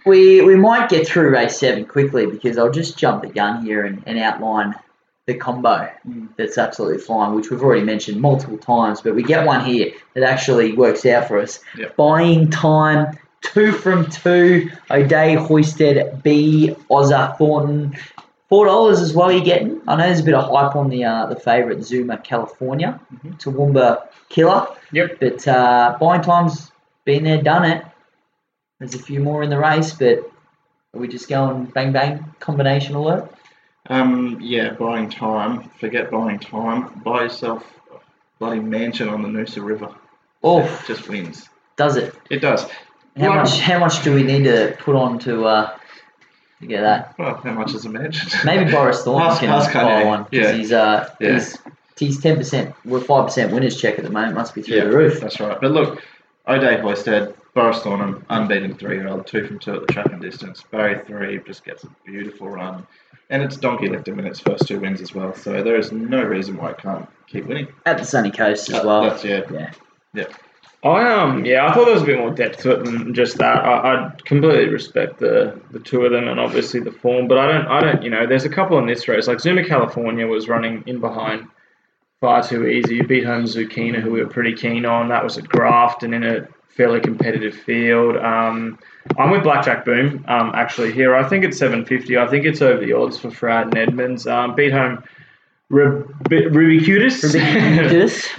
we 0.06 0.42
we 0.42 0.58
might 0.58 0.90
get 0.90 1.08
through 1.08 1.30
race 1.30 1.58
seven 1.58 1.86
quickly 1.86 2.26
because 2.26 2.58
I'll 2.58 2.72
just 2.72 2.98
jump 2.98 3.22
the 3.22 3.30
gun 3.30 3.64
here 3.64 3.86
and, 3.86 4.04
and 4.06 4.20
outline 4.20 4.76
the 5.28 5.36
combo 5.36 5.90
that's 6.36 6.58
absolutely 6.58 6.98
flying, 6.98 7.36
which 7.36 7.50
we've 7.50 7.62
already 7.62 7.84
mentioned 7.84 8.20
multiple 8.20 8.58
times, 8.58 9.02
but 9.02 9.16
we 9.16 9.24
get 9.24 9.46
one 9.46 9.64
here 9.64 9.94
that 10.14 10.24
actually 10.24 10.74
works 10.74 11.06
out 11.06 11.28
for 11.28 11.40
us. 11.40 11.60
Yep. 11.78 11.96
Buying 11.96 12.50
time, 12.50 13.18
two 13.42 13.72
from 13.72 14.10
two, 14.10 14.72
O'Day, 14.90 15.36
Hoysted, 15.36 16.24
B, 16.24 16.76
Ozza, 16.90 17.38
Thornton. 17.38 17.96
Four 18.52 18.66
dollars 18.66 19.00
as 19.00 19.14
well. 19.14 19.32
you're 19.32 19.40
getting. 19.46 19.80
I 19.88 19.96
know 19.96 20.04
there's 20.04 20.20
a 20.20 20.24
bit 20.24 20.34
of 20.34 20.44
hype 20.52 20.76
on 20.76 20.90
the 20.90 21.06
uh, 21.06 21.26
the 21.28 21.38
favourite 21.38 21.82
Zuma 21.84 22.18
California, 22.18 23.00
Toowoomba 23.38 24.08
Killer. 24.28 24.68
Yep. 24.92 25.20
But 25.22 25.48
uh, 25.48 25.96
buying 26.02 26.22
time's 26.22 26.70
been 27.06 27.24
there, 27.24 27.42
done 27.42 27.64
it. 27.64 27.86
There's 28.80 28.94
a 28.94 29.00
few 29.00 29.22
more 29.22 29.42
in 29.42 29.50
the 29.50 29.58
race, 29.58 29.94
but 29.94 30.18
are 30.94 31.00
we 31.00 31.08
just 31.08 31.30
going 31.30 31.64
bang 31.68 31.94
bang 31.94 32.26
combination 32.42 32.96
alert? 32.96 33.32
Um, 33.90 34.38
yeah, 34.42 34.74
buying 34.74 35.10
time. 35.10 35.70
Forget 35.80 36.12
buying 36.12 36.38
time. 36.40 36.90
Buy 37.06 37.24
yourself 37.24 37.64
a 37.94 38.00
bloody 38.38 38.60
mansion 38.60 39.08
on 39.08 39.22
the 39.22 39.30
Noosa 39.30 39.64
River. 39.64 39.96
Oh, 40.44 40.60
It 40.60 40.88
just 40.88 41.08
wins. 41.08 41.48
does 41.78 41.96
it? 41.96 42.14
It 42.30 42.40
does. 42.42 42.64
How 42.64 43.30
Well, 43.30 43.36
much? 43.36 43.60
How 43.62 43.80
much 43.80 44.04
do 44.04 44.14
we 44.14 44.24
need 44.24 44.44
to 44.44 44.76
put 44.80 44.96
on 44.98 45.20
to 45.20 45.46
uh, 45.46 45.78
to 46.62 46.68
get 46.68 46.82
that? 46.82 47.18
Well, 47.20 47.36
how 47.36 47.52
much 47.54 47.74
is 47.74 47.86
a 47.86 47.90
mansion? 47.90 48.30
Maybe 48.46 48.72
Boris 48.72 49.06
Ask- 49.06 49.40
can 49.42 49.50
ask 49.50 49.74
buy 49.74 49.80
Kanye. 49.84 50.06
one 50.06 50.24
because 50.30 50.48
Yeah. 50.48 50.54
he's 50.54 50.72
uh 50.72 51.10
Yeah. 51.20 51.34
he's 51.34 51.58
he's 51.98 52.22
ten 52.22 52.38
percent. 52.38 52.74
We're 52.86 53.02
five 53.02 53.26
percent 53.26 53.52
winners 53.54 53.80
check 53.80 53.98
at 54.00 54.04
the 54.06 54.10
moment. 54.12 54.36
Must 54.36 54.56
be 54.56 54.62
through 54.62 54.82
the 54.82 54.96
roof. 54.98 55.20
That's 55.20 55.40
right. 55.40 55.60
But 55.60 55.72
look, 55.72 56.02
O'Day 56.48 56.78
Hoysted, 56.82 57.36
Boris 57.54 57.80
Thornton, 57.82 58.26
unbeaten 58.30 58.76
three-year-old, 58.76 59.28
two 59.28 59.46
from 59.46 59.60
two 59.60 59.76
at 59.76 59.86
the 59.86 59.94
track 59.94 60.08
and 60.12 60.22
distance. 60.22 60.64
Barry 60.72 61.00
three 61.06 61.40
just 61.46 61.64
gets 61.66 61.84
a 61.84 61.88
beautiful 62.06 62.50
run, 62.50 62.88
and 63.30 63.44
it's 63.44 63.58
donkey 63.58 63.88
him 63.88 64.20
in 64.20 64.26
its 64.26 64.40
first 64.40 64.68
two 64.68 64.80
wins 64.80 65.02
as 65.02 65.14
well. 65.14 65.34
So 65.36 65.62
there 65.64 65.76
is 65.76 65.92
no 65.92 66.24
reason 66.24 66.58
why 66.58 66.72
it 66.72 66.78
can't 66.80 67.08
keep 67.28 67.46
winning. 67.46 67.68
At 67.86 67.98
the 67.98 68.06
sunny 68.06 68.32
coast 68.32 68.70
as 68.72 68.84
well. 68.84 69.04
That's 69.04 69.24
yeah. 69.24 69.42
yeah. 69.52 69.72
Yeah. 70.14 70.26
I 70.84 71.14
um 71.14 71.46
yeah, 71.46 71.68
I 71.68 71.74
thought 71.74 71.86
there 71.86 71.94
was 71.94 72.04
a 72.04 72.08
bit 72.08 72.18
more 72.18 72.32
depth 72.32 72.60
to 72.64 72.72
it 72.72 72.86
than 72.86 73.14
just 73.14 73.38
that. 73.38 73.64
I, 73.64 74.08
I 74.08 74.12
completely 74.26 74.70
respect 74.70 75.20
the 75.20 75.60
the 75.72 75.80
two 75.80 76.06
of 76.06 76.12
them 76.12 76.28
and 76.28 76.40
obviously 76.40 76.80
the 76.80 76.92
form, 76.92 77.28
but 77.28 77.38
I 77.38 77.48
don't 77.48 77.68
I 77.68 77.82
don't 77.82 78.04
you 78.04 78.10
know 78.10 78.26
there's 78.26 78.46
a 78.46 78.50
couple 78.50 78.80
in 78.80 78.88
this 78.88 79.08
race 79.08 79.28
like 79.28 79.40
Zuma 79.40 79.64
California 79.64 80.26
was 80.26 80.48
running 80.48 80.84
in 80.88 81.00
behind 81.00 81.48
far 82.20 82.44
too 82.44 82.68
easy. 82.68 82.96
You 82.96 83.04
beat 83.04 83.26
home 83.26 83.44
Zucchina, 83.44 84.00
who 84.00 84.12
we 84.12 84.24
were 84.24 84.30
pretty 84.30 84.54
keen 84.54 84.86
on. 84.86 85.10
That 85.10 85.24
was 85.24 85.38
at 85.38 85.48
Grafton 85.48 86.14
in 86.14 86.24
a 86.24 86.48
fairly 86.70 87.00
competitive 87.00 87.54
field. 87.54 88.16
Um, 88.18 88.80
I'm 89.18 89.32
with 89.32 89.44
Blackjack 89.44 89.84
Boom 89.84 90.24
um, 90.28 90.52
actually 90.56 90.94
here. 90.94 91.16
I 91.16 91.28
think 91.28 91.44
it's 91.44 91.58
750. 91.58 92.18
I 92.18 92.28
think 92.28 92.46
it's 92.46 92.62
over 92.62 92.84
the 92.84 92.94
odds 92.94 93.18
for 93.18 93.32
Frad 93.32 93.68
and 93.68 93.78
Edmonds. 93.78 94.28
Um, 94.28 94.56
beat 94.56 94.72
home 94.72 95.04
Rub- 95.72 96.08
Rubicutus. 96.30 97.22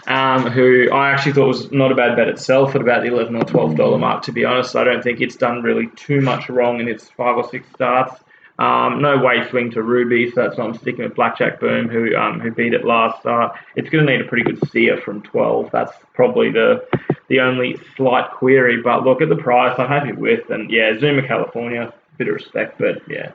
Um, 0.07 0.51
who 0.51 0.90
I 0.92 1.11
actually 1.11 1.33
thought 1.33 1.49
was 1.49 1.73
not 1.73 1.90
a 1.90 1.95
bad 1.95 2.16
bet 2.16 2.29
itself 2.29 2.75
at 2.75 2.81
about 2.81 3.03
the 3.03 3.09
eleven 3.09 3.37
or 3.37 3.45
twelve 3.45 3.77
dollar 3.77 3.99
mark. 3.99 4.23
To 4.25 4.33
be 4.33 4.45
honest, 4.45 4.77
I 4.77 4.85
don't 4.85 5.03
think 5.03 5.21
it's 5.21 5.37
done 5.37 5.62
really 5.62 5.87
too 5.97 6.21
much 6.21 6.49
wrong 6.49 6.81
in 6.81 6.88
its 6.88 7.09
five 7.11 7.37
or 7.37 7.49
six 7.49 7.66
starts. 7.75 8.23
Um, 8.59 9.01
no 9.01 9.16
way 9.18 9.49
swing 9.49 9.71
to 9.73 9.83
Ruby, 9.83 10.31
so 10.31 10.42
that's 10.42 10.59
why 10.59 10.64
I'm 10.64 10.75
sticking 10.75 11.05
with 11.05 11.14
Blackjack 11.14 11.59
Boom, 11.59 11.88
who 11.88 12.14
um, 12.14 12.40
who 12.40 12.51
beat 12.51 12.75
it 12.75 12.85
last 12.85 13.21
start. 13.21 13.57
It's 13.77 13.88
going 13.88 14.07
to 14.07 14.12
need 14.12 14.21
a 14.21 14.29
pretty 14.29 14.45
good 14.45 14.66
steer 14.68 14.99
from 14.99 15.23
twelve. 15.23 15.71
That's 15.73 15.92
probably 16.14 16.51
the 16.51 16.87
the 17.29 17.40
only 17.40 17.81
slight 17.97 18.31
query. 18.31 18.83
But 18.83 19.05
look 19.05 19.23
at 19.23 19.29
the 19.29 19.37
price, 19.37 19.79
I'm 19.79 19.88
happy 19.88 20.12
with, 20.12 20.51
and 20.51 20.71
yeah, 20.71 20.99
Zuma 20.99 21.27
California, 21.27 21.92
bit 22.18 22.29
of 22.29 22.35
respect, 22.35 22.79
but 22.79 23.03
yeah, 23.09 23.33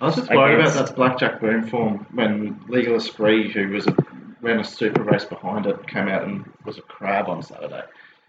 I 0.00 0.06
was 0.06 0.16
just 0.16 0.30
worried 0.30 0.58
Against- 0.60 0.76
about 0.76 0.86
that 0.88 0.96
blackjack 0.96 1.40
boom 1.40 1.66
form 1.66 2.06
when 2.12 2.60
Legal 2.68 2.96
Esprit, 2.96 3.50
who 3.52 3.68
was 3.70 3.86
a, 3.86 3.96
ran 4.40 4.60
a 4.60 4.64
super 4.64 5.02
race 5.02 5.24
behind 5.24 5.66
it, 5.66 5.86
came 5.88 6.08
out 6.08 6.24
and 6.24 6.44
was 6.64 6.78
a 6.78 6.82
crab 6.82 7.28
on 7.28 7.42
Saturday. 7.42 7.82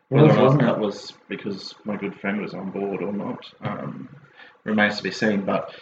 Whether 0.09 0.27
Was, 0.27 0.33
or 0.33 0.37
not 0.37 0.43
wasn't 0.43 0.61
that 0.63 0.79
was 0.79 1.13
because 1.27 1.75
my 1.85 1.95
good 1.95 2.15
friend 2.19 2.41
was 2.41 2.53
on 2.55 2.71
board 2.71 3.03
or 3.03 3.13
not 3.13 3.45
um, 3.61 4.09
remains 4.63 4.97
to 4.97 5.03
be 5.03 5.11
seen. 5.11 5.41
But 5.41 5.75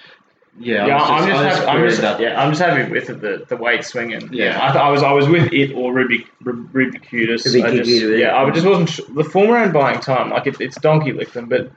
yeah, 0.60 0.88
Yeah, 0.88 0.97
I 0.97 1.00
was 1.00 1.21
I'm 1.23 1.30
just, 1.30 1.60
happy, 1.60 1.67
I'm 1.69 1.89
just 1.89 2.19
yeah, 2.19 2.41
I'm 2.43 2.52
just 2.52 2.62
happy 2.62 2.91
with 2.91 3.08
the 3.08 3.45
the 3.47 3.56
weight 3.56 3.86
swing 3.86 4.13
and 4.13 4.30
yeah, 4.34 4.45
Yeah. 4.45 4.58
I, 4.67 4.71
th- 4.73 4.84
I 4.84 4.89
was 4.89 5.04
I 5.04 5.12
was 5.13 5.30
with 5.30 5.54
it 5.54 5.73
or 5.73 5.93
Ruby 5.93 6.28
Ru- 6.43 6.67
Rubicutus. 6.73 7.45
I 7.63 7.78
just, 7.78 7.89
yeah, 7.89 8.08
yeah. 8.17 8.36
I 8.38 8.50
just 8.50 8.65
wasn't 8.65 8.89
sh- 8.89 9.00
the 9.15 9.23
form 9.23 9.52
around 9.52 9.71
buying 9.71 10.02
time 10.02 10.32
like 10.32 10.45
it, 10.47 10.60
it's 10.60 10.78
donkey 10.82 11.13
licked 11.13 11.34
them, 11.34 11.47
but 11.47 11.71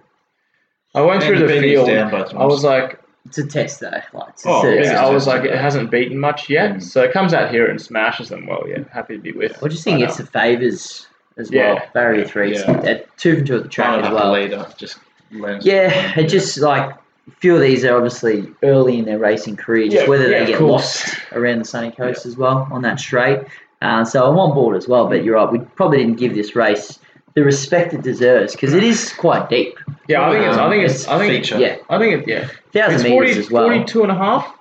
I 0.92 1.03
went 1.03 1.23
And 1.23 1.37
through 1.37 1.46
the 1.46 1.53
beating 1.55 1.79
us 1.79 1.87
field. 1.87 2.11
down 2.11 2.37
I 2.37 2.46
was 2.46 2.64
like, 2.64 3.00
It's 3.27 3.39
a 3.39 3.47
test 3.47 3.81
though. 3.81 3.91
Like, 4.13 4.29
it's 4.31 4.45
Oh, 4.47 4.67
a, 4.67 4.75
yeah. 4.75 4.83
yeah, 4.93 5.07
I 5.07 5.11
was 5.11 5.27
like, 5.27 5.45
it 5.45 5.55
hasn't 5.59 5.91
beaten 5.91 6.19
much 6.19 6.49
yet, 6.49 6.77
Mm. 6.77 6.83
so 6.83 7.03
it 7.03 7.13
comes 7.13 7.35
out 7.35 7.51
here 7.51 7.67
and 7.67 7.81
smashes 7.81 8.31
them. 8.31 8.47
Well, 8.47 8.65
yeah, 8.67 8.79
happy 8.93 9.17
to 9.17 9.23
be 9.23 9.33
with. 9.33 9.63
I 9.63 9.69
just 9.69 9.85
think 9.85 10.01
it's 10.01 10.17
the 10.17 10.27
favours 10.27 11.07
as 11.37 11.51
Yeah. 11.51 11.75
well. 11.75 11.83
Barrier 11.93 12.25
three, 12.25 12.55
Yeah. 12.55 12.99
two 13.17 13.37
from 13.37 13.45
two 13.47 13.57
at 13.57 13.63
the 13.65 13.69
track 13.69 14.05
as 14.05 14.11
well. 14.11 14.35
to 14.35 14.41
lead. 14.41 14.55
I 14.55 14.66
just. 14.77 14.99
Yeah, 15.33 16.18
it 16.18 16.29
just 16.29 16.59
like 16.59 16.91
a 16.91 16.99
few 17.39 17.55
of 17.55 17.61
these 17.61 17.85
are 17.85 17.95
obviously 17.95 18.51
early 18.64 18.99
in 18.99 19.05
their 19.05 19.18
racing 19.18 19.57
career, 19.57 19.85
just 19.89 20.03
Yeah, 20.05 20.09
whether 20.09 20.29
they 20.29 20.41
of 20.41 20.49
get 20.49 20.61
lost 20.62 21.14
around 21.33 21.59
the 21.61 21.64
sunny 21.64 21.91
coast 21.93 22.27
as 22.27 22.37
well 22.37 22.66
on 22.73 22.83
that 22.83 22.99
straight. 22.99 23.41
Uh, 23.83 24.05
so 24.05 24.29
I'm 24.29 24.39
on 24.39 24.53
board 24.55 24.77
as 24.77 24.89
well, 24.89 25.07
but 25.09 25.23
you're 25.25 25.37
right, 25.37 25.51
we 25.51 25.59
probably 25.61 25.99
didn't 25.99 26.16
give 26.18 26.35
this 26.35 26.57
race 26.57 26.99
the 27.35 27.45
respect 27.45 27.93
it 27.95 28.03
deserves 28.03 28.53
because 28.55 28.74
it 28.74 28.83
is 28.83 29.12
quite 29.12 29.49
deep. 29.49 29.76
Yeah, 30.09 30.28
I 30.28 30.33
think 30.33 30.45
it's. 30.47 30.57
I 30.59 30.68
think 30.70 30.85
it's. 30.85 30.95
It's 30.95 31.09
I 31.09 31.18
think. 31.18 31.33
feature. 31.45 31.59
Yeah, 31.59 31.76
I 31.89 31.99
think 31.99 32.22
it. 32.22 32.28
Yeah. 32.28 32.49
thousand 32.72 32.95
It's 33.01 33.05
meters 33.05 33.37
as 33.37 33.51
well. 33.51 33.66
42 33.68 34.03
and 34.03 34.11
a 34.12 34.14
half, 34.16 34.53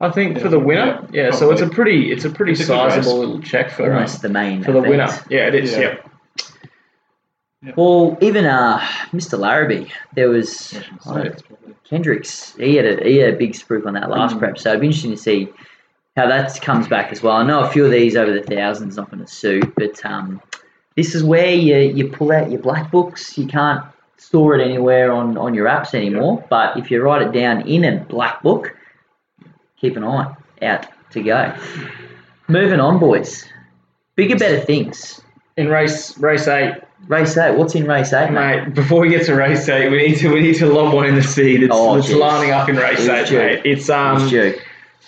I 0.00 0.10
think, 0.10 0.38
for 0.40 0.48
the 0.48 0.58
winner. 0.58 1.06
Yeah, 1.12 1.24
Yeah, 1.26 1.30
so 1.30 1.50
it's 1.52 1.60
a 1.60 1.68
pretty, 1.68 2.10
it's 2.12 2.24
a 2.24 2.30
pretty 2.30 2.52
It's 2.52 2.62
a 2.62 2.64
sizable 2.66 3.18
little 3.18 3.40
check 3.40 3.70
for 3.70 3.92
um, 3.94 4.06
the 4.22 4.28
main 4.28 4.62
for 4.64 4.72
the 4.72 4.78
event. 4.78 4.90
winner. 4.90 5.08
Yeah, 5.30 5.46
it 5.48 5.54
is. 5.54 5.72
Yeah. 5.72 5.96
Yeah. 7.62 7.72
Well, 7.76 8.16
even 8.20 8.44
uh, 8.46 8.78
Mr. 9.12 9.36
Larrabee, 9.38 9.88
there 10.14 10.28
was 10.30 10.74
I 10.74 10.78
uh, 10.78 11.14
say 11.22 11.28
it's 11.28 11.42
probably- 11.42 11.74
Kendricks. 11.84 12.54
He 12.56 12.76
had 12.76 12.84
a 12.84 13.02
he 13.02 13.16
had 13.16 13.34
a 13.34 13.36
big 13.36 13.52
spruik 13.54 13.86
on 13.86 13.94
that 13.94 14.10
last 14.10 14.36
Mm. 14.36 14.38
prep, 14.40 14.58
so 14.58 14.68
it'd 14.70 14.80
be 14.80 14.86
interesting 14.88 15.10
to 15.12 15.16
see 15.16 15.48
how 16.16 16.26
that 16.28 16.60
comes 16.60 16.86
back 16.86 17.10
as 17.12 17.22
well. 17.22 17.34
I 17.36 17.44
know 17.44 17.60
a 17.60 17.70
few 17.70 17.84
of 17.84 17.90
these 17.90 18.14
over 18.14 18.30
the 18.32 18.42
thousands 18.42 18.96
not 18.96 19.10
going 19.10 19.24
to 19.24 19.30
suit, 19.32 19.72
but 19.74 20.04
um, 20.04 20.40
this 20.98 21.14
is 21.14 21.22
where 21.22 21.54
you 21.54 21.76
you 21.76 22.08
pull 22.08 22.32
out 22.32 22.50
your 22.50 22.60
black 22.60 22.90
books. 22.90 23.38
You 23.38 23.46
can't 23.46 23.82
store 24.16 24.58
it 24.58 24.64
anywhere 24.64 25.12
on 25.12 25.38
on 25.38 25.54
your 25.54 25.66
apps 25.68 25.94
anymore, 25.94 26.44
but 26.50 26.76
if 26.76 26.90
you 26.90 27.00
write 27.00 27.22
it 27.22 27.32
down 27.32 27.56
in 27.68 27.84
a 27.84 28.00
black 28.04 28.42
book, 28.42 28.74
keep 29.80 29.96
an 29.96 30.02
eye 30.04 30.34
out 30.62 30.86
to 31.12 31.22
go. 31.22 31.54
Moving 32.48 32.80
on, 32.80 32.98
boys. 32.98 33.44
Bigger, 34.16 34.36
better 34.36 34.58
things. 34.60 35.20
In 35.56 35.68
race 35.68 36.18
race 36.18 36.48
eight, 36.48 36.74
Race 37.06 37.36
eight. 37.36 37.56
What's 37.56 37.74
in 37.76 37.86
race 37.86 38.12
eight, 38.12 38.30
mate? 38.32 38.64
mate. 38.64 38.74
Before 38.74 39.00
we 39.00 39.08
get 39.08 39.24
to 39.26 39.34
race 39.34 39.68
eight, 39.68 39.88
we 39.90 39.98
need 40.08 40.16
to 40.18 40.32
we 40.32 40.40
need 40.40 40.56
to 40.56 40.66
lob 40.66 40.92
one 40.94 41.06
in 41.06 41.14
the 41.14 41.22
seed. 41.22 41.62
It's, 41.62 41.72
Oh, 41.74 41.96
it's 41.96 42.10
lining 42.12 42.50
up 42.50 42.68
in 42.68 42.76
race 42.76 42.98
It's 43.00 43.08
eight, 43.08 43.28
due. 43.28 43.38
mate. 43.38 43.60
It's 43.64 43.88
um. 43.88 44.28
It's. 44.32 44.60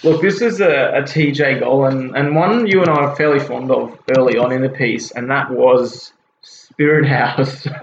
Look, 0.02 0.22
this 0.22 0.40
is 0.40 0.60
a, 0.60 0.92
a 0.94 1.02
TJ 1.02 1.60
goal, 1.60 1.84
and, 1.84 2.16
and 2.16 2.34
one 2.34 2.66
you 2.66 2.80
and 2.80 2.88
I 2.88 2.94
are 2.94 3.16
fairly 3.16 3.38
fond 3.38 3.70
of 3.70 3.98
early 4.16 4.38
on 4.38 4.50
in 4.50 4.62
the 4.62 4.70
piece, 4.70 5.10
and 5.10 5.30
that 5.30 5.50
was 5.50 6.12
Spirit 6.42 7.06
House. 7.06 7.66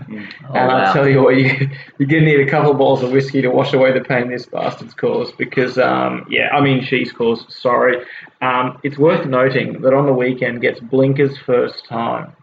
Oh, 0.50 0.54
and 0.54 0.70
wow. 0.70 0.78
I'll 0.78 0.94
tell 0.94 1.10
you 1.10 1.22
what, 1.22 1.36
you, 1.36 1.50
you're 1.98 2.08
going 2.08 2.24
to 2.24 2.26
need 2.26 2.40
a 2.40 2.50
couple 2.50 2.72
of 2.72 2.78
bottles 2.78 3.04
of 3.04 3.12
whiskey 3.12 3.42
to 3.42 3.50
wash 3.50 3.74
away 3.74 3.92
the 3.92 4.00
pain 4.00 4.30
this 4.30 4.46
bastard's 4.46 4.94
caused, 4.94 5.38
because, 5.38 5.78
um, 5.78 6.26
yeah, 6.30 6.48
I 6.54 6.62
mean, 6.62 6.82
she's 6.86 7.12
caused, 7.12 7.52
sorry. 7.52 7.98
Um, 8.42 8.80
it's 8.84 8.98
worth 8.98 9.26
noting 9.26 9.82
that 9.82 9.94
on 9.94 10.06
the 10.06 10.14
weekend 10.14 10.62
gets 10.62 10.80
Blinkers 10.80 11.38
first 11.40 11.86
time. 11.86 12.34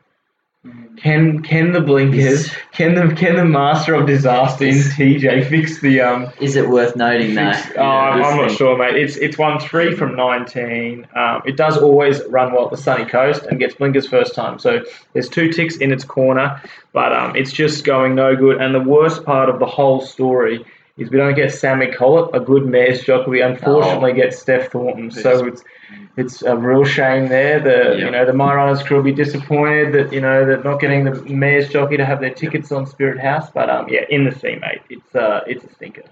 Can 0.96 1.42
can 1.42 1.72
the 1.72 1.80
blinkers, 1.80 2.50
can 2.72 2.94
the 2.94 3.14
can 3.14 3.36
the 3.36 3.44
master 3.44 3.94
of 3.94 4.06
disaster 4.06 4.64
in 4.64 4.76
TJ 4.76 5.50
fix 5.50 5.80
the 5.80 6.00
um 6.00 6.32
Is 6.40 6.56
it 6.56 6.70
worth 6.70 6.96
noting? 6.96 7.34
Fix- 7.34 7.72
oh, 7.76 7.82
I'm, 7.82 8.24
I'm 8.24 8.36
not 8.38 8.50
sure, 8.50 8.78
mate. 8.78 8.96
It's 8.96 9.16
it's 9.16 9.36
won 9.36 9.60
three 9.60 9.94
from 9.94 10.16
19. 10.16 11.06
Um, 11.14 11.42
it 11.44 11.58
does 11.58 11.76
always 11.76 12.22
run 12.28 12.54
well 12.54 12.64
at 12.66 12.70
the 12.70 12.78
sunny 12.78 13.04
coast 13.04 13.42
and 13.42 13.58
gets 13.58 13.74
blinkers 13.74 14.06
first 14.06 14.34
time. 14.34 14.58
So 14.58 14.82
there's 15.12 15.28
two 15.28 15.52
ticks 15.52 15.76
in 15.76 15.92
its 15.92 16.04
corner, 16.04 16.62
but 16.92 17.12
um, 17.12 17.36
it's 17.36 17.52
just 17.52 17.84
going 17.84 18.14
no 18.14 18.34
good. 18.34 18.58
And 18.62 18.74
the 18.74 18.80
worst 18.80 19.24
part 19.24 19.50
of 19.50 19.58
the 19.58 19.66
whole 19.66 20.00
story 20.00 20.64
is 20.96 21.10
we 21.10 21.16
don't 21.18 21.34
get 21.34 21.52
Sammy 21.52 21.88
Collett, 21.90 22.30
a 22.34 22.40
good 22.40 22.66
mare's 22.66 23.02
jockey. 23.02 23.30
We 23.30 23.42
unfortunately 23.42 24.12
Oh. 24.12 24.14
get 24.14 24.34
Steph 24.34 24.70
Thornton. 24.70 25.10
So 25.10 25.46
it's 25.46 25.62
it's 26.16 26.42
a 26.42 26.56
real 26.56 26.84
shame 26.84 27.28
there. 27.28 27.58
The 27.58 27.96
Yeah. 27.98 28.04
you 28.04 28.10
know 28.10 28.24
the 28.24 28.32
My 28.32 28.54
Runners 28.54 28.82
crew 28.82 28.98
will 28.98 29.04
be 29.04 29.12
disappointed 29.12 29.92
that 29.94 30.12
you 30.12 30.20
know 30.20 30.44
they're 30.46 30.62
not 30.62 30.80
getting 30.80 31.04
the 31.04 31.14
mare's 31.28 31.68
jockey 31.68 31.96
to 31.96 32.04
have 32.04 32.20
their 32.20 32.30
tickets 32.30 32.70
on 32.70 32.86
Spirit 32.86 33.18
House. 33.20 33.50
But 33.50 33.68
um 33.70 33.88
yeah, 33.88 34.04
in 34.08 34.24
the 34.24 34.32
sea, 34.32 34.56
mate. 34.60 34.82
It's 34.88 35.14
uh 35.16 35.40
it's 35.46 35.64
a 35.64 35.72
stinker. 35.74 36.02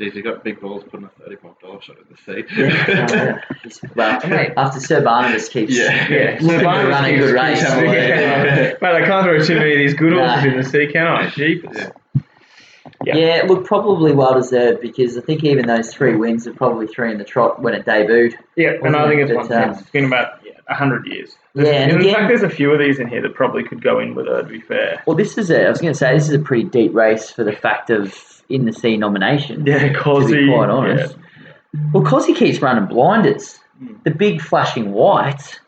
Jeez, 0.00 0.12
you 0.16 0.22
got 0.24 0.42
big 0.42 0.60
balls 0.60 0.82
putting 0.90 1.06
a 1.06 1.10
thirty-five 1.22 1.52
dollar 1.60 1.80
shot 1.80 1.94
in 1.98 2.04
the 2.10 2.16
sea. 2.16 2.44
Yeah. 2.58 3.38
well, 3.94 4.20
Mate. 4.28 4.50
after 4.56 4.80
Sir 4.80 5.00
Barnabas 5.04 5.48
keeps 5.48 5.78
Yeah. 5.78 6.08
Yeah, 6.10 6.38
Looking 6.40 6.58
to 6.58 6.64
Barnabas 6.64 6.90
run 6.90 7.04
a 7.04 7.08
keeps- 7.10 7.20
good 7.20 7.26
keeps 7.36 7.42
race. 7.44 7.62
having- 7.62 7.92
Yeah. 7.92 8.72
Mate, 8.82 9.02
I 9.02 9.04
can't 9.06 9.24
throw 9.24 9.38
too 9.38 9.54
many 9.54 9.70
of 9.74 9.78
these 9.78 9.94
good 9.94 10.14
Nah. 10.14 10.26
horses 10.40 10.52
in 10.52 10.56
the 10.58 10.64
sea, 10.64 10.92
can 10.92 11.06
I? 11.06 11.28
Jeepers. 11.30 11.90
Yeah. 13.06 13.16
Yeah. 13.16 13.36
Yeah, 13.36 13.42
look, 13.46 13.64
probably 13.64 14.12
well 14.12 14.34
deserved 14.34 14.80
because 14.80 15.16
I 15.18 15.20
think 15.20 15.44
even 15.44 15.66
those 15.66 15.92
three 15.92 16.14
wins 16.16 16.46
are 16.46 16.52
probably 16.54 16.86
three 16.86 17.10
in 17.10 17.18
the 17.18 17.24
trot 17.24 17.60
when 17.62 17.74
it 17.74 17.84
debuted. 17.86 18.34
Yeah, 18.56 18.72
and 18.82 18.94
I 18.96 19.08
think 19.08 19.20
it? 19.20 19.30
it's 19.30 19.36
one 19.36 19.48
But, 19.48 19.64
um. 19.64 19.70
It's 19.70 19.90
been 19.90 20.04
about 20.06 20.38
yeah, 20.44 20.52
100 20.66 21.06
years. 21.06 21.36
There's- 21.54 21.68
Yeah, 21.72 21.80
and 21.82 21.92
in 21.92 22.00
again- 22.00 22.14
fact, 22.14 22.28
there's 22.28 22.42
a 22.42 22.50
few 22.50 22.70
of 22.72 22.78
these 22.78 22.98
in 22.98 23.08
here 23.08 23.22
that 23.22 23.34
probably 23.34 23.62
could 23.64 23.82
go 23.82 23.98
in 24.00 24.14
with 24.14 24.26
her, 24.26 24.42
to 24.42 24.48
be 24.48 24.60
fair. 24.60 25.02
Well, 25.06 25.16
this 25.16 25.36
is 25.38 25.50
a, 25.50 25.66
I 25.66 25.70
was 25.70 25.80
going 25.80 25.92
to 25.92 25.98
say, 25.98 26.14
this 26.14 26.28
is 26.28 26.34
a 26.34 26.38
pretty 26.38 26.64
deep 26.64 26.94
race 26.94 27.30
for 27.30 27.44
the 27.44 27.52
fact 27.52 27.90
of 27.90 28.42
in 28.48 28.64
the 28.66 28.72
sea 28.72 28.96
nomination. 28.96 29.66
Yeah, 29.66 29.78
to 29.78 29.88
be 29.88 30.48
quite 30.50 30.68
honest. 30.70 31.16
Well, 31.92 32.02
because 32.02 32.26
he 32.26 32.34
keeps 32.34 32.60
running 32.62 32.86
blinders, 32.86 33.58
the 34.04 34.10
big 34.10 34.40
flashing 34.40 34.92
white, 34.92 35.58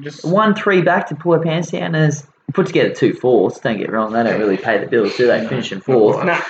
Just, 0.00 0.24
one 0.24 0.54
three 0.54 0.82
back 0.82 1.06
to 1.08 1.14
pull 1.14 1.32
her 1.32 1.40
pants 1.40 1.70
down 1.70 1.94
and 1.94 1.96
has 1.96 2.26
put 2.52 2.66
together 2.66 2.94
two 2.94 3.14
fourths. 3.14 3.60
Don't 3.60 3.78
get 3.78 3.90
wrong, 3.90 4.12
they 4.12 4.22
don't 4.22 4.38
really 4.40 4.56
pay 4.56 4.78
the 4.78 4.86
bills, 4.86 5.16
do 5.16 5.26
they? 5.26 5.46
Finishing 5.46 5.80
fourth. 5.80 6.24
Nah. 6.24 6.40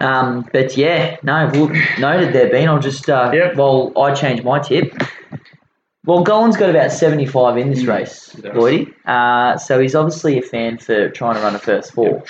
Um, 0.00 0.48
but 0.52 0.76
yeah, 0.76 1.16
no, 1.22 1.48
well, 1.52 1.68
noted 2.00 2.32
there, 2.34 2.50
Bean. 2.50 2.68
I'll 2.68 2.80
just, 2.80 3.08
uh, 3.08 3.30
Yep. 3.32 3.56
well, 3.56 3.92
I 3.96 4.12
changed 4.14 4.42
my 4.44 4.58
tip. 4.58 4.92
Well, 6.04 6.24
Gollan's 6.24 6.56
got 6.56 6.68
about 6.70 6.90
75 6.90 7.56
in 7.58 7.70
this 7.70 7.84
race, 7.84 8.32
he. 8.32 8.42
Lloydie. 8.42 8.92
Uh, 9.06 9.56
so 9.56 9.78
he's 9.78 9.94
obviously 9.94 10.36
a 10.36 10.42
fan 10.42 10.78
for 10.78 11.08
trying 11.10 11.36
to 11.36 11.40
run 11.42 11.54
a 11.54 11.60
first 11.60 11.92
four. 11.92 12.24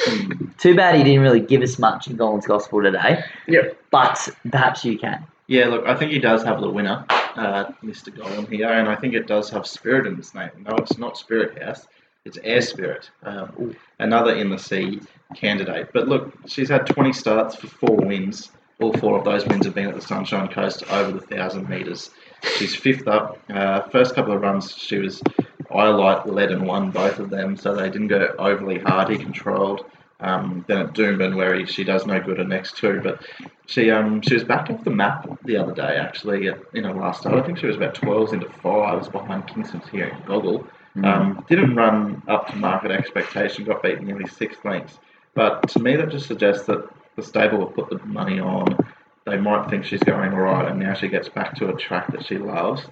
Too 0.59 0.77
bad 0.77 0.95
he 0.97 1.03
didn't 1.03 1.23
really 1.23 1.41
give 1.41 1.63
us 1.63 1.79
much 1.79 2.07
in 2.09 2.19
Gollan's 2.19 2.47
Gospel 2.47 2.83
today, 2.83 3.25
Yep. 3.49 3.79
but 3.91 4.29
perhaps 4.51 4.85
you 4.85 4.99
can. 4.99 5.25
Yeah, 5.47 5.69
look, 5.69 5.87
I 5.87 5.95
think 5.95 6.13
he 6.13 6.19
does 6.19 6.43
have 6.45 6.61
the 6.61 6.69
winner, 6.69 7.07
uh, 7.09 7.65
Mr. 7.83 8.15
Gollan 8.15 8.47
here, 8.51 8.69
and 8.69 8.89
I 8.91 8.95
think 8.95 9.15
it 9.15 9.27
does 9.27 9.49
have 9.49 9.67
spirit 9.67 10.07
in 10.07 10.19
its 10.19 10.35
name. 10.35 10.51
No, 10.59 10.77
it's 10.77 10.99
not 10.99 11.17
Spirit 11.17 11.63
House, 11.63 11.87
it's 12.25 12.39
Air 12.45 12.61
Spirit, 12.61 13.11
um, 13.25 13.77
another 13.99 14.35
in 14.35 14.51
the 14.51 14.59
sea 14.59 15.01
candidate. 15.35 15.91
But 15.93 16.09
look, 16.09 16.33
she's 16.47 16.69
had 16.69 16.87
20 16.87 17.13
starts 17.13 17.57
for 17.57 17.67
four 17.67 17.97
wins. 17.97 18.51
All 18.81 18.93
four 18.95 19.19
of 19.19 19.25
those 19.25 19.47
wins 19.47 19.65
have 19.65 19.75
been 19.75 19.89
at 19.89 19.95
the 19.95 20.01
Sunshine 20.01 20.49
Coast 20.49 20.85
over 20.91 21.13
the 21.13 21.21
thousand 21.21 21.69
metres. 21.69 22.11
She's 22.57 22.75
fifth 22.75 23.07
up. 23.07 23.39
Uh, 23.49 23.83
first 23.83 24.15
couple 24.15 24.33
of 24.33 24.41
runs, 24.41 24.77
she 24.77 24.99
was 24.99 25.23
Light 25.71 26.27
led 26.27 26.51
and 26.51 26.67
won 26.67 26.91
both 26.91 27.19
of 27.19 27.31
them, 27.31 27.57
so 27.57 27.75
they 27.75 27.89
didn't 27.89 28.09
go 28.09 28.35
overly 28.39 28.79
hard. 28.79 29.09
He 29.09 29.17
controlled. 29.17 29.87
Um, 30.21 30.65
then 30.69 30.79
at 30.79 30.93
Doomben, 30.93 31.35
where 31.35 31.55
he, 31.55 31.67
she 31.67 31.83
does 31.83 32.07
no 32.07 32.21
good 32.21 32.39
at 32.39 32.47
next 32.47 32.77
two, 32.77 33.01
but 33.03 33.27
she 33.67 33.91
um 33.91 34.21
she 34.23 34.35
was 34.35 34.45
back 34.45 34.71
off 34.71 34.85
the 34.85 34.91
map 34.91 35.27
the 35.45 35.57
other 35.57 35.75
day 35.75 35.97
actually 35.97 36.49
at, 36.49 36.61
in 36.75 36.85
her 36.85 36.95
last 36.95 37.23
start. 37.23 37.43
I 37.43 37.45
think 37.45 37.59
she 37.59 37.67
was 37.67 37.75
about 37.75 37.95
12s 37.95 38.33
into 38.33 38.49
fives 38.49 39.09
behind 39.09 39.49
Kingston's 39.49 39.89
here 39.89 40.07
in 40.07 40.25
Goggle. 40.25 40.65
Um, 41.03 41.45
didn't 41.49 41.75
run 41.75 42.23
up 42.29 42.49
to 42.49 42.57
market 42.57 42.91
expectation, 42.91 43.65
got 43.65 43.83
beaten 43.83 44.07
nearly 44.07 44.27
six 44.27 44.57
lengths. 44.65 44.99
But 45.35 45.69
to 45.71 45.79
me, 45.79 45.97
that 45.97 46.11
just 46.11 46.27
suggests 46.27 46.67
that 46.67 46.87
the 47.17 47.23
stable 47.23 47.67
have 47.67 47.75
put 47.75 47.89
the 47.89 48.05
money 48.07 48.41
on. 48.41 48.77
They 49.25 49.39
might 49.39 49.71
think 49.71 49.85
she's 49.85 50.03
going 50.03 50.33
all 50.33 50.41
right, 50.41 50.69
and 50.71 50.79
now 50.79 50.95
she 50.95 51.09
gets 51.09 51.29
back 51.29 51.55
to 51.57 51.69
a 51.69 51.77
track 51.77 52.13
that 52.13 52.27
she 52.27 52.37
loves, 52.39 52.83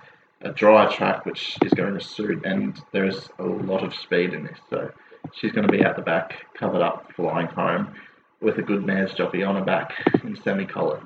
a 0.43 0.51
dry 0.51 0.93
track 0.95 1.27
which 1.27 1.59
is 1.63 1.73
going 1.73 1.95
to 1.95 2.01
suit, 2.01 2.45
and 2.47 2.81
there's 2.93 3.29
a 3.39 3.45
lot 3.45 3.85
of 3.85 3.95
speed 3.95 4.33
in 4.33 4.45
this. 4.45 4.59
So 4.71 4.91
she's 5.35 5.53
going 5.53 5.67
to 5.67 5.73
be 5.73 5.85
out 5.85 5.97
the 5.97 6.03
back, 6.03 6.47
covered 6.55 6.83
up, 6.83 7.13
flying 7.15 7.49
home 7.49 7.95
with 8.41 8.59
a 8.59 8.63
good 8.63 8.87
mare's 8.87 9.13
jockey 9.13 9.43
on 9.43 9.57
her 9.57 9.65
back 9.65 9.93
in 10.25 10.41
Sammy 10.43 10.65
Collett. 10.65 11.03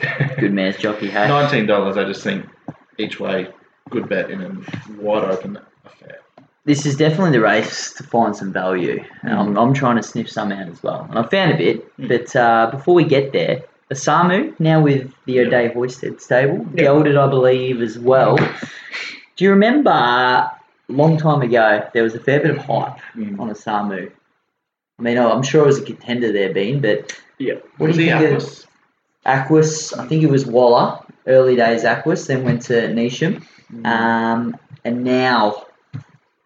Good 0.38 0.52
man's 0.52 0.76
jockey, 0.76 1.10
hey? 1.10 1.26
Nineteen 1.26 1.66
dollars, 1.66 1.96
I 1.96 2.04
just 2.04 2.22
think 2.22 2.46
each 2.98 3.18
way, 3.18 3.48
good 3.90 4.08
bet 4.08 4.30
in 4.30 4.40
a 4.40 5.02
wide 5.02 5.24
open. 5.24 5.58
This 6.68 6.84
is 6.84 6.96
definitely 6.96 7.30
the 7.30 7.40
race 7.40 7.94
to 7.94 8.02
find 8.02 8.36
some 8.36 8.52
value. 8.52 9.02
And 9.22 9.32
I'm, 9.32 9.56
I'm 9.56 9.72
trying 9.72 9.96
to 9.96 10.02
sniff 10.02 10.30
some 10.30 10.52
out 10.52 10.68
as 10.68 10.82
well. 10.82 11.06
And 11.08 11.18
I 11.18 11.22
found 11.22 11.52
a 11.52 11.56
bit, 11.56 11.90
but 11.96 12.36
uh, 12.36 12.68
before 12.70 12.94
we 12.94 13.04
get 13.04 13.32
there, 13.32 13.62
Asamu, 13.90 14.52
now 14.60 14.82
with 14.82 15.10
the 15.24 15.40
O'Day 15.40 15.70
Hoysted 15.70 16.20
stable, 16.20 16.66
gelded, 16.76 17.16
I 17.16 17.26
believe, 17.26 17.80
as 17.80 17.98
well. 17.98 18.36
Do 19.36 19.44
you 19.44 19.48
remember 19.50 19.88
a 19.90 20.52
long 20.88 21.16
time 21.16 21.40
ago 21.40 21.88
there 21.94 22.02
was 22.02 22.14
a 22.14 22.20
fair 22.20 22.40
bit 22.40 22.50
of 22.50 22.58
hype 22.58 22.98
Mm. 23.16 23.40
on 23.40 23.48
Asamu? 23.48 24.12
I 24.98 25.02
mean, 25.02 25.16
I'm 25.16 25.42
sure 25.42 25.62
it 25.62 25.66
was 25.66 25.78
a 25.78 25.84
contender 25.86 26.32
there, 26.32 26.52
Bean, 26.52 26.82
but 26.82 27.18
Yeah. 27.38 27.54
what 27.78 27.86
Was 27.86 27.96
do 27.96 28.02
you 28.02 28.10
think 28.10 28.20
of 28.24 28.26
Atlas? 28.26 28.66
Aquas? 29.24 29.92
I 29.94 30.06
think 30.06 30.22
it 30.22 30.28
was 30.30 30.44
Waller, 30.44 30.98
early 31.26 31.56
days 31.56 31.86
Aquas, 31.86 32.26
then 32.26 32.44
went 32.44 32.60
to 32.62 32.88
Nisham, 32.92 33.42
um, 33.86 34.54
and 34.84 35.02
now 35.02 35.64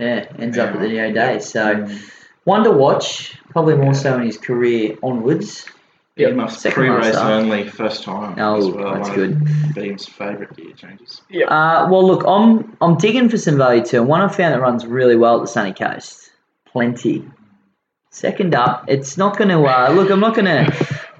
yeah, 0.03 0.27
ends 0.39 0.59
up 0.59 0.75
at 0.75 0.81
the 0.81 0.89
Neo 0.89 1.13
Day. 1.13 1.39
So 1.39 1.89
one 2.45 2.65
to 2.65 2.71
watch, 2.73 3.37
probably 3.51 3.77
more 3.77 3.95
so 3.95 4.17
in 4.17 4.23
his 4.27 4.39
career 4.39 4.97
onwards. 5.03 5.65
Yeah, 6.17 6.31
must 6.33 6.61
second 6.61 6.75
pre-race 6.75 7.15
last 7.15 7.17
only, 7.17 7.67
first 7.69 8.03
time 8.03 8.39
Oh, 8.39 8.59
as 8.59 8.69
well. 8.69 8.95
that's 8.95 9.09
One 9.09 9.17
good. 9.17 9.33
of 9.33 9.75
Beam's 9.75 10.07
favourite 10.07 10.55
gear 10.55 10.73
changes. 10.77 11.23
Uh, 11.49 11.89
well, 11.91 12.07
look, 12.07 12.23
I'm 12.27 12.77
I'm 12.83 12.97
digging 12.99 13.31
for 13.31 13.39
some 13.39 13.57
value 13.57 13.83
too. 13.83 14.01
And 14.01 14.09
one 14.09 14.21
I 14.21 14.29
found 14.29 14.53
that 14.53 14.61
runs 14.61 14.85
really 14.85 15.17
well 15.17 15.37
at 15.37 15.41
the 15.43 15.47
Sunny 15.47 15.73
Coast, 15.73 16.31
plenty. 16.67 17.25
Second 18.11 18.55
up, 18.55 18.85
it's 18.89 19.17
not 19.17 19.39
going 19.39 19.49
to 19.49 19.63
uh, 19.65 19.91
look. 19.91 20.11
I'm 20.11 20.21
not 20.21 20.35
going 20.35 20.45
to 20.45 20.71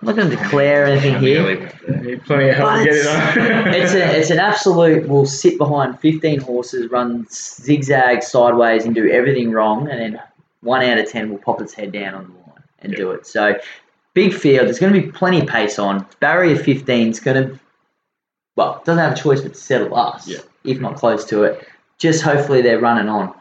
I'm 0.03 0.07
not 0.07 0.17
going 0.17 0.31
to 0.31 0.37
declare 0.37 0.85
anything 0.87 1.21
here. 1.21 1.45
nearly 1.45 1.57
went 1.59 1.87
there. 1.87 2.03
Need 2.03 2.25
plenty 2.25 2.49
of 2.49 2.57
help 2.57 2.73
to 2.73 2.85
get 2.85 2.95
it 2.95 2.97
it's, 2.97 3.07
on. 3.07 3.69
it's, 3.75 3.93
a, 3.93 4.19
it's 4.19 4.31
an 4.31 4.41
absolute. 4.41 5.09
We'll 5.09 5.27
sit 5.27 5.59
behind 5.59 6.01
15 6.01 6.41
horses, 6.41 6.91
run 6.91 7.25
zigzag 7.31 8.25
sideways, 8.25 8.85
and 8.85 8.97
do 8.97 9.09
everything 9.09 9.53
wrong, 9.53 9.89
and 9.89 10.01
then 10.01 10.21
one 10.63 10.83
out 10.83 10.99
of 10.99 11.09
10 11.09 11.31
will 11.31 11.39
pop 11.39 11.61
its 11.61 11.73
head 11.73 11.93
down 11.93 12.15
on 12.15 12.25
the 12.25 12.33
line 12.33 12.65
and 12.81 12.97
do 12.97 13.13
it. 13.13 13.29
So, 13.29 13.55
big 14.13 14.35
field. 14.35 14.67
There's 14.67 14.81
going 14.81 14.93
to 14.93 15.01
be 15.01 15.13
plenty 15.13 15.41
of 15.41 15.47
pace 15.47 15.79
on. 15.79 16.05
Barrier 16.19 16.57
15 16.57 17.09
is 17.09 17.21
going 17.21 17.49
to, 17.49 17.61
well, 18.57 18.83
doesn't 18.85 18.99
have 19.03 19.13
a 19.13 19.23
choice 19.23 19.41
but 19.41 19.55
to 19.55 19.61
settle 19.61 19.95
us, 19.95 20.27
Yeah. 20.27 20.39
if 20.65 20.81
not 20.81 20.97
close 20.97 21.25
to 21.27 21.45
it. 21.45 21.65
Just 21.99 22.23
hopefully 22.23 22.61
they're 22.61 22.81
running 22.81 23.09
on. 23.09 23.33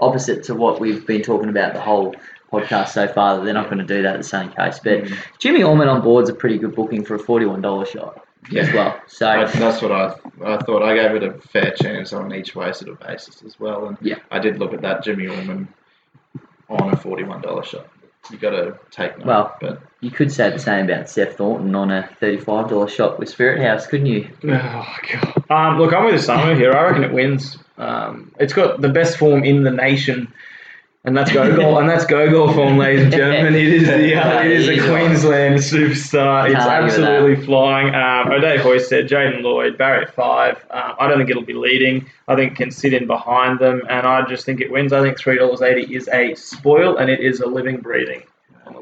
Opposite 0.00 0.42
to 0.44 0.56
what 0.56 0.80
we've 0.80 1.06
been 1.06 1.22
talking 1.22 1.48
about 1.48 1.74
the 1.74 1.80
whole 1.80 2.16
podcast 2.52 2.88
so 2.90 3.08
far, 3.08 3.36
that 3.38 3.44
they're 3.44 3.54
not 3.54 3.66
going 3.70 3.78
to 3.78 3.84
do 3.84 4.02
that 4.02 4.14
at 4.14 4.18
the 4.18 4.24
same 4.28 4.50
case. 4.52 4.78
But 4.78 5.04
Mm. 5.04 5.16
Jimmy 5.38 5.62
Orman 5.62 5.88
on 5.88 6.02
board's 6.02 6.28
a 6.30 6.34
pretty 6.34 6.58
good 6.58 6.74
booking 6.74 7.04
for 7.04 7.14
a 7.14 7.18
$41 7.18 7.86
shot 7.86 8.24
as 8.56 8.72
well. 8.72 9.00
So, 9.06 9.26
I, 9.28 9.44
that's 9.46 9.80
what 9.80 9.92
I 9.92 10.14
I 10.44 10.56
thought. 10.58 10.82
I 10.82 10.94
gave 10.94 11.14
it 11.14 11.22
a 11.22 11.32
fair 11.32 11.72
chance 11.72 12.12
on 12.12 12.34
each 12.34 12.54
way 12.54 12.72
sort 12.72 12.90
of 12.90 13.00
basis 13.00 13.42
as 13.44 13.58
well, 13.58 13.86
and 13.86 13.96
Yeah. 14.02 14.16
I 14.30 14.38
did 14.38 14.58
look 14.58 14.74
at 14.74 14.82
that 14.82 15.02
Jimmy 15.04 15.28
Orman 15.28 15.68
on 16.68 16.92
a 16.92 16.96
forty-one 16.96 17.40
dollar 17.40 17.62
shot. 17.64 17.86
You 18.30 18.38
got 18.38 18.50
to 18.50 18.78
take 18.92 19.18
note. 19.18 19.26
Well, 19.26 19.56
but 19.60 19.82
You 20.00 20.10
could 20.10 20.30
say 20.30 20.48
the 20.50 20.58
same 20.58 20.88
about 20.88 21.08
Seth 21.08 21.36
Thornton 21.36 21.74
on 21.74 21.90
a 21.90 22.08
thirty-five 22.20 22.68
dollar 22.68 22.88
shot 22.88 23.18
with 23.18 23.28
Spirit 23.28 23.60
House, 23.62 23.86
couldn't 23.86 24.06
you? 24.06 24.28
Oh 24.44 24.96
god. 25.12 25.44
Um, 25.50 25.78
look, 25.78 25.92
I'm 25.92 26.04
with 26.04 26.14
the 26.16 26.22
summer 26.22 26.54
here. 26.54 26.72
I 26.72 26.82
reckon 26.84 27.04
it 27.04 27.12
wins. 27.12 27.58
Um, 27.78 28.32
it's 28.38 28.52
got 28.52 28.80
the 28.80 28.88
best 28.88 29.18
form 29.18 29.42
in 29.44 29.64
the 29.64 29.70
nation, 29.70 30.32
and 31.04 31.16
that's 31.16 31.32
Gogol, 31.32 31.78
and 31.78 31.88
that's 31.88 32.06
Gogol 32.06 32.52
form, 32.52 32.78
ladies 32.78 33.02
and 33.04 33.12
gentlemen. 33.12 33.54
It 33.54 33.68
is 33.68 33.88
the 33.88 34.14
uh, 34.14 34.42
it 34.44 34.50
is 34.52 34.68
a 34.68 34.78
Queensland 34.88 35.56
superstar. 35.56 36.46
It's 36.46 36.54
Can't 36.54 36.70
argue 36.70 36.84
with 36.86 36.96
that. 36.96 37.12
absolutely 37.14 37.44
flying. 37.44 37.94
Um, 37.94 38.30
O'Day 38.32 38.58
Hoysted, 38.58 39.08
Jaden 39.08 39.42
Lloyd, 39.42 39.76
Barry 39.76 40.04
at 40.04 40.14
five. 40.14 40.58
Um, 40.70 40.94
I 41.00 41.08
don't 41.08 41.18
think 41.18 41.28
it'll 41.30 41.42
be 41.42 41.54
leading. 41.54 42.06
I 42.28 42.36
think 42.36 42.56
can 42.56 42.70
sit 42.70 42.94
in 42.94 43.06
behind 43.08 43.58
them, 43.58 43.82
and 43.88 44.06
I 44.06 44.22
just 44.26 44.46
think 44.46 44.60
it 44.60 44.70
wins. 44.70 44.92
I 44.92 45.02
think 45.02 45.18
three 45.18 45.38
dollars 45.38 45.60
eighty 45.60 45.92
is 45.94 46.08
a 46.08 46.34
spoil, 46.36 46.96
and 46.98 47.10
it 47.10 47.18
is 47.20 47.40
a 47.40 47.46
living 47.48 47.78
breathing 47.78 48.22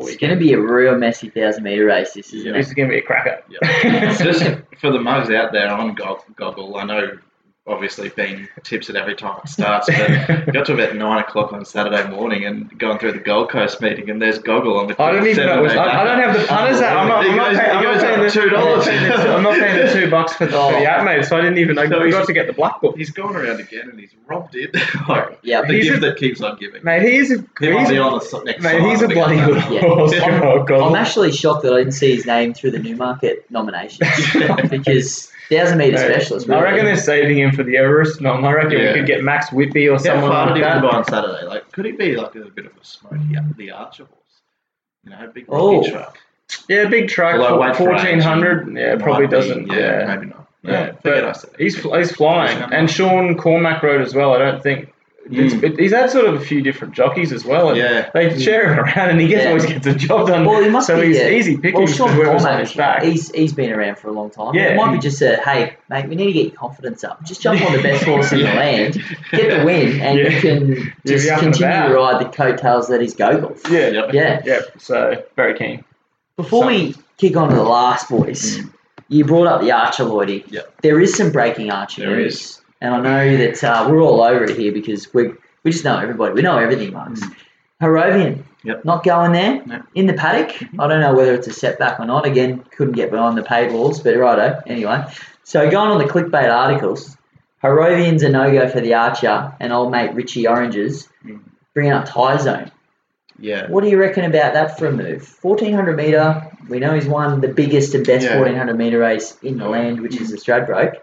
It's 0.00 0.16
going 0.16 0.34
to 0.34 0.38
be 0.38 0.52
a 0.52 0.60
real 0.60 0.96
messy 0.98 1.30
thousand 1.30 1.62
meter 1.64 1.86
race, 1.86 2.12
this 2.12 2.34
isn't 2.34 2.52
This 2.52 2.66
it? 2.66 2.68
is 2.70 2.74
going 2.74 2.88
to 2.90 2.92
be 2.94 2.98
a 2.98 3.02
cracker. 3.02 3.42
just 4.22 4.44
for 4.78 4.90
the 4.92 5.00
mugs 5.00 5.30
out 5.30 5.52
there 5.52 5.70
on 5.70 5.94
Gog- 5.94 6.22
Goggle, 6.36 6.76
I 6.76 6.84
know 6.84 7.18
obviously 7.70 8.08
being 8.10 8.48
tips 8.64 8.90
at 8.90 8.96
every 8.96 9.14
time 9.14 9.40
it 9.44 9.48
starts, 9.48 9.86
but 9.88 10.44
got 10.52 10.66
to 10.66 10.74
about 10.74 10.96
nine 10.96 11.20
o'clock 11.20 11.52
on 11.52 11.64
Saturday 11.64 12.08
morning 12.10 12.44
and 12.44 12.76
going 12.78 12.98
through 12.98 13.12
the 13.12 13.18
Gold 13.20 13.48
Coast 13.50 13.80
meeting, 13.80 14.10
and 14.10 14.20
there's 14.20 14.38
Goggle 14.38 14.76
on 14.78 14.88
the. 14.88 15.00
I 15.00 15.12
don't 15.12 15.26
even 15.26 15.46
know. 15.46 15.64
I, 15.64 16.00
I 16.00 16.04
don't 16.04 16.18
have 16.18 16.38
the 16.40 16.46
punters 16.46 16.80
out. 16.80 16.96
I'm 16.96 17.08
not, 17.08 17.24
I'm 17.24 17.36
not 17.36 17.54
paying, 17.56 17.70
I'm 17.76 17.82
not 17.84 18.00
paying 18.00 18.20
the 18.22 18.30
two 18.30 18.48
dollars. 18.50 18.88
I'm 18.88 19.42
not 19.42 19.58
paying 19.58 19.86
the 19.86 19.92
two 19.92 20.10
bucks 20.10 20.34
for 20.34 20.46
the, 20.46 20.52
for 20.52 20.72
the 20.72 20.84
app, 20.84 21.04
mate. 21.04 21.24
So 21.24 21.36
I 21.38 21.40
didn't 21.40 21.58
even. 21.58 21.76
know. 21.76 21.82
So 21.84 21.88
forgot 21.90 22.04
he's- 22.06 22.26
to 22.26 22.32
get 22.32 22.46
the 22.48 22.52
black 22.52 22.80
book. 22.80 22.96
He's 22.96 23.10
gone 23.10 23.36
around 23.36 23.60
again 23.60 23.88
and 23.88 23.98
he's 23.98 24.10
robbed 24.26 24.54
it. 24.56 24.74
like 25.08 25.38
Yep. 25.42 25.66
the 25.68 25.72
He's 25.74 25.84
gift 25.84 25.96
a- 25.98 26.00
that 26.00 26.16
keeps 26.18 26.40
on 26.40 26.58
giving. 26.58 26.82
Mate, 26.84 27.02
he 27.02 27.16
is 27.16 27.30
a. 27.30 27.36
He 27.60 27.70
might 27.70 27.80
He's 27.80 27.88
be 27.90 27.96
a 27.96 28.02
on 28.02 28.18
the 28.18 28.42
next 28.44 28.62
mate, 28.62 28.82
he's 28.82 29.02
a 29.02 29.08
bloody 29.08 29.36
good 29.36 29.62
think. 29.62 29.74
Yeah. 29.74 29.80
horse. 29.88 30.12
Yeah. 30.12 30.40
Oh, 30.70 30.84
I'm 30.88 30.94
actually 30.96 31.32
shocked 31.32 31.62
that 31.62 31.72
I 31.72 31.78
didn't 31.78 31.92
see 31.92 32.14
his 32.14 32.26
name 32.26 32.52
through 32.54 32.72
the 32.72 32.78
Newmarket 32.78 33.48
nominations 33.50 34.08
because 34.70 35.30
thousand 35.50 35.78
meter 35.78 35.92
Mate, 35.98 36.12
specialist. 36.14 36.48
I 36.50 36.62
reckon 36.62 36.84
they're 36.86 36.96
saving 36.96 37.38
him 37.38 37.52
for 37.52 37.62
the 37.62 37.76
Everest. 37.76 38.20
No, 38.20 38.32
I 38.32 38.52
reckon 38.52 38.72
Yeah. 38.78 38.92
we 38.92 38.98
could 39.00 39.06
get 39.06 39.22
Max 39.22 39.50
Whippy 39.50 39.88
or 39.88 39.92
How 39.92 39.98
someone 39.98 40.30
far 40.30 40.46
like 40.46 40.54
did 40.54 40.64
he 40.64 40.70
win 40.70 40.82
that. 40.82 40.90
by 40.90 40.96
on 40.98 41.04
Saturday? 41.04 41.46
Like, 41.46 41.72
could 41.72 41.84
he 41.84 41.92
be 41.92 42.16
like 42.16 42.34
a 42.36 42.40
bit 42.46 42.66
of 42.66 42.72
a 42.72 42.84
smoky 42.84 43.16
the 43.56 43.70
Archer 43.72 44.04
horse? 44.04 44.40
You 45.04 45.10
know, 45.10 45.30
big 45.34 45.44
Oh. 45.48 45.78
rocky 45.78 45.90
truck. 45.90 46.18
Yeah, 46.68 46.86
big 46.88 47.08
truck, 47.08 47.34
Although 47.36 47.48
four- 47.48 47.58
weight 47.60 47.76
for 47.76 47.82
age, 47.94 48.02
1400. 48.24 48.68
he 48.68 48.74
Yeah, 48.80 48.96
probably 48.96 49.26
be- 49.26 49.30
doesn't. 49.32 49.66
Yeah, 49.68 49.76
Yeah. 49.78 50.06
maybe 50.14 50.26
not. 50.26 50.46
Yeah, 50.62 50.72
Yeah, 50.72 50.92
but 51.02 51.24
I 51.24 51.32
said. 51.32 51.50
He's 51.58 51.76
he's 51.82 52.12
flying, 52.12 52.58
and 52.72 52.90
Sean 52.90 53.36
Cormac 53.36 53.82
rode 53.82 54.02
as 54.02 54.14
well. 54.14 54.34
I 54.34 54.38
don't 54.38 54.62
think 54.62 54.82
it's, 54.88 54.89
Mm. 55.28 55.62
it, 55.62 55.78
he's 55.78 55.92
had 55.92 56.10
sort 56.10 56.24
of 56.26 56.34
a 56.34 56.40
few 56.40 56.60
different 56.62 56.94
jockeys 56.94 57.30
as 57.30 57.44
well. 57.44 57.68
And 57.68 57.78
Yeah. 57.78 58.10
they 58.12 58.36
share 58.40 58.72
him 58.72 58.80
around, 58.80 59.10
and 59.10 59.20
he 59.20 59.28
gets 59.28 59.44
Yeah. 59.44 59.48
always 59.50 59.66
gets 59.66 59.86
a 59.86 59.94
job 59.94 60.26
done. 60.26 60.44
Well, 60.44 60.62
he 60.62 60.70
must 60.70 60.86
so 60.88 61.00
be. 61.00 61.08
he's 61.08 61.20
uh, 61.20 61.24
easy 61.24 61.52
well, 61.54 61.62
pickings 61.62 61.94
Sean 61.96 62.08
for 62.08 62.14
whoever's 62.14 62.44
on 62.44 62.58
his 62.60 62.72
back. 62.74 63.02
He's 63.02 63.30
he's 63.32 63.52
been 63.52 63.70
around 63.70 63.98
for 63.98 64.08
a 64.08 64.12
long 64.12 64.30
time. 64.30 64.54
Yeah, 64.54 64.70
it 64.72 64.76
might 64.76 64.90
he- 64.90 64.96
be 64.96 65.00
just 65.00 65.20
a 65.22 65.36
hey, 65.36 65.76
mate. 65.88 66.08
We 66.08 66.16
need 66.16 66.26
to 66.26 66.32
get 66.32 66.46
your 66.46 66.52
confidence 66.56 67.04
up. 67.04 67.22
Just 67.24 67.42
jump 67.42 67.60
on 67.64 67.72
the 67.76 67.82
best 67.82 68.04
horse 68.06 68.32
in 68.32 68.38
the 68.38 68.44
land, 68.46 68.94
get 69.30 69.58
the 69.58 69.64
win, 69.64 70.00
and 70.00 70.18
Yeah. 70.18 70.28
you 70.30 70.40
can 70.40 70.92
just 71.06 71.28
be 71.28 71.36
continue 71.38 71.88
to 71.88 71.94
ride 71.94 72.20
the 72.24 72.28
coattails 72.36 72.88
that 72.88 73.00
is 73.02 73.14
Gogol. 73.14 73.56
yeah, 73.70 73.88
Yep. 73.88 74.12
Yeah. 74.14 74.40
yeah. 74.44 74.60
So 74.78 75.22
very 75.36 75.54
keen. 75.56 75.84
Before 76.36 76.62
So- 76.64 76.68
we 76.68 76.94
kick 77.18 77.36
on 77.36 77.50
to 77.50 77.54
the 77.54 77.62
last, 77.62 78.08
boys, 78.08 78.60
you 79.08 79.24
brought 79.24 79.46
up 79.46 79.60
the 79.60 79.70
Archer, 79.72 80.04
Lloydie. 80.04 80.44
Mm. 80.46 80.52
Yep. 80.52 80.72
There 80.82 80.98
is 81.00 81.14
some 81.14 81.30
breaking 81.30 81.70
Archer 81.70 82.02
There 82.02 82.16
news. 82.16 82.34
is. 82.34 82.59
And 82.80 82.94
I 82.94 83.00
know 83.00 83.36
that 83.36 83.62
uh, 83.64 83.88
we're 83.90 84.00
all 84.00 84.22
over 84.22 84.44
it 84.44 84.56
here 84.56 84.72
because 84.72 85.12
we 85.12 85.32
we 85.62 85.70
just 85.72 85.84
know 85.84 85.98
everybody. 85.98 86.32
We 86.34 86.42
know 86.42 86.56
everything, 86.58 86.92
Marks. 86.92 87.20
Harrovian, 87.80 88.38
Mm. 88.38 88.44
Yep. 88.64 88.84
not 88.84 89.04
going 89.04 89.32
there 89.32 89.54
No. 89.64 89.76
Mm-hmm. 89.76 89.86
in 89.94 90.06
the 90.06 90.12
paddock. 90.12 90.54
I 90.78 90.86
don't 90.86 91.00
know 91.00 91.14
whether 91.14 91.34
it's 91.34 91.46
a 91.46 91.52
setback 91.52 91.98
or 91.98 92.04
not. 92.06 92.26
Again, 92.26 92.62
couldn't 92.76 92.92
get 92.94 93.10
behind 93.10 93.38
the 93.38 93.42
paid 93.42 93.72
walls, 93.72 94.00
but 94.00 94.14
righto. 94.16 94.60
Anyway, 94.66 95.02
so 95.44 95.70
going 95.70 95.90
on 95.90 95.98
the 95.98 96.04
clickbait 96.04 96.50
articles, 96.54 97.16
Harrovian's 97.62 98.22
a 98.22 98.28
no 98.28 98.50
go 98.52 98.68
for 98.68 98.80
the 98.80 98.94
Archer, 98.94 99.52
and 99.60 99.72
old 99.72 99.90
mate 99.90 100.14
Richie 100.14 100.46
Oranges 100.46 101.08
Mm. 101.26 101.40
bringing 101.74 101.92
up 101.92 102.06
Tyzone. 102.08 102.70
Yeah. 103.38 103.66
What 103.70 103.82
do 103.82 103.88
you 103.90 103.98
reckon 103.98 104.24
about 104.24 104.52
that 104.54 104.78
for 104.78 104.86
a 104.86 104.92
move? 104.92 105.26
1400 105.40 105.96
metre, 105.96 106.50
we 106.68 106.78
know 106.80 106.92
he's 106.94 107.06
won 107.06 107.40
the 107.40 107.48
biggest 107.48 107.94
and 107.94 108.06
best 108.06 108.26
Yeah. 108.26 108.36
1400 108.38 108.76
metre 108.76 108.98
race 108.98 109.36
in 109.42 109.56
the 109.58 109.66
land, 109.68 110.00
which 110.02 110.20
is 110.20 110.30
the 110.30 110.36
Stradbroke. 110.36 110.96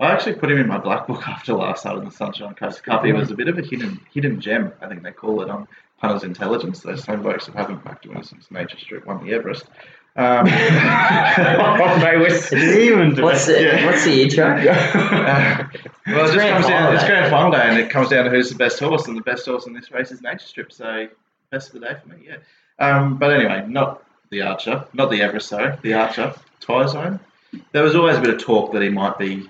I 0.00 0.12
actually 0.12 0.34
put 0.34 0.50
him 0.50 0.58
in 0.58 0.68
my 0.68 0.78
black 0.78 1.06
book 1.06 1.26
after 1.28 1.54
last 1.54 1.84
night 1.84 1.98
in 1.98 2.04
the 2.04 2.10
Sunshine 2.10 2.54
Coast 2.54 2.82
Cup. 2.82 3.04
He 3.04 3.12
was 3.12 3.30
a 3.30 3.34
bit 3.34 3.48
of 3.48 3.58
a 3.58 3.62
hidden 3.62 4.00
hidden 4.12 4.40
gem, 4.40 4.72
I 4.80 4.88
think 4.88 5.02
they 5.02 5.12
call 5.12 5.42
it 5.42 5.50
on 5.50 5.66
Punters 6.00 6.24
Intelligence. 6.24 6.80
Those 6.80 7.02
same 7.04 7.22
blokes 7.22 7.46
who 7.46 7.52
haven't 7.52 7.84
backed 7.84 8.04
him 8.06 8.22
since 8.22 8.50
Nature 8.50 8.78
Strip 8.78 9.06
won 9.06 9.24
the 9.24 9.32
Everest. 9.34 9.64
Um, 10.16 10.46
they 10.46 12.16
were. 12.16 12.28
What's 13.22 13.46
the, 13.46 13.62
Yeah. 13.62 13.86
what's 13.86 14.04
the 14.04 14.22
intro? 14.22 14.46
Uh, 14.46 15.68
well, 16.06 16.24
it 16.24 16.32
just 16.32 16.34
grand 16.34 16.52
comes 16.54 16.66
final 16.66 16.68
down. 16.68 16.94
It's 16.94 17.02
day. 17.02 17.08
grand 17.08 17.30
final 17.30 17.50
day, 17.52 17.68
and 17.68 17.78
it 17.78 17.90
comes 17.90 18.08
down 18.08 18.24
to 18.24 18.30
who's 18.30 18.50
the 18.50 18.56
best 18.56 18.78
horse, 18.80 19.06
and 19.06 19.16
the 19.16 19.22
best 19.22 19.46
horse 19.46 19.66
in 19.66 19.72
this 19.74 19.90
race 19.92 20.10
is 20.10 20.22
Nature 20.22 20.46
Strip. 20.46 20.72
So, 20.72 21.08
best 21.50 21.68
of 21.74 21.80
the 21.80 21.86
day 21.86 21.96
for 22.02 22.08
me, 22.08 22.26
yeah. 22.26 22.36
Um, 22.78 23.16
but 23.18 23.32
anyway, 23.32 23.64
not 23.68 24.02
the 24.30 24.42
Archer, 24.42 24.84
not 24.92 25.10
the 25.10 25.22
Everest, 25.22 25.48
sorry, 25.48 25.76
the 25.82 25.94
Archer 25.94 26.34
Tyzone. 26.60 27.20
There 27.72 27.82
was 27.82 27.94
always 27.94 28.16
a 28.18 28.20
bit 28.20 28.30
of 28.34 28.40
talk 28.40 28.72
that 28.72 28.82
he 28.82 28.88
might 28.88 29.18
be 29.18 29.48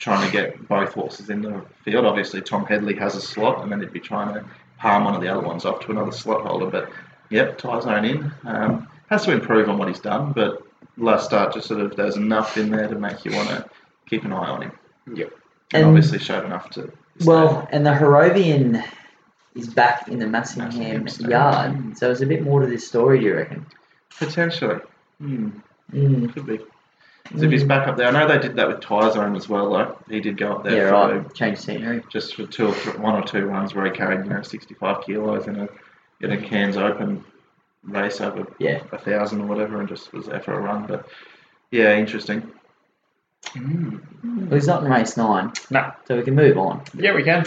trying 0.00 0.26
to 0.26 0.32
get 0.32 0.66
both 0.66 0.92
horses 0.94 1.30
in 1.30 1.42
the 1.42 1.62
field. 1.84 2.04
Obviously, 2.06 2.40
Tom 2.40 2.66
Headley 2.66 2.94
has 2.96 3.14
a 3.14 3.20
slot, 3.20 3.62
and 3.62 3.70
then 3.70 3.80
he'd 3.80 3.92
be 3.92 4.00
trying 4.00 4.34
to 4.34 4.44
palm 4.78 5.04
one 5.04 5.14
of 5.14 5.20
the 5.20 5.28
other 5.28 5.46
ones 5.46 5.64
off 5.64 5.80
to 5.84 5.92
another 5.92 6.10
slot 6.10 6.40
holder. 6.44 6.66
But 6.66 6.90
yep, 7.28 7.58
Tyzone 7.58 8.08
in. 8.10 8.32
Um, 8.50 8.88
has 9.10 9.24
to 9.26 9.32
improve 9.32 9.68
on 9.68 9.76
what 9.78 9.88
he's 9.88 10.00
done, 10.00 10.32
but 10.32 10.62
last 10.96 11.26
start 11.26 11.52
just 11.54 11.68
sort 11.68 11.80
of 11.80 11.94
there's 11.96 12.16
enough 12.16 12.56
in 12.56 12.70
there 12.70 12.88
to 12.88 12.94
make 12.94 13.24
you 13.24 13.32
want 13.32 13.48
to 13.48 13.68
keep 14.08 14.24
an 14.24 14.32
eye 14.32 14.48
on 14.48 14.62
him. 14.62 14.72
Yep. 15.14 15.30
And, 15.72 15.82
And- 15.82 15.86
obviously 15.88 16.18
showed 16.18 16.44
enough 16.44 16.70
to. 16.70 16.92
Well, 17.24 17.68
and 17.70 17.84
the 17.84 17.90
Harrovian 17.90 18.82
is 19.54 19.66
back 19.68 20.08
in 20.08 20.18
the 20.18 20.24
Massingham 20.26 21.02
Massingham 21.02 21.28
yard, 21.30 21.98
so 21.98 22.06
there's 22.06 22.22
a 22.22 22.26
bit 22.26 22.42
more 22.42 22.60
to 22.60 22.66
this 22.66 22.86
story, 22.88 23.18
do 23.20 23.26
you 23.26 23.34
reckon? 23.36 23.66
potentially, 24.18 24.80
hmm, 25.18 25.50
Mm. 25.92 26.32
could 26.32 26.46
be. 26.46 26.60
So 27.36 27.44
if 27.44 27.50
he's 27.52 27.62
back 27.64 27.86
up 27.86 27.96
there, 27.96 28.08
I 28.08 28.10
know 28.10 28.26
they 28.26 28.38
did 28.38 28.56
that 28.56 28.66
with 28.66 28.80
Tyzone 28.80 29.36
as 29.36 29.48
well. 29.48 29.70
Though 29.70 29.96
he 30.08 30.20
did 30.20 30.36
go 30.36 30.52
up 30.54 30.64
there 30.64 30.76
Yeah, 30.76 30.90
for 31.08 31.18
right. 31.18 31.34
Change 31.34 31.58
scenery. 31.58 32.02
just 32.10 32.34
for 32.34 32.44
two 32.46 32.66
or 32.68 32.74
three, 32.74 32.94
one 33.00 33.14
or 33.14 33.24
two 33.24 33.44
runs 33.46 33.72
where 33.74 33.84
he 33.84 33.92
carried 33.92 34.24
you 34.24 34.30
know 34.32 34.42
65 34.42 35.04
kilos 35.04 35.46
in 35.46 35.56
a 35.60 35.68
in 36.20 36.32
a 36.32 36.36
Cairns 36.40 36.76
Open 36.76 37.24
race 37.84 38.20
over 38.20 38.46
Yeah. 38.58 38.82
a 38.92 38.98
thousand 38.98 39.42
or 39.42 39.46
whatever, 39.46 39.78
and 39.78 39.88
just 39.88 40.12
was 40.12 40.26
there 40.26 40.40
for 40.40 40.54
a 40.54 40.60
run. 40.60 40.86
But 40.86 41.06
yeah, 41.70 41.96
interesting. 41.96 42.50
Mm. 43.54 44.00
Well, 44.48 44.54
he's 44.54 44.66
not 44.66 44.82
in 44.84 44.90
race 44.90 45.16
nine, 45.16 45.52
No. 45.70 45.92
so 46.06 46.16
we 46.16 46.22
can 46.22 46.34
move 46.34 46.58
on. 46.58 46.82
Yeah, 46.94 47.14
we 47.14 47.22
can. 47.22 47.44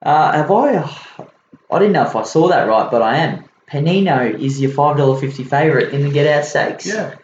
Uh, 0.00 0.32
have 0.32 0.50
I? 0.50 0.78
I 1.70 1.78
didn't 1.78 1.92
know 1.92 2.04
if 2.06 2.14
I 2.16 2.22
saw 2.22 2.48
that 2.48 2.68
right, 2.68 2.90
but 2.90 3.02
I 3.02 3.16
am. 3.18 3.44
Panino 3.70 4.32
is 4.40 4.60
your 4.60 4.70
five 4.70 4.96
dollar 4.96 5.18
fifty 5.20 5.44
favourite 5.44 5.92
in 5.92 6.02
the 6.02 6.10
Get 6.10 6.26
Out 6.26 6.44
Stakes. 6.46 6.86
Yeah. 6.86 7.16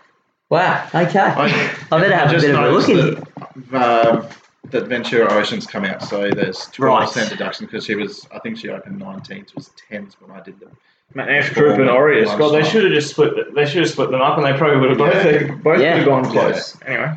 Wow. 0.50 0.86
Okay. 0.94 1.18
I, 1.18 1.74
I, 1.90 2.00
better 2.00 2.14
have 2.16 2.28
a 2.28 2.32
just 2.32 2.46
bit 2.46 2.54
of 2.54 2.60
a 2.64 2.70
look 2.70 2.88
noticed 2.88 2.90
at 2.90 3.46
you. 3.46 3.62
that, 3.70 4.06
um, 4.08 4.28
that 4.70 4.86
Ventura 4.88 5.32
Ocean's 5.32 5.66
come 5.66 5.84
out, 5.84 6.02
so 6.02 6.30
there's 6.30 6.66
twelve 6.66 6.98
Right. 7.00 7.06
percent 7.08 7.30
deduction 7.30 7.66
because 7.66 7.84
she 7.84 7.94
was. 7.94 8.26
I 8.32 8.38
think 8.40 8.58
she 8.58 8.68
opened 8.68 9.00
19s, 9.00 9.54
was 9.54 9.70
10s 9.90 10.14
when 10.20 10.30
I 10.36 10.42
did 10.42 10.58
them. 10.60 10.70
Man, 11.14 11.28
Ash 11.28 11.50
Troop 11.50 11.78
and 11.78 11.88
Aureus. 11.88 12.28
God, 12.36 12.50
they 12.54 12.64
should 12.68 12.84
have 12.84 12.92
just 12.92 13.10
split. 13.10 13.34
The, 13.36 13.52
they 13.54 13.66
should 13.66 13.82
have 13.82 13.90
split 13.90 14.10
them 14.10 14.20
up, 14.22 14.36
and 14.38 14.46
they 14.46 14.56
probably 14.56 14.78
would 14.80 14.90
have 14.90 14.98
both. 14.98 15.14
Yeah. 15.14 15.22
They 15.22 15.44
both 15.62 15.80
Yeah. 15.80 15.92
could 15.98 15.98
have 15.98 16.06
gone 16.06 16.24
Yeah. 16.24 16.30
close. 16.30 16.76
Anyway. 16.86 17.12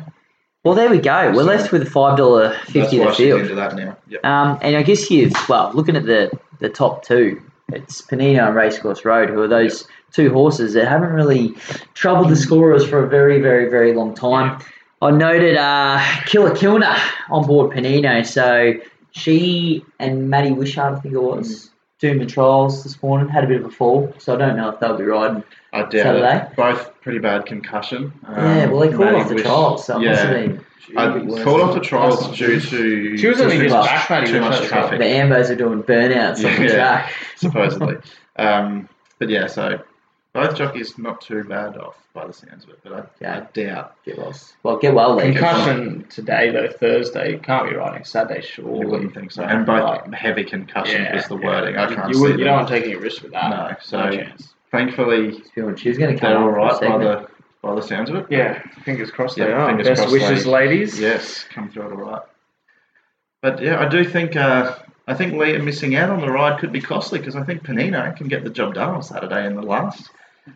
Well, 0.64 0.74
there 0.74 0.90
we 0.90 0.98
go. 0.98 1.28
We're 1.30 1.34
So- 1.42 1.44
left 1.44 1.72
with 1.72 1.82
a 1.82 1.86
five 1.90 2.16
dollar 2.18 2.48
That's 2.50 2.70
fifty 2.70 2.98
why 2.98 3.06
to 3.06 3.10
she's 3.12 3.26
field. 3.26 3.40
into 3.42 3.54
that 3.54 3.74
now. 3.76 3.96
Yep. 4.08 4.24
Um, 4.24 4.58
and 4.62 4.76
I 4.76 4.82
guess 4.82 5.10
you've 5.10 5.32
well 5.48 5.70
looking 5.74 5.96
at 5.96 6.04
the 6.04 6.30
the 6.60 6.68
top 6.68 7.04
two. 7.04 7.40
It's 7.70 8.00
Panino 8.00 8.46
and 8.46 8.56
Racecourse 8.56 9.04
Road, 9.04 9.28
who 9.28 9.42
are 9.42 9.48
those 9.48 9.86
two 10.12 10.32
horses 10.32 10.72
that 10.72 10.88
haven't 10.88 11.10
really 11.10 11.54
troubled 11.92 12.30
the 12.30 12.36
scorers 12.36 12.86
for 12.88 13.04
a 13.04 13.08
very, 13.08 13.42
very, 13.42 13.68
very 13.68 13.92
long 13.92 14.14
time. 14.14 14.58
I 15.02 15.10
noted 15.10 15.56
uh, 15.56 16.02
Killer 16.24 16.52
Kilner 16.52 16.96
on 17.28 17.46
board 17.46 17.76
Panino, 17.76 18.24
so 18.26 18.72
she 19.10 19.84
and 19.98 20.30
Maddie 20.30 20.52
Wishart, 20.52 20.94
I 20.94 21.00
think 21.00 21.14
it 21.14 21.22
was, 21.22 21.70
doing 21.98 22.18
the 22.18 22.26
trials 22.26 22.84
this 22.84 23.02
morning, 23.02 23.28
had 23.28 23.44
a 23.44 23.46
bit 23.46 23.60
of 23.60 23.66
a 23.66 23.70
fall, 23.70 24.14
so 24.16 24.34
I 24.34 24.38
don't 24.38 24.56
know 24.56 24.70
if 24.70 24.80
they'll 24.80 24.96
be 24.96 25.04
riding. 25.04 25.44
I 25.74 25.82
doubt 25.82 25.92
Saturday? 25.92 26.46
it. 26.50 26.56
Both 26.56 26.97
pretty 27.08 27.20
bad 27.20 27.46
concussion. 27.46 28.12
Um, 28.26 28.36
yeah, 28.36 28.66
well, 28.66 28.82
he 28.82 28.90
called 28.90 29.00
Maddie 29.00 29.16
off 29.16 29.28
the 29.28 29.34
Wish- 29.36 29.42
trials, 29.44 29.86
so 29.86 29.96
it 29.98 30.04
must 30.04 30.20
have 30.22 30.36
yeah. 30.36 30.46
been 30.46 30.64
I 30.98 31.04
a 31.16 31.42
called 31.42 31.60
off 31.62 31.74
the 31.74 31.80
trials 31.80 32.36
due 32.36 32.60
to 32.60 33.16
She 33.16 33.26
was 33.26 33.40
only 33.40 33.56
too 33.56 33.62
just 33.64 33.74
much- 33.74 33.86
back, 33.86 34.10
Maddie 34.10 34.26
too 34.26 34.40
Wish, 34.42 34.42
much 34.60 34.62
traffic. 34.68 34.98
The 34.98 35.04
Ambos 35.06 35.48
are 35.48 35.54
doing 35.56 35.82
burnouts 35.82 36.36
on 36.44 36.60
the 36.60 36.68
Yeah. 36.68 36.74
track. 36.74 37.14
supposedly. 37.36 37.96
um, 38.36 38.90
but 39.18 39.30
yeah, 39.30 39.46
so 39.46 39.80
both 40.34 40.54
jockeys 40.54 40.98
not 40.98 41.22
too 41.22 41.44
bad 41.44 41.78
off 41.78 41.94
by 42.12 42.26
the 42.26 42.32
sounds 42.34 42.64
of 42.64 42.70
it, 42.70 42.80
but 42.84 42.92
I, 42.92 43.02
Yeah. 43.22 43.36
I 43.38 43.40
doubt 43.58 43.94
Get 44.04 44.18
well, 44.18 44.34
well, 44.62 44.76
get 44.76 44.92
well, 44.94 45.14
Lee. 45.16 45.32
Concussion 45.32 46.04
today 46.10 46.50
though, 46.50 46.68
Thursday. 46.68 47.38
Can't 47.38 47.70
be 47.70 47.74
riding 47.76 48.04
Saturday, 48.04 48.42
surely. 48.42 48.80
you 48.80 48.88
wouldn't 48.88 49.14
think 49.14 49.30
so. 49.30 49.44
And 49.44 49.64
both 49.64 49.82
Like, 49.82 50.12
heavy 50.12 50.44
concussion 50.44 51.04
yeah, 51.04 51.14
was 51.16 51.24
the 51.26 51.38
yeah. 51.38 51.46
wording. 51.46 51.76
I 51.78 51.86
can't 51.94 52.08
you, 52.10 52.14
see 52.16 52.28
you 52.32 52.44
don't 52.44 52.54
want 52.56 52.68
to 52.68 52.74
take 52.74 52.84
any 52.84 52.96
risk 52.96 53.22
with 53.22 53.32
that. 53.32 53.48
No, 53.48 53.76
so- 53.80 54.04
no 54.10 54.10
chance. 54.14 54.52
Thankfully, 54.70 55.42
She 55.54 55.60
was 55.88 55.98
going 55.98 56.14
to 56.14 56.20
come 56.20 56.30
they're 56.30 56.38
all 56.38 56.48
on 56.48 56.78
for 56.78 56.84
a 56.86 56.88
right 56.88 56.98
by 56.98 56.98
the 57.04 57.28
by 57.62 57.74
the 57.74 57.82
sounds 57.82 58.10
of 58.10 58.16
it. 58.16 58.26
Yeah, 58.30 58.62
fingers 58.84 59.10
crossed 59.10 59.36
Yeah, 59.38 59.46
they 59.46 59.52
are. 59.52 59.66
fingers 59.68 59.88
Best 59.88 60.00
crossed 60.02 60.12
wishes, 60.12 60.44
they- 60.44 60.50
ladies. 60.50 61.00
Yes, 61.00 61.44
come 61.50 61.68
through 61.70 61.86
it 61.86 61.92
all 61.92 61.98
right. 62.10 62.22
But 63.42 63.62
yeah, 63.62 63.80
I 63.80 63.88
do 63.88 64.04
think 64.04 64.36
uh, 64.36 64.76
I 65.06 65.14
think 65.14 65.34
Leah 65.34 65.58
missing 65.60 65.96
out 65.96 66.10
on 66.10 66.20
the 66.20 66.30
ride 66.30 66.58
could 66.60 66.72
be 66.72 66.80
costly 66.80 67.18
because 67.18 67.34
I 67.36 67.42
think 67.44 67.64
Panino 67.64 68.14
can 68.16 68.28
get 68.28 68.44
the 68.44 68.50
job 68.50 68.74
done 68.74 68.94
on 68.94 69.02
Saturday 69.02 69.46
in 69.46 69.54
the 69.54 69.62
last. 69.62 70.10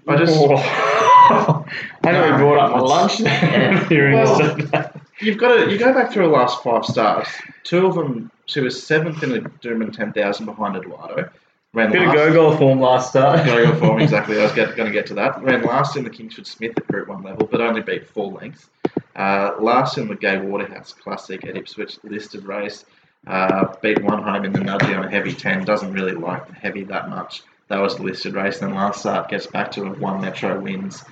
I 0.09 0.17
just 0.17 0.33
Oh. 0.37 1.65
I 2.05 2.11
know 2.13 2.31
we 2.33 2.37
brought 2.39 2.59
up 2.59 2.73
my 2.73 2.81
lunch 2.81 3.21
Yeah. 3.21 3.89
Well, 3.91 4.39
the 4.39 4.93
You've 5.21 5.39
got 5.39 5.55
to 5.57 5.71
you 5.71 5.79
go 5.79 5.93
back 5.95 6.11
through 6.13 6.27
the 6.27 6.33
last 6.33 6.63
five 6.65 6.85
starts. 6.85 7.31
Two 7.63 7.87
of 7.87 7.95
them, 7.95 8.31
she 8.47 8.61
was 8.61 8.83
seventh 8.85 9.23
in 9.23 9.31
the 9.31 9.41
Doomben 9.63 9.93
ten 9.97 10.13
thousand 10.13 10.47
behind 10.47 10.77
Eduardo. 10.77 11.31
Ran 11.75 11.91
Bit 11.91 12.07
of 12.07 12.15
go-go 12.15 12.57
form 12.57 12.81
last 12.81 13.11
start. 13.11 13.47
Go-go 13.47 13.75
form 13.79 14.01
exactly. 14.03 14.39
I 14.39 14.43
was 14.43 14.53
going 14.53 14.75
to 14.77 14.91
get 14.91 15.07
to 15.07 15.15
that. 15.15 15.43
Ran 15.43 15.63
last 15.63 15.97
in 15.97 16.05
the 16.05 16.11
Kingsford 16.11 16.47
Smith 16.47 16.77
at 16.77 16.87
Group 16.87 17.09
One 17.09 17.23
level, 17.23 17.47
but 17.47 17.63
only 17.63 17.81
beat 17.81 18.07
full 18.07 18.33
lengths. 18.33 18.69
Uh, 19.17 19.53
last 19.59 19.97
in 19.97 20.09
the 20.09 20.15
Gay 20.15 20.39
Waterhouse 20.39 20.93
Classic 20.93 21.43
at 21.47 21.57
Ipswich 21.57 21.99
listed 22.03 22.45
race. 22.45 22.85
Uh, 23.27 23.75
beat 23.81 24.03
one 24.03 24.23
home 24.23 24.45
in 24.45 24.53
the 24.53 24.59
Nudgee 24.59 24.97
on 24.97 25.05
a 25.05 25.11
heavy 25.11 25.33
ten. 25.33 25.65
Doesn't 25.65 25.93
really 25.93 26.13
like 26.13 26.47
the 26.47 26.55
heavy 26.55 26.85
that 26.85 27.09
much. 27.09 27.43
That 27.69 27.81
was 27.81 27.97
the 27.97 28.03
listed 28.03 28.35
race. 28.35 28.59
Then 28.59 28.75
last 28.75 29.01
start 29.01 29.31
gets 29.31 29.47
back 29.47 29.71
to 29.73 29.85
a 29.85 29.91
one 29.93 30.21
metro 30.21 30.61
wins. 30.61 31.05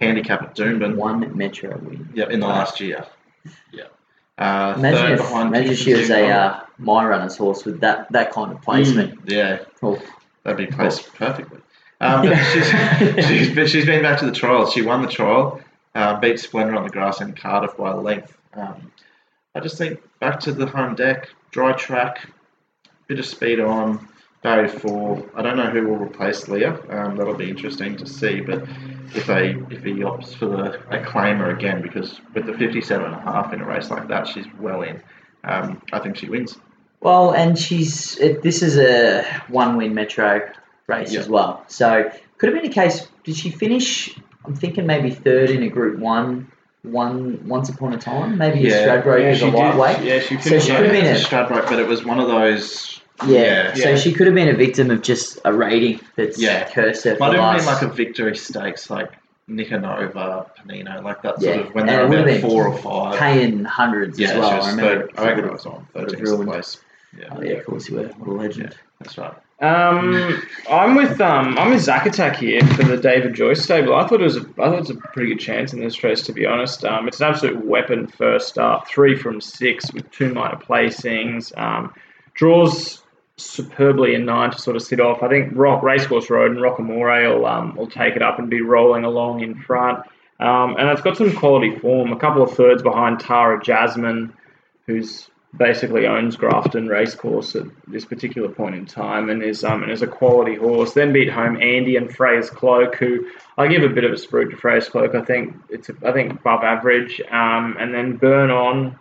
Handicap 0.00 0.42
at 0.42 0.54
Doomben. 0.54 0.96
One 0.96 1.36
Metro 1.36 1.76
win. 1.78 2.08
Yep, 2.14 2.30
in 2.30 2.40
the 2.40 2.46
last 2.46 2.80
year. 2.80 3.06
Yeah. 3.72 3.84
Uh, 4.36 4.74
Imagine 4.76 5.12
if, 5.12 5.30
imagine 5.30 5.74
she 5.76 5.94
was 5.94 6.10
a 6.10 6.26
uh, 6.28 6.60
my 6.78 7.04
runner's 7.06 7.36
horse 7.36 7.64
with 7.64 7.80
that, 7.80 8.10
that 8.12 8.32
kind 8.32 8.50
of 8.52 8.60
placement. 8.62 9.20
Yeah, 9.26 9.60
Oh, 9.82 10.00
that'd 10.42 10.56
be 10.58 10.74
placed 10.74 11.12
perfectly. 11.14 11.60
Um, 12.00 12.26
but 12.26 12.36
she's, 12.52 13.26
she's, 13.26 13.54
but 13.54 13.70
she's 13.70 13.86
been 13.86 14.02
back 14.02 14.18
to 14.18 14.26
the 14.26 14.32
trials. 14.32 14.72
She 14.72 14.82
won 14.82 15.02
the 15.02 15.08
trial, 15.08 15.60
uh, 15.94 16.18
beat 16.18 16.40
Splendor 16.40 16.74
on 16.74 16.82
the 16.82 16.90
grass 16.90 17.20
in 17.20 17.32
Cardiff 17.34 17.76
by 17.76 17.92
a 17.92 17.96
length. 17.96 18.36
Um, 18.54 18.90
I 19.54 19.60
just 19.60 19.78
think 19.78 20.00
back 20.18 20.40
to 20.40 20.52
the 20.52 20.66
home 20.66 20.96
deck, 20.96 21.28
dry 21.52 21.72
track, 21.72 22.28
bit 23.06 23.20
of 23.20 23.26
speed 23.26 23.60
on, 23.60 24.08
Barry 24.42 24.68
four. 24.68 25.24
I 25.36 25.42
don't 25.42 25.56
know 25.56 25.70
who 25.70 25.86
will 25.86 25.96
replace 25.96 26.48
Leah. 26.48 26.78
Um, 26.90 27.16
that'll 27.16 27.34
be 27.34 27.48
interesting 27.48 27.96
to 27.98 28.06
see. 28.06 28.40
But 28.40 28.64
if 29.14 29.26
they 29.26 29.50
if 29.70 29.82
he 29.84 29.94
opts 30.00 30.34
for 30.34 30.46
the 30.46 30.74
a 30.90 31.02
claimer 31.04 31.54
again, 31.56 31.82
because 31.82 32.20
with 32.34 32.46
the 32.46 32.52
57 32.54 33.04
and 33.04 33.14
a 33.14 33.20
half 33.20 33.52
in 33.52 33.60
a 33.60 33.66
race 33.66 33.90
like 33.90 34.08
that, 34.08 34.26
she's 34.26 34.46
well 34.58 34.82
in. 34.82 35.02
Um, 35.44 35.82
I 35.92 35.98
think 36.00 36.16
she 36.16 36.28
wins. 36.28 36.56
Well, 37.00 37.32
and 37.32 37.58
she's 37.58 38.18
it, 38.18 38.42
this 38.42 38.62
is 38.62 38.78
a 38.78 39.24
one-win 39.48 39.94
Metro 39.94 40.40
race 40.86 41.12
Yeah. 41.12 41.20
as 41.20 41.28
well. 41.28 41.64
So 41.68 42.10
could 42.38 42.52
have 42.52 42.62
been 42.62 42.70
a 42.70 42.74
case. 42.74 43.06
Did 43.24 43.36
she 43.36 43.50
finish? 43.50 44.16
I'm 44.44 44.54
thinking 44.54 44.86
maybe 44.86 45.10
third 45.10 45.50
in 45.50 45.62
a 45.62 45.68
Group 45.68 45.98
One. 45.98 46.50
One 46.82 47.48
once 47.48 47.70
upon 47.70 47.94
a 47.94 47.98
time, 47.98 48.36
maybe 48.36 48.60
Yeah. 48.60 48.74
a 48.74 49.02
Stradbroke 49.02 49.20
Yeah, 49.22 49.34
she 49.34 49.48
a 49.48 49.50
lightweight. 49.50 50.04
Yeah, 50.04 50.20
she 50.20 50.36
finished 50.36 50.44
So 50.48 50.58
she 50.58 50.70
could 50.76 50.84
have 50.84 50.92
been 50.92 51.06
a 51.06 51.12
a 51.12 51.14
Stradbroke, 51.14 51.66
but 51.66 51.78
it 51.78 51.86
was 51.88 52.04
one 52.04 52.20
of 52.20 52.28
those. 52.28 53.00
Yeah. 53.26 53.74
So 53.74 53.90
Yeah. 53.90 53.96
she 53.96 54.12
could 54.12 54.26
have 54.26 54.34
been 54.34 54.48
a 54.48 54.54
victim 54.56 54.90
of 54.90 55.02
just 55.02 55.38
a 55.44 55.52
rating 55.52 56.00
that's 56.16 56.38
Yeah. 56.40 56.68
cursed 56.70 57.04
her 57.04 57.14
for 57.14 57.20
Might 57.20 57.30
the 57.36 57.42
have 57.42 57.54
last. 57.54 57.64
been 57.66 57.74
like 57.74 57.82
a 57.82 57.94
victory 57.94 58.36
stakes, 58.36 58.90
like 58.90 59.10
Nicanova, 59.48 60.48
Panino, 60.58 61.02
like 61.02 61.22
that 61.22 61.40
sort 61.40 61.56
Yeah, 61.56 61.62
of 61.62 61.74
when 61.74 61.86
they 61.86 61.94
it 61.94 62.08
were 62.08 62.16
about 62.18 62.40
four 62.40 62.66
or 62.68 62.76
five. 62.78 63.18
paying 63.18 63.64
hundreds 63.64 64.18
yeah, 64.18 64.28
as 64.30 64.38
well. 64.38 64.48
she 64.48 64.66
I 64.66 64.70
remember. 64.70 65.06
third, 65.06 65.10
I 65.18 65.26
reckon 65.26 65.44
it 65.44 65.52
was 65.52 65.66
on 65.66 65.86
Would've 65.94 66.18
13th 66.18 66.44
place. 66.46 66.80
Yeah, 67.16 67.26
Oh 67.30 67.42
yeah, 67.42 67.52
of 67.54 67.66
course 67.66 67.88
you 67.88 67.96
were. 67.96 68.04
What 68.08 68.28
a 68.28 68.32
legend. 68.32 68.74
that's 69.00 69.16
right. 69.18 69.34
Um, 69.60 70.42
I'm 70.68 70.96
with 70.96 71.20
um, 71.20 71.56
I'm 71.58 71.70
with 71.70 71.80
Zack 71.80 72.06
Attack 72.06 72.36
here 72.36 72.60
for 72.74 72.82
the 72.82 72.96
David 72.96 73.34
Joyce 73.34 73.62
stable. 73.62 73.94
I 73.94 74.04
thought 74.06 74.20
it 74.20 74.24
was 74.24 74.36
a, 74.36 74.40
I 74.40 74.64
thought 74.64 74.74
it 74.74 74.80
was 74.80 74.90
a 74.90 74.94
pretty 74.96 75.28
good 75.28 75.38
chance 75.40 75.72
in 75.72 75.78
this 75.80 76.02
race, 76.02 76.22
to 76.22 76.32
be 76.32 76.44
honest. 76.44 76.84
Um, 76.84 77.06
it's 77.06 77.20
an 77.20 77.28
absolute 77.28 77.64
weapon 77.64 78.08
first 78.08 78.48
start, 78.48 78.88
three 78.88 79.16
from 79.16 79.40
six 79.40 79.92
with 79.92 80.10
two 80.10 80.34
minor 80.34 80.56
placings. 80.56 81.56
Um, 81.56 81.94
draws 82.34 83.03
superbly 83.36 84.14
in 84.14 84.24
nine 84.24 84.50
to 84.50 84.58
sort 84.58 84.76
of 84.76 84.82
sit 84.82 85.00
off. 85.00 85.22
I 85.22 85.28
think 85.28 85.52
Rock 85.54 85.82
Racecourse 85.82 86.30
Road 86.30 86.52
and 86.52 86.60
Rockamore 86.60 87.36
will 87.36 87.46
um, 87.46 87.74
will 87.76 87.90
take 87.90 88.16
it 88.16 88.22
up 88.22 88.38
and 88.38 88.48
be 88.48 88.62
rolling 88.62 89.04
along 89.04 89.42
in 89.42 89.54
front. 89.54 90.00
Um, 90.40 90.76
and 90.78 90.88
it's 90.88 91.00
got 91.00 91.16
some 91.16 91.34
quality 91.34 91.78
form. 91.78 92.12
A 92.12 92.18
couple 92.18 92.42
of 92.42 92.52
thirds 92.52 92.82
behind 92.82 93.20
Tara 93.20 93.62
Jasmine, 93.62 94.32
who's 94.86 95.30
basically 95.56 96.06
owns 96.06 96.36
Grafton 96.36 96.88
Racecourse 96.88 97.54
at 97.54 97.66
this 97.86 98.04
particular 98.04 98.48
point 98.48 98.74
in 98.74 98.86
time 98.86 99.30
and 99.30 99.42
is 99.42 99.62
um 99.62 99.82
and 99.82 99.92
is 99.92 100.02
a 100.02 100.06
quality 100.06 100.56
horse. 100.56 100.92
Then 100.94 101.12
beat 101.12 101.30
home 101.30 101.60
Andy 101.60 101.96
and 101.96 102.14
Freya's 102.14 102.50
Cloak, 102.50 102.96
who 102.96 103.26
I 103.56 103.68
give 103.68 103.82
a 103.82 103.88
bit 103.88 104.04
of 104.04 104.12
a 104.12 104.16
spruik 104.16 104.50
to 104.50 104.56
Freya's 104.56 104.88
Cloak. 104.88 105.14
I 105.14 105.22
think 105.22 105.54
it's 105.68 105.90
I 106.04 106.12
think 106.12 106.32
above 106.32 106.62
average. 106.64 107.20
Um, 107.30 107.76
and 107.78 107.94
then 107.94 108.16
Burn 108.16 108.50
On 108.50 108.98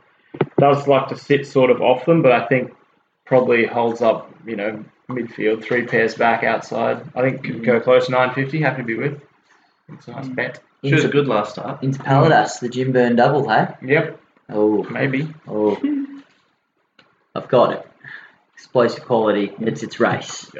does 0.59 0.87
like 0.87 1.07
to 1.09 1.17
sit 1.17 1.47
sort 1.47 1.71
of 1.71 1.81
off 1.81 2.05
them, 2.05 2.21
but 2.21 2.31
I 2.31 2.45
think 2.47 2.73
probably 3.33 3.65
holds 3.65 4.01
up. 4.01 4.29
You 4.45 4.55
know, 4.55 4.85
midfield, 5.09 5.63
three 5.63 5.85
pairs 5.87 6.15
back 6.15 6.43
outside. 6.43 7.01
I 7.15 7.21
think 7.21 7.43
could 7.43 7.63
go 7.63 7.79
close 7.79 8.05
to 8.05 8.11
950. 8.11 8.61
Happy 8.61 8.81
to 8.81 8.85
be 8.85 8.95
with. 8.95 9.21
It's 9.91 10.07
a 10.07 10.11
nice 10.11 10.27
bet. 10.27 10.59
She 10.83 10.93
was 10.93 11.05
a 11.05 11.07
good 11.09 11.27
last 11.27 11.53
start. 11.53 11.81
into 11.81 11.99
Paladas, 11.99 12.59
the 12.59 12.67
Jim 12.69 12.91
Burn 12.91 13.15
double, 13.15 13.47
hey? 13.49 13.67
Yep, 13.83 14.19
Oh, 14.49 14.83
maybe. 14.83 15.33
oh. 15.47 15.79
I've 17.35 17.47
got 17.47 17.71
it. 17.73 17.87
Explosive 18.53 19.05
quality. 19.05 19.53
It's 19.59 19.81
its 19.81 19.99
race 19.99 20.51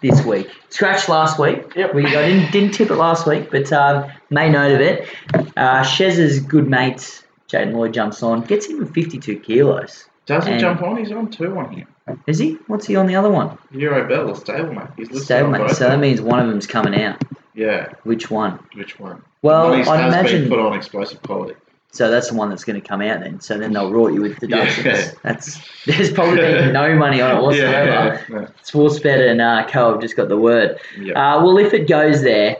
this 0.00 0.24
week. 0.24 0.48
Scratch 0.70 1.08
last 1.08 1.38
week. 1.38 1.74
Yep. 1.76 1.94
We 1.94 2.06
I 2.06 2.28
didn't 2.28 2.52
didn't 2.52 2.72
tip 2.72 2.90
it 2.90 2.94
last 2.94 3.26
week, 3.26 3.50
but 3.50 3.70
um, 3.72 4.10
made 4.30 4.52
note 4.52 4.72
of 4.72 4.80
it. 4.80 5.08
Uh, 5.56 5.82
Shez's 5.82 6.40
good 6.40 6.68
mate 6.68 7.24
Jaden 7.48 7.74
Lloyd 7.74 7.92
jumps 7.92 8.22
on, 8.22 8.40
gets 8.42 8.66
him 8.66 8.78
with 8.78 8.94
52 8.94 9.40
kilos. 9.40 10.06
Does 10.26 10.46
he 10.46 10.56
jump 10.56 10.80
on? 10.82 10.96
He's 10.96 11.12
on 11.12 11.30
two 11.30 11.56
on 11.58 11.72
here. 11.72 11.86
Is 12.26 12.38
he? 12.38 12.54
What's 12.66 12.86
he 12.86 12.96
on 12.96 13.06
the 13.06 13.14
other 13.16 13.30
one? 13.30 13.56
Euro 13.70 14.06
Bell 14.08 14.28
or 14.30 14.34
Stablemate. 14.34 14.92
He's 14.96 15.10
listed 15.10 15.42
on 15.42 15.52
Stablemate. 15.52 15.68
both. 15.68 15.76
So 15.76 15.88
that 15.88 15.98
means 16.00 16.20
one 16.20 16.40
of 16.40 16.48
them's 16.48 16.66
coming 16.66 17.00
out. 17.00 17.22
yeah, 17.54 17.92
Which 18.04 18.30
one? 18.30 18.58
which 18.74 18.98
one? 18.98 19.22
Well, 19.42 19.72
has 19.72 19.86
imagine- 19.88 20.42
been 20.42 20.50
put 20.50 20.58
on 20.58 20.74
explosive 20.74 21.22
quality. 21.22 21.54
So 21.94 22.10
that's 22.10 22.30
the 22.30 22.34
one 22.36 22.48
that's 22.48 22.64
going 22.64 22.80
to 22.80 22.88
come 22.88 23.02
out 23.02 23.20
then. 23.20 23.38
So 23.40 23.58
then 23.58 23.74
they'll 23.74 23.90
rort 23.90 24.14
you 24.14 24.22
with 24.22 24.38
deductions. 24.38 24.86
Yeah. 24.86 25.10
That's 25.22 25.60
there's 25.84 26.10
probably 26.10 26.38
been 26.38 26.72
no 26.72 26.96
money 26.96 27.20
on 27.20 27.36
it 27.36 27.42
whatsoever. 27.42 27.86
Yeah, 27.86 28.22
yeah, 28.30 28.46
Sportsbet 28.64 29.30
and 29.30 29.42
uh, 29.42 29.66
Co 29.68 29.92
have 29.92 30.00
just 30.00 30.16
got 30.16 30.28
the 30.30 30.38
word. 30.38 30.78
yeah. 30.98 31.12
Uh, 31.36 31.44
well, 31.44 31.58
if 31.58 31.74
it 31.74 31.86
goes 31.86 32.22
there, 32.22 32.56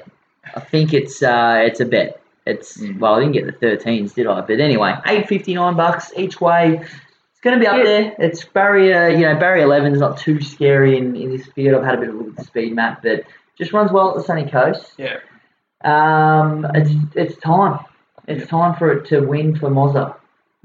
I 0.55 0.61
think 0.61 0.93
it's 0.93 1.23
uh, 1.23 1.63
it's 1.65 1.81
a 1.81 1.87
bet. 1.87 2.21
It's 2.45 2.77
Mm. 2.77 2.99
well, 2.99 3.15
I 3.15 3.21
didn't 3.21 3.33
get 3.33 3.59
the 3.59 3.67
13s, 3.69 4.13
did 4.13 4.27
I? 4.27 4.43
But 4.43 4.61
anyway, 4.61 4.97
eight 5.07 5.27
fifty 5.29 5.55
nine 5.55 5.77
bucks 5.77 6.13
each 6.15 6.39
way. 6.43 6.85
It's 7.43 7.51
going 7.51 7.59
to 7.59 7.61
be 7.61 7.67
up 7.67 7.79
Yeah. 7.79 7.83
there. 7.83 8.15
It's 8.21 8.45
barrier, 8.45 9.09
you 9.09 9.23
know, 9.23 9.35
barrier 9.37 9.65
11 9.65 9.95
is 9.95 9.99
not 9.99 10.17
too 10.17 10.41
scary 10.41 10.97
in, 10.97 11.17
in 11.17 11.33
this 11.37 11.45
field. 11.49 11.75
I've 11.81 11.85
had 11.85 11.95
a 11.97 11.99
bit 11.99 12.09
of 12.11 12.15
a 12.15 12.19
look 12.19 12.29
at 12.29 12.37
the 12.37 12.45
speed 12.45 12.73
map, 12.77 13.03
but 13.03 13.25
just 13.59 13.73
runs 13.73 13.91
well 13.91 14.11
at 14.11 14.17
the 14.17 14.23
sunny 14.23 14.49
coast. 14.49 14.93
Yeah. 14.97 15.19
Um, 15.85 16.65
it's 16.75 16.93
it's 17.17 17.37
time. 17.41 17.81
It's 18.29 18.49
time 18.49 18.77
for 18.77 18.93
it 18.93 19.07
to 19.09 19.21
win 19.23 19.59
for 19.59 19.69
Mozza 19.71 20.15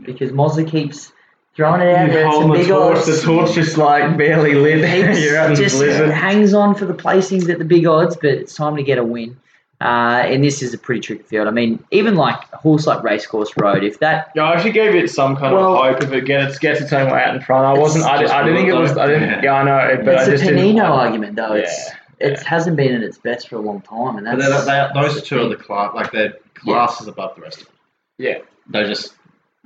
because 0.03 0.31
Mozza 0.31 0.69
keeps 0.69 1.11
throwing 1.55 1.81
it 1.81 1.95
out 1.95 2.09
there. 2.11 2.27
at 2.27 2.33
Some 2.33 2.51
big 2.51 2.69
odds. 2.69 3.07
The 3.07 3.19
torch 3.25 3.53
just 3.55 3.77
like 3.79 4.15
barely 4.15 4.53
lit. 4.53 4.85
Keeps- 5.57 5.59
just 5.59 5.81
hangs 5.81 6.53
on 6.53 6.75
for 6.75 6.85
the 6.85 6.93
placings 6.93 7.49
at 7.49 7.57
the 7.57 7.65
big 7.65 7.87
odds, 7.87 8.15
but 8.15 8.29
it's 8.29 8.53
time 8.53 8.75
to 8.75 8.83
get 8.83 8.99
a 8.99 9.03
win. 9.03 9.35
Uh, 9.79 10.23
and 10.25 10.43
this 10.43 10.63
is 10.63 10.73
a 10.73 10.77
pretty 10.77 10.99
tricky 11.01 11.21
field. 11.21 11.47
I 11.47 11.51
mean, 11.51 11.83
even 11.91 12.15
like 12.15 12.39
a 12.51 12.57
horse 12.57 12.87
like 12.87 13.03
Racecourse 13.03 13.55
Road, 13.57 13.83
if 13.83 13.99
that 13.99 14.31
Yeah, 14.35 14.45
I 14.45 14.55
actually 14.55 14.71
gave 14.71 14.95
it 14.95 15.07
some 15.11 15.35
kind 15.35 15.53
Well- 15.53 15.75
of 15.77 15.93
hope 15.93 16.03
if 16.03 16.11
it 16.13 16.25
gets 16.25 16.57
gets 16.57 16.81
its 16.81 16.91
own 16.93 17.11
way 17.11 17.21
out 17.23 17.35
in 17.35 17.41
front. 17.41 17.65
I 17.65 17.79
wasn't. 17.79 18.05
I, 18.05 18.15
I 18.15 18.43
didn't 18.43 18.55
think 18.57 18.69
it 18.69 18.73
was. 18.73 18.97
I 18.97 19.05
didn't. 19.05 19.29
yeah. 19.29 19.41
Yeah, 19.43 19.53
I 19.53 19.63
know, 19.63 19.77
it, 19.77 20.03
but 20.03 20.15
it's 20.15 20.23
I 20.23 20.25
a 20.25 20.31
just 20.31 20.43
didn't. 20.45 20.59
Panino 20.77 20.89
argument 20.89 21.35
though. 21.35 21.53
It's 21.53 21.91
it 22.19 22.39
hasn't 22.41 22.75
been 22.75 22.95
at 22.95 23.03
its 23.03 23.19
best 23.19 23.47
for 23.49 23.57
a 23.57 23.59
long 23.61 23.81
time, 23.81 24.17
and 24.17 24.25
But 24.25 24.39
that's 24.39 24.65
they're, 24.65 24.87
they 24.93 24.99
those 24.99 25.13
that's 25.15 25.27
two 25.27 25.39
are 25.41 25.49
the 25.49 25.55
class, 25.55 25.93
like 25.93 26.11
their 26.11 26.33
classes 26.55 27.07
above 27.07 27.35
the 27.35 27.41
rest 27.41 27.61
of 27.61 27.65
them. 27.67 27.75
Yeah. 28.17 28.37
They 28.69 28.83
just 28.85 29.13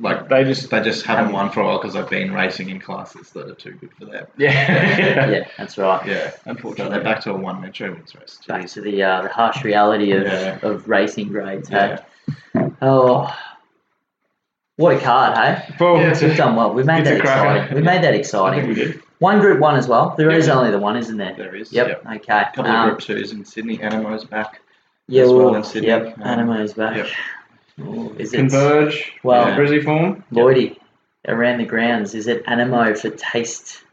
like 0.01 0.27
They 0.29 0.43
just 0.43 0.69
they 0.69 0.81
just 0.81 1.05
haven't 1.05 1.31
won 1.31 1.49
for 1.51 1.61
a 1.61 1.65
while 1.65 1.77
because 1.79 1.93
they've 1.93 2.09
been 2.09 2.33
racing 2.33 2.69
in 2.69 2.79
classes 2.79 3.29
that 3.31 3.49
are 3.49 3.55
too 3.55 3.71
good 3.73 3.91
for 3.97 4.05
them. 4.05 4.25
yeah. 4.37 4.49
yeah, 5.29 5.47
that's 5.57 5.77
right. 5.77 6.05
Yeah, 6.05 6.31
so 6.31 6.37
Unfortunately. 6.47 6.93
they're 6.95 7.03
back 7.03 7.21
to 7.21 7.31
a 7.31 7.37
one 7.37 7.61
metro 7.61 7.91
wins 7.93 8.13
race. 8.15 8.39
Back 8.47 8.67
to 8.67 8.81
the 8.81 9.01
uh, 9.03 9.21
the 9.23 9.29
harsh 9.29 9.63
reality 9.63 10.11
of, 10.11 10.23
Yeah. 10.23 10.59
of 10.63 10.87
racing 10.89 11.29
grades. 11.29 11.69
Yeah. 11.69 12.01
Oh, 12.81 13.33
what 14.77 14.95
a 14.95 14.99
card, 14.99 15.37
hey? 15.37 15.75
Well, 15.79 15.97
Yeah, 15.97 16.17
We've 16.19 16.35
done 16.37 16.55
well. 16.55 16.73
We've 16.73 16.85
made 16.85 17.05
that 17.05 17.17
a 17.17 17.21
cracker. 17.21 17.55
exciting. 17.57 17.75
We 17.75 17.81
made 17.83 18.01
that 18.03 18.09
I 18.09 18.11
think 18.11 18.19
exciting. 18.19 18.67
we 18.67 18.73
did. 18.73 19.01
One 19.19 19.39
Group 19.39 19.59
One 19.59 19.75
as 19.75 19.87
well. 19.87 20.15
There 20.17 20.31
is 20.31 20.47
Yeah. 20.47 20.55
only 20.57 20.71
the 20.71 20.79
one, 20.79 20.97
isn't 20.97 21.17
there? 21.17 21.35
There 21.37 21.55
is. 21.55 21.71
Yep. 21.71 22.03
Okay. 22.15 22.39
A 22.41 22.51
couple 22.55 22.71
Um, 22.71 22.89
of 22.89 22.89
group 22.97 22.99
twos 23.01 23.31
in 23.33 23.45
Sydney. 23.45 23.77
Anamoe's 23.77 24.25
back. 24.25 24.61
yeah. 25.07 25.23
as 25.23 25.29
well 25.31 25.45
Well, 25.45 25.55
in 25.55 25.63
Sydney. 25.63 25.89
yep. 25.89 26.17
Um, 26.17 26.23
Anamoe's 26.23 26.73
back. 26.73 26.95
yep. 26.97 27.07
Oh, 27.80 28.13
is 28.17 28.34
it 28.34 28.38
Converge. 28.38 29.11
Well- 29.24 29.45
Well, 29.45 29.57
Brizzy 29.57 29.84
form. 29.84 30.24
Lloydie 30.32 30.78
around 31.28 31.59
the 31.59 31.65
grounds? 31.65 32.13
Is 32.15 32.28
it 32.28 32.45
Anamoe 32.45 32.97
for 32.97 33.09
taste? 33.11 33.84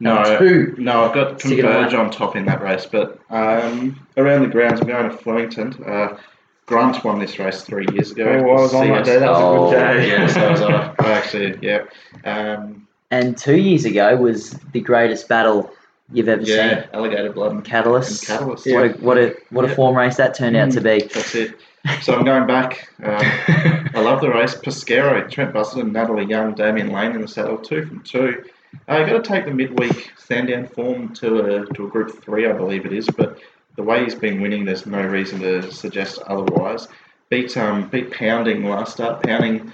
No, 0.00 0.38
Two. 0.38 0.74
no, 0.76 1.04
I've 1.04 1.14
got 1.14 1.40
Stick 1.40 1.60
Converge 1.60 1.94
on 1.94 2.10
top 2.10 2.36
in 2.36 2.44
that 2.46 2.60
race, 2.62 2.84
but 2.84 3.18
um, 3.30 4.06
around 4.16 4.42
the 4.42 4.48
grounds, 4.48 4.80
I'm 4.80 4.88
going 4.88 5.08
to 5.10 5.16
Flemington. 5.16 5.72
Uh, 5.84 6.18
Grunt 6.66 7.04
won 7.04 7.18
this 7.20 7.38
race 7.38 7.62
three 7.62 7.86
years 7.92 8.10
ago. 8.10 8.24
Oh, 8.24 8.50
I 8.50 8.60
was 8.60 8.74
on 8.74 8.88
that 8.88 9.04
day. 9.04 9.18
That 9.18 9.30
was 9.30 9.38
a 9.38 9.42
Oh, 9.44 9.70
good 9.70 9.76
day. 9.78 10.08
yeah, 10.08 10.26
so 10.26 10.50
was 10.50 10.62
I. 10.62 10.94
I 10.98 11.12
actually, 11.12 11.58
yeah. 11.62 11.84
Um, 12.24 12.88
And 13.10 13.36
two 13.36 13.56
years 13.56 13.84
ago 13.84 14.16
was 14.16 14.50
the 14.72 14.80
greatest 14.80 15.28
battle 15.28 15.70
you've 16.12 16.28
ever 16.28 16.42
yeah, 16.42 16.80
seen. 16.82 16.88
alligator 16.92 17.32
blood 17.32 17.52
and 17.52 17.64
Catalyst. 17.64 18.28
And 18.28 18.38
Catalyst, 18.38 18.66
What 18.66 18.84
a 18.84 18.88
what 19.00 19.18
a 19.18 19.36
what 19.50 19.64
a 19.64 19.68
Yeah. 19.68 19.74
form 19.74 19.96
race 19.96 20.16
that 20.16 20.34
turned 20.34 20.56
out 20.56 20.70
to 20.72 20.80
be. 20.80 21.00
That's 21.12 21.34
it. 21.34 21.54
So 22.02 22.14
I'm 22.14 22.24
going 22.24 22.46
back. 22.46 22.88
Um, 23.02 23.20
I 23.94 24.00
love 24.00 24.20
the 24.20 24.30
race. 24.30 24.54
Pesquero, 24.54 25.30
Trent 25.30 25.52
Busuttin, 25.52 25.92
Natalie 25.92 26.24
Young, 26.24 26.54
Damian 26.54 26.90
Lane 26.90 27.12
in 27.12 27.20
the 27.20 27.28
saddle, 27.28 27.58
two 27.58 27.86
from 27.86 28.02
two. 28.02 28.44
Uh, 28.88 28.98
you've 28.98 29.08
got 29.08 29.22
to 29.24 29.28
take 29.28 29.44
the 29.44 29.50
midweek 29.50 30.12
Sandown 30.16 30.66
form 30.66 31.14
to 31.14 31.38
a, 31.38 31.74
to 31.74 31.86
a 31.86 31.88
group 31.88 32.22
three, 32.22 32.48
I 32.48 32.52
believe 32.52 32.86
it 32.86 32.92
is. 32.92 33.06
But 33.06 33.38
the 33.76 33.82
way 33.82 34.02
he's 34.04 34.14
been 34.14 34.40
winning, 34.40 34.64
there's 34.64 34.86
no 34.86 35.02
reason 35.02 35.40
to 35.40 35.70
suggest 35.70 36.20
otherwise. 36.26 36.88
Beat 37.30 37.56
um, 37.56 37.88
beat 37.88 38.10
Pounding 38.12 38.64
last 38.64 38.94
start. 38.94 39.22
Pounding, 39.22 39.72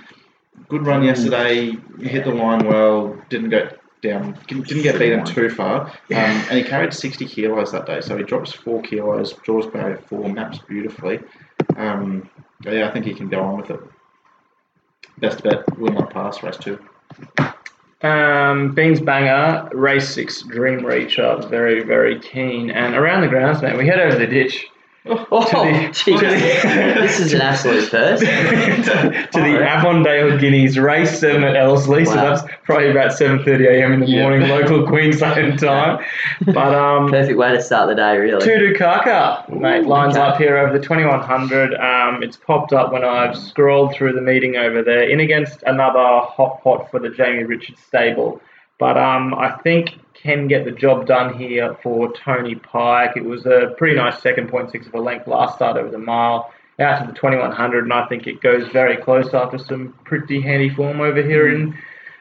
good 0.69 0.87
run 0.87 1.03
yesterday. 1.03 1.77
Hit 2.01 2.25
the 2.25 2.35
line 2.35 2.67
well. 2.67 3.17
Didn't 3.29 3.51
go 3.51 3.69
down. 4.03 4.39
Didn't 4.47 4.67
didn't 4.67 4.83
get 4.83 4.99
beaten 4.99 5.25
too 5.25 5.51
far. 5.51 5.93
Um, 6.11 6.17
and 6.17 6.59
he 6.59 6.65
carried 6.65 6.93
60 6.93 7.25
kilos 7.27 7.71
that 7.71 7.87
day. 7.87 8.01
So 8.01 8.17
he 8.19 8.25
drops 8.25 8.53
four 8.53 8.83
kilos, 8.83 9.33
draws 9.45 9.67
barrier 9.69 9.99
four, 10.09 10.29
maps 10.29 10.59
beautifully. 10.59 11.21
Um, 11.81 12.29
yeah, 12.63 12.89
I 12.89 12.93
think 12.93 13.07
he 13.07 13.15
can 13.15 13.29
go 13.29 13.41
on 13.41 13.57
with 13.57 13.71
it. 13.71 13.81
Best 15.19 15.43
bet 15.43 15.79
will 15.79 15.93
not 15.93 16.11
pass 16.13 16.43
race 16.43 16.59
two. 16.59 16.79
Um, 18.03 18.75
Beans 18.75 19.01
Banger, 19.01 19.69
race 19.73 20.09
six, 20.09 20.43
Dream 20.43 20.81
Reacher, 20.81 21.49
very, 21.49 21.83
very 21.83 22.19
keen. 22.21 22.71
And 22.71 22.95
around 22.95 23.23
the 23.23 23.29
grounds, 23.29 23.63
man, 23.63 23.79
we 23.79 23.87
head 23.87 23.99
over 23.99 24.17
the 24.19 24.27
ditch 24.27 24.67
Oh, 25.07 25.45
To 25.45 25.57
the- 25.57 25.89
jeez. 25.89 26.19
to 26.21 26.27
the- 26.27 27.01
this 27.01 27.21
is 27.21 27.33
an 27.33 27.41
absolute 27.41 27.89
first. 27.89 28.23
to 28.23 29.41
the 29.41 29.67
Avondale 29.67 30.37
Guineas, 30.37 30.79
race 30.79 31.19
seven 31.19 31.43
at 31.43 31.57
Ellerslie. 31.57 32.05
So 32.05 32.15
that's 32.17 32.43
probably 32.65 32.91
about 32.91 33.13
7.30am 33.13 33.95
in 33.95 34.01
the 34.01 34.07
Yeah. 34.07 34.23
morning, 34.23 34.49
local 34.49 34.87
Queensland 34.87 35.59
time. 35.59 36.05
But 36.45 36.75
um, 36.75 37.09
Perfect 37.11 37.39
way 37.39 37.51
to 37.53 37.63
start 37.63 37.89
the 37.89 37.95
day, 37.95 38.19
really. 38.19 38.45
Tutakaka, 38.47 39.49
mate, 39.49 39.85
Ooh, 39.85 39.89
lines 39.89 40.17
okay. 40.17 40.27
up 40.27 40.37
here 40.37 40.59
over 40.59 40.73
the 40.77 40.85
2100. 40.85 41.75
Um, 41.75 42.23
it's 42.23 42.37
popped 42.37 42.75
up 42.75 42.93
when 42.93 43.03
I've 43.03 43.37
scrolled 43.37 43.95
through 43.95 44.13
the 44.13 44.21
meeting 44.23 44.57
over 44.57 44.83
there, 44.83 45.09
in 45.09 45.21
against 45.21 45.63
another 45.63 45.99
hot 46.27 46.63
pot 46.63 46.91
for 46.91 47.01
the 47.01 47.09
Jamie 47.09 47.45
Richards 47.45 47.81
stable. 47.83 48.41
But 48.79 48.99
um, 48.99 49.35
I 49.35 49.51
think 49.63 49.99
can 50.23 50.49
get 50.49 50.65
the 50.65 50.71
job 50.71 51.07
done 51.07 51.37
here 51.39 51.77
for 51.83 52.13
Tony 52.13 52.55
Pike. 52.55 53.13
It 53.17 53.25
was 53.25 53.47
a 53.47 53.75
pretty 53.79 53.97
nice 53.97 54.21
second 54.23 54.49
point 54.49 54.71
six 54.71 54.87
of 54.87 54.95
a 54.95 55.01
length 55.01 55.27
last 55.27 55.57
start 55.57 55.77
over 55.77 55.91
the 55.91 55.99
mile. 55.99 56.53
Out 56.79 57.01
to 57.03 57.07
the 57.09 57.13
2100, 57.13 57.85
and 57.85 57.93
I 57.93 58.07
think 58.07 58.27
it 58.27 58.41
goes 58.41 58.67
very 58.69 58.97
close 58.97 59.35
after 59.35 59.59
some 59.59 59.93
pretty 60.05 60.41
handy 60.41 60.71
form 60.71 61.01
over 61.03 61.23
here 61.23 61.55
in 61.55 61.77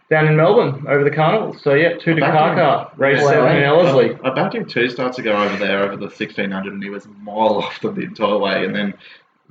down 0.09 0.27
in 0.27 0.35
Melbourne 0.35 0.85
over 0.87 1.03
the 1.03 1.11
carnival. 1.11 1.53
So 1.53 1.73
yeah, 1.75 1.93
Tutakaka, 1.93 2.91
race 2.97 3.21
Well, 3.21 3.29
seven 3.29 3.55
in 3.57 3.63
Ellerslie. 3.63 4.17
I 4.23 4.31
backed 4.31 4.55
him 4.55 4.65
two 4.65 4.89
starts 4.89 5.19
ago 5.19 5.37
over 5.37 5.55
there 5.57 5.83
over 5.83 5.95
the 5.95 6.05
1600 6.05 6.73
and 6.73 6.83
he 6.83 6.89
was 6.89 7.05
a 7.05 7.09
mile 7.09 7.35
off 7.63 7.79
them 7.79 7.95
the 7.95 8.01
entire 8.01 8.37
way. 8.37 8.65
And 8.65 8.75
then, 8.75 8.95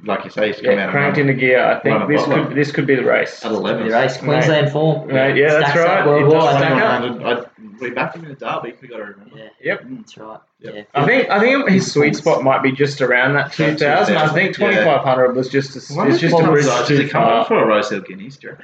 like 0.05 0.25
you 0.25 0.31
say, 0.31 0.49
he's 0.49 0.57
come 0.61 0.73
out. 0.73 0.77
Yeah, 0.77 0.87
out 0.87 0.91
cranked 0.91 1.19
and 1.19 1.31
into 1.31 1.41
gear. 1.41 1.65
I 1.65 1.81
think 1.81 2.09
this 2.09 2.27
bottle. 2.27 2.47
could 2.47 2.57
this 2.57 2.73
could 2.73 2.87
be 2.87 2.97
the 2.97 3.05
race. 3.05 3.45
at 3.45 3.53
11. 3.53 3.87
The 3.89 3.93
race, 3.95 4.17
Queensland 4.19 4.73
form. 4.73 5.09
Right, 5.09 5.37
yeah, 5.37 5.53
that's 5.53 5.71
Stacks 5.71 5.79
up 5.81 5.87
right. 5.87 6.01
It 6.01 6.07
worldwide. 6.07 6.41
does 6.41 6.57
stack 6.59 6.83
up. 6.83 7.03
2100, 7.03 7.47
I, 7.47 7.58
we 7.81 7.91
backed 7.91 8.17
him 8.17 8.25
in 8.25 8.31
a 8.31 8.35
derby, 8.35 8.75
we 8.81 8.89
got 8.89 8.99
to 8.99 9.05
remember. 9.05 9.37
Yeah, 9.37 9.49
Yep. 9.63 9.83
Mm, 9.85 9.97
that's 9.99 10.17
right. 10.19 10.41
Yep. 10.61 10.75
Yeah. 10.75 10.83
I 10.95 11.07
think 11.07 11.31
I 11.31 11.41
think 11.41 11.69
his 11.69 11.93
sweet 11.93 12.17
spot 12.17 12.43
might 12.43 12.63
be 12.63 12.73
just 12.73 13.01
around 13.01 13.35
that 13.35 13.53
two 13.53 13.65
That 13.67 13.79
thousand. 13.79 14.17
I 14.17 14.27
2000, 14.29 14.35
think 14.35 14.59
yeah. 14.59 14.67
twenty 14.67 14.85
five 14.85 15.05
hundred 15.05 15.35
was 15.37 15.49
just 15.49 15.77
a, 15.91 15.95
Why 15.95 16.09
it's 16.09 16.21
just 16.21 16.35
a 16.35 16.39
come 16.41 16.51
bridge 16.53 16.67
up- 16.67 16.87
does 16.87 16.99
too 16.99 17.09
come 17.09 17.23
up 17.25 17.47
far. 17.49 17.59
for 17.59 17.63
a 17.65 17.67
Rose 17.67 17.91
Hill 17.91 18.01
Guineas, 18.01 18.37
do? 18.37 18.57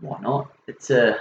Why 0.00 0.18
not? 0.20 0.52
It's 0.66 0.90
a 0.90 1.18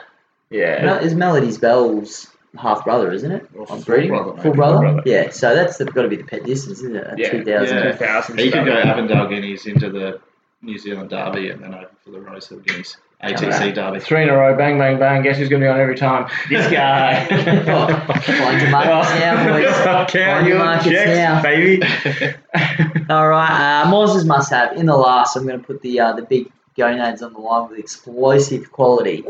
Yeah. 0.49 0.83
Mel- 0.85 0.97
is 0.99 1.15
Melody's 1.15 1.57
Belle's 1.57 2.27
half 2.57 2.83
brother, 2.83 3.11
isn't 3.11 3.31
it? 3.31 3.49
Or 3.55 3.65
I'm 3.71 3.81
full 3.81 3.95
reading. 3.95 4.09
brother, 4.11 4.31
Full 4.33 4.43
maybe. 4.43 4.55
brother? 4.57 4.75
Full 4.77 4.93
brother. 4.93 5.03
Yeah. 5.05 5.29
So 5.31 5.55
that's 5.55 5.77
got 5.83 6.01
to 6.03 6.07
be 6.07 6.17
the 6.17 6.23
pet 6.23 6.43
distance, 6.43 6.79
isn't 6.79 6.95
it? 6.95 7.17
Yeah. 7.17 7.29
Two 7.31 7.43
thousand. 7.43 7.77
Yeah. 7.77 7.91
Two 7.91 7.97
thousand. 7.97 8.39
He 8.39 8.51
could 8.51 8.65
go 8.65 8.73
Avondale 8.77 9.27
Guineas 9.27 9.65
into 9.65 9.89
the 9.89 10.19
New 10.61 10.77
Zealand 10.77 11.09
Derby 11.09 11.49
and 11.49 11.63
then 11.63 11.73
over 11.73 11.89
for 12.03 12.11
the 12.11 12.19
Rose 12.21 12.47
Hill 12.47 12.59
Guineas 12.59 12.97
ATC 13.23 13.43
Alright. 13.43 13.75
Derby. 13.75 13.99
Three 14.01 14.23
in 14.23 14.29
a 14.29 14.33
row, 14.35 14.55
bang, 14.57 14.77
bang, 14.77 14.99
bang. 14.99 15.23
Guess 15.23 15.37
who's 15.37 15.47
going 15.47 15.61
to 15.61 15.65
be 15.65 15.69
on 15.69 15.79
every 15.79 15.95
time? 15.95 16.29
This 16.49 16.69
guy. 16.69 17.25
Find 17.25 18.61
your 18.61 18.69
markets 18.69 19.19
now, 19.19 19.47
boys. 19.47 19.65
Count 19.83 20.11
Find 20.11 20.47
your 20.47 20.57
your 20.57 20.57
markets 20.65 20.89
checks, 20.89 21.17
now. 21.17 21.41
baby. 21.41 21.81
All 23.09 23.27
right, 23.29 23.83
uh, 23.83 23.89
Moses 23.89 24.25
must 24.25 24.49
have 24.51 24.75
in 24.75 24.85
the 24.87 24.97
last. 24.97 25.35
I'm 25.37 25.45
going 25.47 25.59
to 25.59 25.65
put 25.65 25.81
the 25.81 25.99
uh, 26.01 26.13
the 26.13 26.21
big 26.23 26.51
gonads 26.77 27.21
on 27.21 27.33
the 27.33 27.39
line 27.39 27.69
with 27.69 27.79
explosive 27.79 28.71
quality. 28.71 29.23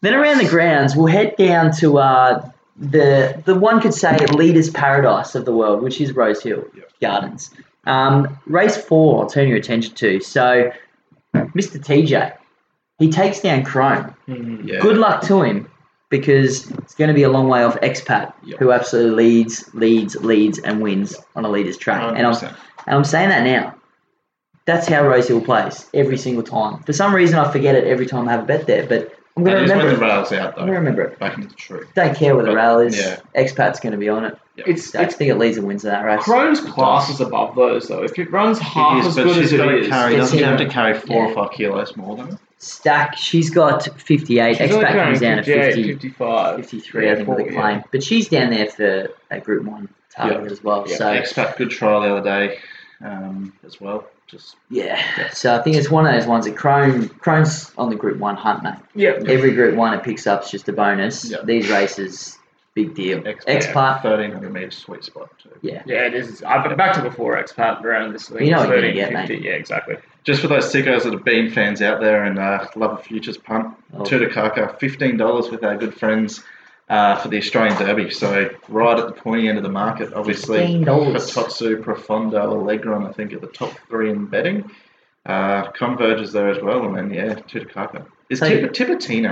Then 0.00 0.14
around 0.14 0.38
the 0.38 0.48
grounds, 0.48 0.96
we'll 0.96 1.06
head 1.06 1.36
down 1.36 1.70
to 1.76 1.98
uh, 1.98 2.50
the 2.76 3.40
the 3.44 3.54
one 3.54 3.80
could 3.80 3.94
say 3.94 4.16
leaders' 4.26 4.70
paradise 4.70 5.34
of 5.36 5.44
the 5.44 5.54
world, 5.54 5.82
which 5.82 6.00
is 6.00 6.12
Rose 6.16 6.42
Hill 6.42 6.64
Yep. 6.74 6.90
Gardens. 7.00 7.50
Um, 7.84 8.38
race 8.46 8.76
four, 8.76 9.22
I'll 9.22 9.28
turn 9.28 9.46
your 9.48 9.56
attention 9.58 9.94
to. 9.96 10.20
So, 10.20 10.72
Mr. 11.34 11.78
TJ, 11.78 12.36
he 13.02 13.10
takes 13.10 13.40
down 13.40 13.64
Chrome. 13.64 14.14
Mm-hmm. 14.28 14.68
Yeah. 14.68 14.80
Good 14.80 14.96
luck 14.98 15.22
to 15.24 15.42
him 15.42 15.68
because 16.10 16.70
it's 16.72 16.94
going 16.94 17.08
to 17.08 17.14
be 17.14 17.22
a 17.22 17.30
long 17.30 17.48
way 17.48 17.62
off 17.64 17.76
Expat, 17.80 18.32
Yep. 18.44 18.58
who 18.58 18.70
absolutely 18.72 19.24
leads, 19.24 19.74
leads, 19.74 20.14
leads, 20.16 20.58
and 20.58 20.80
wins 20.82 21.16
on 21.36 21.44
a 21.44 21.48
leader's 21.50 21.76
track. 21.78 22.02
And 22.16 22.26
I'm 22.26 22.34
and 22.86 22.96
I'm 22.96 23.04
saying 23.04 23.30
that 23.30 23.44
now. 23.44 23.74
That's 24.64 24.86
how 24.86 25.04
Rose 25.06 25.26
Hill 25.26 25.40
plays 25.40 25.88
every 25.92 26.16
single 26.16 26.44
time. 26.44 26.82
For 26.84 26.92
some 26.92 27.12
reason, 27.14 27.36
I 27.38 27.50
forget 27.50 27.74
it 27.74 27.84
every 27.84 28.06
time 28.06 28.28
I 28.28 28.32
have 28.32 28.44
a 28.44 28.46
bet 28.46 28.66
there, 28.68 28.86
but 28.86 29.12
I'm 29.36 29.42
going 29.42 29.56
to 29.56 29.64
is 29.64 29.70
when 29.70 29.78
remember 29.78 29.96
the 29.98 30.04
it. 30.04 30.08
rail's 30.08 30.32
out 30.32 30.50
I'm 30.50 30.54
going 30.54 30.66
to 30.68 30.72
remember 30.74 31.02
it. 31.02 31.18
Back 31.18 31.34
into 31.36 31.48
the 31.48 31.54
true. 31.54 31.84
Don't 31.96 32.14
care 32.16 32.36
where 32.36 32.44
the 32.44 32.50
But, 32.50 32.56
rail 32.58 32.78
is. 32.78 32.96
yeah. 32.96 33.18
Expat's 33.34 33.80
going 33.80 33.92
to 33.92 33.98
be 33.98 34.08
on 34.08 34.24
it. 34.24 34.38
It's, 34.58 34.94
I 34.94 35.02
it's 35.04 35.14
think 35.16 35.30
it 35.30 35.36
leads 35.36 35.56
and 35.56 35.66
wins 35.66 35.82
that 35.82 36.02
race. 36.04 36.22
Chrome's 36.22 36.60
class 36.60 37.08
is 37.10 37.20
above 37.20 37.56
those 37.56 37.88
though. 37.88 38.04
If 38.04 38.16
it 38.18 38.30
runs 38.30 38.58
half 38.60 38.98
It 38.98 39.00
is, 39.00 39.06
as 39.06 39.16
but 39.16 39.24
good 39.24 39.42
as 39.42 39.52
it 39.52 39.56
got 39.56 39.66
to 39.66 39.78
is, 39.78 39.88
carry. 39.88 40.12
It's 40.14 40.20
Doesn't 40.24 40.38
she 40.38 40.44
have 40.44 40.58
to 40.58 40.68
carry 40.68 40.94
four 40.94 41.24
yeah. 41.24 41.30
or 41.30 41.34
five 41.34 41.50
kilos 41.52 41.96
more 41.96 42.16
than 42.16 42.28
her? 42.28 42.38
Stack, 42.62 43.16
she's 43.16 43.50
got 43.50 44.00
58. 44.00 44.56
she's 44.56 44.70
only 44.72 44.84
Expat 44.84 44.88
carrying 44.88 45.04
comes 45.08 45.20
down 45.20 45.38
at 45.40 45.44
58, 45.44 45.74
50, 45.74 45.92
55. 45.94 46.56
53, 46.56 47.04
Yeah, 47.06 47.12
I 47.12 47.16
think, 47.16 47.28
with 47.28 47.36
the 47.38 47.42
40, 47.44 47.56
claim. 47.56 47.82
But 47.90 48.02
she's 48.04 48.28
down 48.28 48.50
there 48.50 48.66
for 48.68 49.08
a 49.32 49.40
Group 49.40 49.64
1 49.64 49.88
target 50.14 50.44
Yeah. 50.44 50.50
as 50.50 50.62
well. 50.62 50.84
Yeah. 50.86 50.96
So, 50.96 51.04
Expat 51.06 51.56
good 51.56 51.70
trial 51.70 52.02
the 52.02 52.14
other 52.16 52.22
day, 52.48 52.58
um, 53.04 53.52
as 53.66 53.80
well. 53.80 54.06
Just 54.28 54.56
yeah. 54.70 55.02
So 55.32 55.54
I 55.54 55.58
think 55.60 55.76
it's 55.76 55.90
one 55.90 56.06
of 56.06 56.12
those 56.14 56.26
ones 56.26 56.46
that 56.46 56.56
Chrome, 56.56 57.08
Chrome's 57.08 57.70
on 57.76 57.90
the 57.90 57.96
Group 57.96 58.18
1 58.18 58.36
hunt, 58.36 58.62
mate. 58.62 58.74
Yep. 58.94 59.24
Every 59.28 59.52
Group 59.52 59.74
1 59.76 59.94
it 59.94 60.02
picks 60.04 60.26
up 60.28 60.44
is 60.44 60.50
just 60.50 60.68
a 60.68 60.72
bonus. 60.72 61.28
Yeah. 61.30 61.38
These 61.44 61.68
races, 61.68 62.38
big 62.74 62.94
deal. 62.94 63.20
expat, 63.22 63.44
Expat, 63.60 64.02
thirteen 64.02 64.30
hundred 64.32 64.52
meter 64.54 64.70
sweet 64.70 65.04
spot 65.04 65.28
too. 65.42 65.50
yeah. 65.60 65.82
Yeah, 65.84 66.06
it 66.06 66.14
is. 66.14 66.42
I've 66.44 66.66
been 66.66 66.78
back 66.78 66.94
to 66.94 67.02
before 67.02 67.36
expat 67.42 67.82
around 67.82 68.12
this 68.14 68.28
thing. 68.28 68.46
You 68.46 68.52
know 68.52 68.60
what 68.60 68.68
you're 68.68 68.80
gonna 68.80 68.92
get, 68.94 69.12
50. 69.12 69.36
Yeah, 69.44 69.52
exactly. 69.52 69.96
Just 70.24 70.40
for 70.40 70.48
those 70.48 70.72
sickos 70.72 71.02
that 71.02 71.14
are 71.14 71.18
Bean 71.18 71.50
fans 71.50 71.82
out 71.82 72.00
there 72.00 72.24
and 72.24 72.38
uh, 72.38 72.68
love 72.76 72.98
a 72.98 73.02
futures 73.02 73.36
punt, 73.36 73.74
Oh. 73.94 74.02
Tutakaka, 74.04 74.78
fifteen 74.78 75.16
dollars 75.16 75.50
with 75.50 75.62
our 75.64 75.76
good 75.76 75.94
friends 75.94 76.42
uh, 76.88 77.16
for 77.16 77.28
the 77.28 77.36
Australian 77.38 77.76
Derby. 77.78 78.10
So 78.10 78.48
right 78.68 78.98
at 78.98 79.06
the 79.06 79.12
pointy 79.12 79.48
end 79.48 79.58
of 79.58 79.64
the 79.64 79.70
market, 79.70 80.12
obviously. 80.14 80.58
$15. 80.60 80.84
Fatotsu, 80.84 81.82
Profondo, 81.82 82.54
Allegron, 82.62 83.06
I 83.08 83.12
think 83.12 83.32
are 83.34 83.38
the 83.38 83.46
top 83.48 83.72
three 83.88 84.10
in 84.10 84.26
betting. 84.26 84.70
Uh, 85.26 85.70
Converge 85.72 86.20
is 86.20 86.32
there 86.32 86.48
as 86.48 86.62
well, 86.62 86.84
and 86.84 86.96
then 86.96 87.12
yeah, 87.12 87.34
Tutakaka. 87.34 88.06
Is 88.30 88.38
So- 88.38 88.48
Tip- 88.48 88.72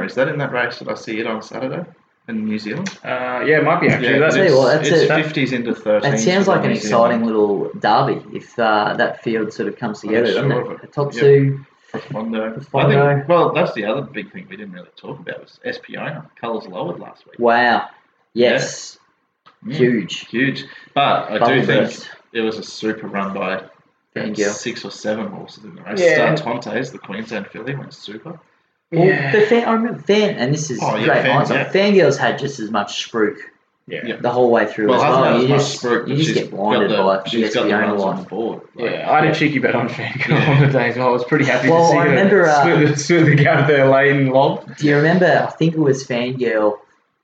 is 0.05 0.14
that 0.14 0.28
in 0.28 0.38
that 0.38 0.53
race? 0.53 0.78
Did 0.78 0.88
I 0.88 0.95
see 0.95 1.18
it 1.20 1.26
on 1.26 1.43
Saturday? 1.43 1.84
In 2.29 2.45
New 2.45 2.59
Zealand. 2.59 2.89
Uh, 3.05 3.43
yeah, 3.47 3.59
it 3.59 3.64
might 3.64 3.81
be 3.81 3.89
actually. 3.89 4.12
Yeah, 4.12 4.18
That's 4.18 4.35
tell 4.35 4.47
you 4.47 4.57
what, 4.57 4.75
that's 4.77 4.89
it's 4.89 5.03
it. 5.03 5.09
fifties 5.09 5.53
into 5.53 5.75
thirteen. 5.75 6.12
That 6.12 6.21
sounds 6.21 6.49
like 6.49 6.64
an 6.64 6.73
exciting 6.73 7.25
little 7.25 7.71
derby 7.81 8.25
if 8.37 8.59
uh, 8.59 8.95
that 8.95 9.23
field 9.23 9.53
sort 9.53 9.68
of 9.68 9.77
comes 9.77 10.01
together, 10.01 10.27
doesn't 10.27 10.51
sure. 10.51 10.73
it? 10.73 10.81
The 10.81 10.87
top 10.87 11.12
two. 11.12 11.64
Profondo. 11.91 12.47
I 12.47 12.51
Profondo. 12.51 13.16
think. 13.16 13.29
Well, 13.29 13.53
that's 13.53 13.73
the 13.73 13.85
other 13.85 14.03
big 14.03 14.33
thing 14.33 14.47
we 14.49 14.57
didn't 14.57 14.73
really 14.73 14.89
talk 14.97 15.18
about 15.18 15.41
was 15.41 15.59
Espiona. 15.64 16.31
Colours 16.41 16.66
lowered 16.68 17.01
last 17.01 17.27
week. 17.27 17.39
Wow. 17.39 17.89
Yes. 18.33 18.99
Mm. 19.64 19.75
Huge. 19.75 20.21
Huge. 20.29 20.64
But 20.95 21.31
I 21.31 21.39
Bubble 21.39 21.55
do 21.57 21.66
think 21.66 22.09
it 22.33 22.43
was 22.43 22.59
a 22.59 22.62
super 22.62 23.09
run 23.09 23.35
by 23.35 23.64
six 24.35 24.85
or 24.85 24.91
seven 24.91 25.27
horses 25.29 25.64
in 25.64 25.75
the 25.75 25.83
race. 25.83 26.01
Yeah. 26.01 26.35
Startontes, 26.35 26.93
the 26.93 26.99
Queensland 26.99 27.49
filly, 27.49 27.75
went 27.75 27.93
super. 27.93 28.39
Well, 28.93 29.07
Yeah. 29.07 29.30
the 29.32 29.43
fan, 29.43 29.68
I 29.68 29.72
remember 29.72 30.01
fan, 30.01 30.34
and 30.36 30.53
this 30.53 30.70
is 30.70 30.80
Oh, 30.82 30.97
yeah, 30.97 31.05
great 31.07 31.22
Fan, 31.22 31.30
hindsight. 31.36 31.72
Fangirls 31.72 32.16
had 32.18 32.38
just 32.38 32.59
as 32.59 32.70
much 32.72 33.09
spruik 33.09 33.36
Yeah. 33.86 34.01
Yeah. 34.05 34.16
the 34.16 34.30
whole 34.30 34.51
way 34.51 34.66
through 34.66 34.88
Well, 34.88 35.01
as 35.03 35.16
well. 35.16 35.43
You 35.43 35.55
as 35.55 35.62
just, 35.70 35.82
spruik, 35.84 36.09
you 36.09 36.16
just 36.16 36.34
get 36.34 36.51
blinded 36.51 36.91
the, 36.91 36.97
by 36.97 37.18
the 37.22 37.28
she's 37.28 37.55
got 37.55 37.64
the 37.64 37.70
Espiona 37.70 37.80
runs 37.88 38.03
one. 38.03 38.16
on 38.18 38.24
board. 38.24 38.61
Like, 38.74 38.91
Yeah, 38.91 39.11
I 39.12 39.20
had 39.24 39.30
a 39.30 39.34
cheeky 39.34 39.61
bet 39.61 39.76
on 39.76 39.88
Fangirl 39.88 40.28
Yeah. 40.30 40.51
on 40.51 40.61
the 40.66 40.72
day 40.72 40.88
as 40.88 40.97
well. 40.97 41.09
I 41.09 41.11
was 41.12 41.24
pretty 41.24 41.45
happy 41.45 41.68
Well, 41.70 41.82
to 41.86 41.93
see 41.93 41.99
I 41.99 42.03
her 42.05 42.09
remember, 42.11 42.47
uh, 42.49 42.62
smooth, 42.64 42.99
smooth 42.99 43.26
the 43.26 43.34
gap 43.36 43.68
there, 43.68 43.88
lane 43.88 44.30
lob. 44.30 44.76
Do 44.76 44.86
you 44.88 44.97
remember? 44.97 45.47
I 45.49 45.51
think 45.53 45.74
it 45.74 45.80
was 45.80 46.05
Fangirl 46.07 46.78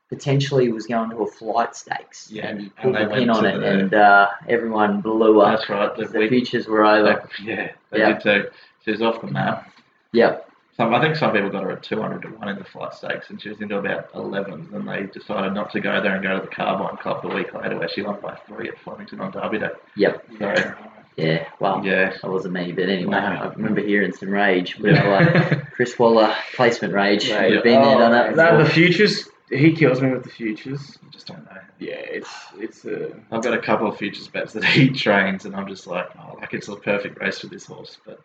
potentially 0.09 0.71
was 0.71 0.87
going 0.87 1.09
to 1.09 1.17
a 1.17 1.27
flight 1.27 1.75
stakes, 1.75 2.29
Yeah, 2.31 2.47
and 2.47 2.61
he 2.61 2.71
and 2.81 2.93
put 2.93 2.93
they 2.93 3.05
the 3.05 3.11
pin 3.13 3.29
on 3.29 3.45
it, 3.45 3.59
the- 3.59 3.67
and 3.67 3.93
uh, 3.93 4.27
everyone 4.47 5.01
blew 5.01 5.41
up. 5.41 5.57
That's 5.59 5.69
right. 5.69 5.93
The, 5.97 6.05
The 6.05 6.19
week, 6.19 6.29
futures 6.29 6.65
were 6.65 6.85
over. 6.85 7.27
they- 7.39 7.43
yeah, 7.53 7.69
they 7.91 7.99
Yeah. 7.99 8.13
did 8.13 8.21
too. 8.21 8.45
She 8.85 8.91
was 8.91 9.01
off 9.01 9.19
the 9.19 9.27
map. 9.27 9.69
Yep. 10.13 10.46
Some, 10.77 10.93
I 10.93 11.01
think 11.01 11.15
some 11.15 11.31
people 11.31 11.49
got 11.49 11.63
her 11.63 11.71
at 11.71 11.81
200 11.81 12.21
to 12.21 12.27
1 12.29 12.47
in 12.49 12.57
the 12.59 12.63
flight 12.63 12.93
stakes, 12.93 13.29
and 13.31 13.41
she 13.41 13.49
was 13.49 13.59
into 13.61 13.77
about 13.79 14.09
11. 14.13 14.69
and 14.73 14.87
they 14.87 15.03
decided 15.07 15.53
not 15.53 15.71
to 15.71 15.79
go 15.79 15.99
there 16.01 16.13
and 16.13 16.23
go 16.23 16.35
to 16.35 16.41
the 16.41 16.47
Carbine 16.55 16.97
Club 16.97 17.23
the 17.23 17.29
week 17.29 17.51
later, 17.53 17.77
where 17.79 17.89
she 17.89 18.03
won 18.03 18.19
by 18.21 18.35
three 18.47 18.69
at 18.69 18.77
Flemington 18.79 19.19
on 19.19 19.31
Derby 19.31 19.57
Day. 19.59 19.69
Yep. 19.95 20.25
So, 20.37 20.73
Yeah. 21.15 21.47
Well, 21.59 21.83
yeah. 21.83 22.13
that 22.21 22.29
wasn't 22.29 22.53
me, 22.53 22.71
but 22.73 22.89
anyway, 22.89 23.09
No. 23.09 23.17
I 23.17 23.47
remember 23.55 23.81
hearing 23.81 24.11
some 24.13 24.29
rage. 24.29 24.77
But, 24.79 24.91
Yeah. 24.91 25.07
uh, 25.51 25.55
Chris 25.75 25.97
Waller 25.97 26.31
placement 26.55 26.93
rage. 26.93 27.27
Mate, 27.29 27.51
We've 27.53 27.63
been 27.63 27.81
there, 27.81 27.97
done 27.97 28.13
oh, 28.13 28.35
that. 28.35 28.63
the 28.63 28.69
futures, 28.69 29.27
he 29.49 29.71
kills 29.73 29.99
me 29.99 30.11
with 30.11 30.23
the 30.23 30.29
futures. 30.29 30.99
I 31.03 31.09
just 31.09 31.25
don't 31.25 31.43
know. 31.45 31.57
Yeah, 31.79 31.93
it's 31.95 32.29
it's 32.59 32.85
uh, 32.85 33.09
I've 33.31 33.41
got 33.41 33.53
a 33.55 33.61
couple 33.61 33.87
of 33.87 33.97
futures 33.97 34.27
bets 34.27 34.53
that 34.53 34.63
he 34.63 34.89
trains, 35.05 35.45
and 35.45 35.55
I'm 35.55 35.67
just 35.67 35.87
like, 35.87 36.07
oh, 36.19 36.35
like 36.39 36.53
it's 36.53 36.67
a 36.67 36.75
perfect 36.75 37.19
race 37.19 37.39
for 37.39 37.47
this 37.47 37.65
horse. 37.65 37.97
But 38.05 38.19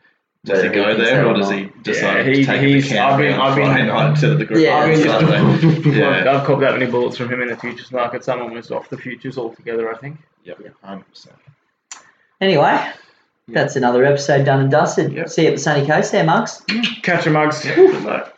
does 0.45 0.63
he 0.63 0.69
he 0.69 0.75
go 0.75 0.97
there, 0.97 1.25
or 1.25 1.31
or 1.31 1.35
does 1.35 1.51
he 1.51 1.71
decide 1.83 2.27
he- 2.27 2.35
to 2.37 2.45
take 2.45 2.61
he's- 2.63 2.89
the 2.89 2.95
count 2.97 3.13
I've 3.13 3.19
been- 3.19 3.33
on 3.35 3.41
I've 3.51 3.57
been- 3.57 3.67
Friday 3.67 3.87
night 3.87 4.17
to 4.21 4.35
the 4.35 4.45
group 4.45 4.59
Yeah, 4.61 4.77
I 4.77 4.83
on 4.83 4.89
mean, 4.91 5.03
Sunday? 5.03 5.37
I've, 5.39 5.97
Yeah. 6.25 6.33
I've 6.37 6.45
copped 6.47 6.61
that 6.63 6.73
many 6.79 6.91
bullets 6.91 7.17
from 7.17 7.29
him 7.33 7.41
in 7.43 7.49
the 7.49 7.57
futures 7.57 7.93
market. 7.93 8.25
Someone 8.25 8.53
was 8.53 8.71
off 8.73 8.89
the 8.91 8.97
futures 8.99 9.39
altogether, 9.39 9.93
I 9.95 9.97
think. 9.99 10.17
Yep, 10.45 10.59
100%. 10.83 11.35
Anyway, 12.41 12.91
that's 13.49 13.77
another 13.77 14.05
episode 14.05 14.45
done 14.45 14.61
and 14.61 14.71
dusted. 14.71 15.13
Yep. 15.13 15.29
See 15.29 15.43
you 15.43 15.49
at 15.49 15.55
the 15.55 15.61
sunny 15.61 15.87
coast 15.87 16.11
there, 16.11 16.25
Mugs. 16.25 16.61
Catch 17.03 17.27
your 17.27 17.35
mugs. 17.35 17.65
Good 17.65 18.03
luck. 18.03 18.32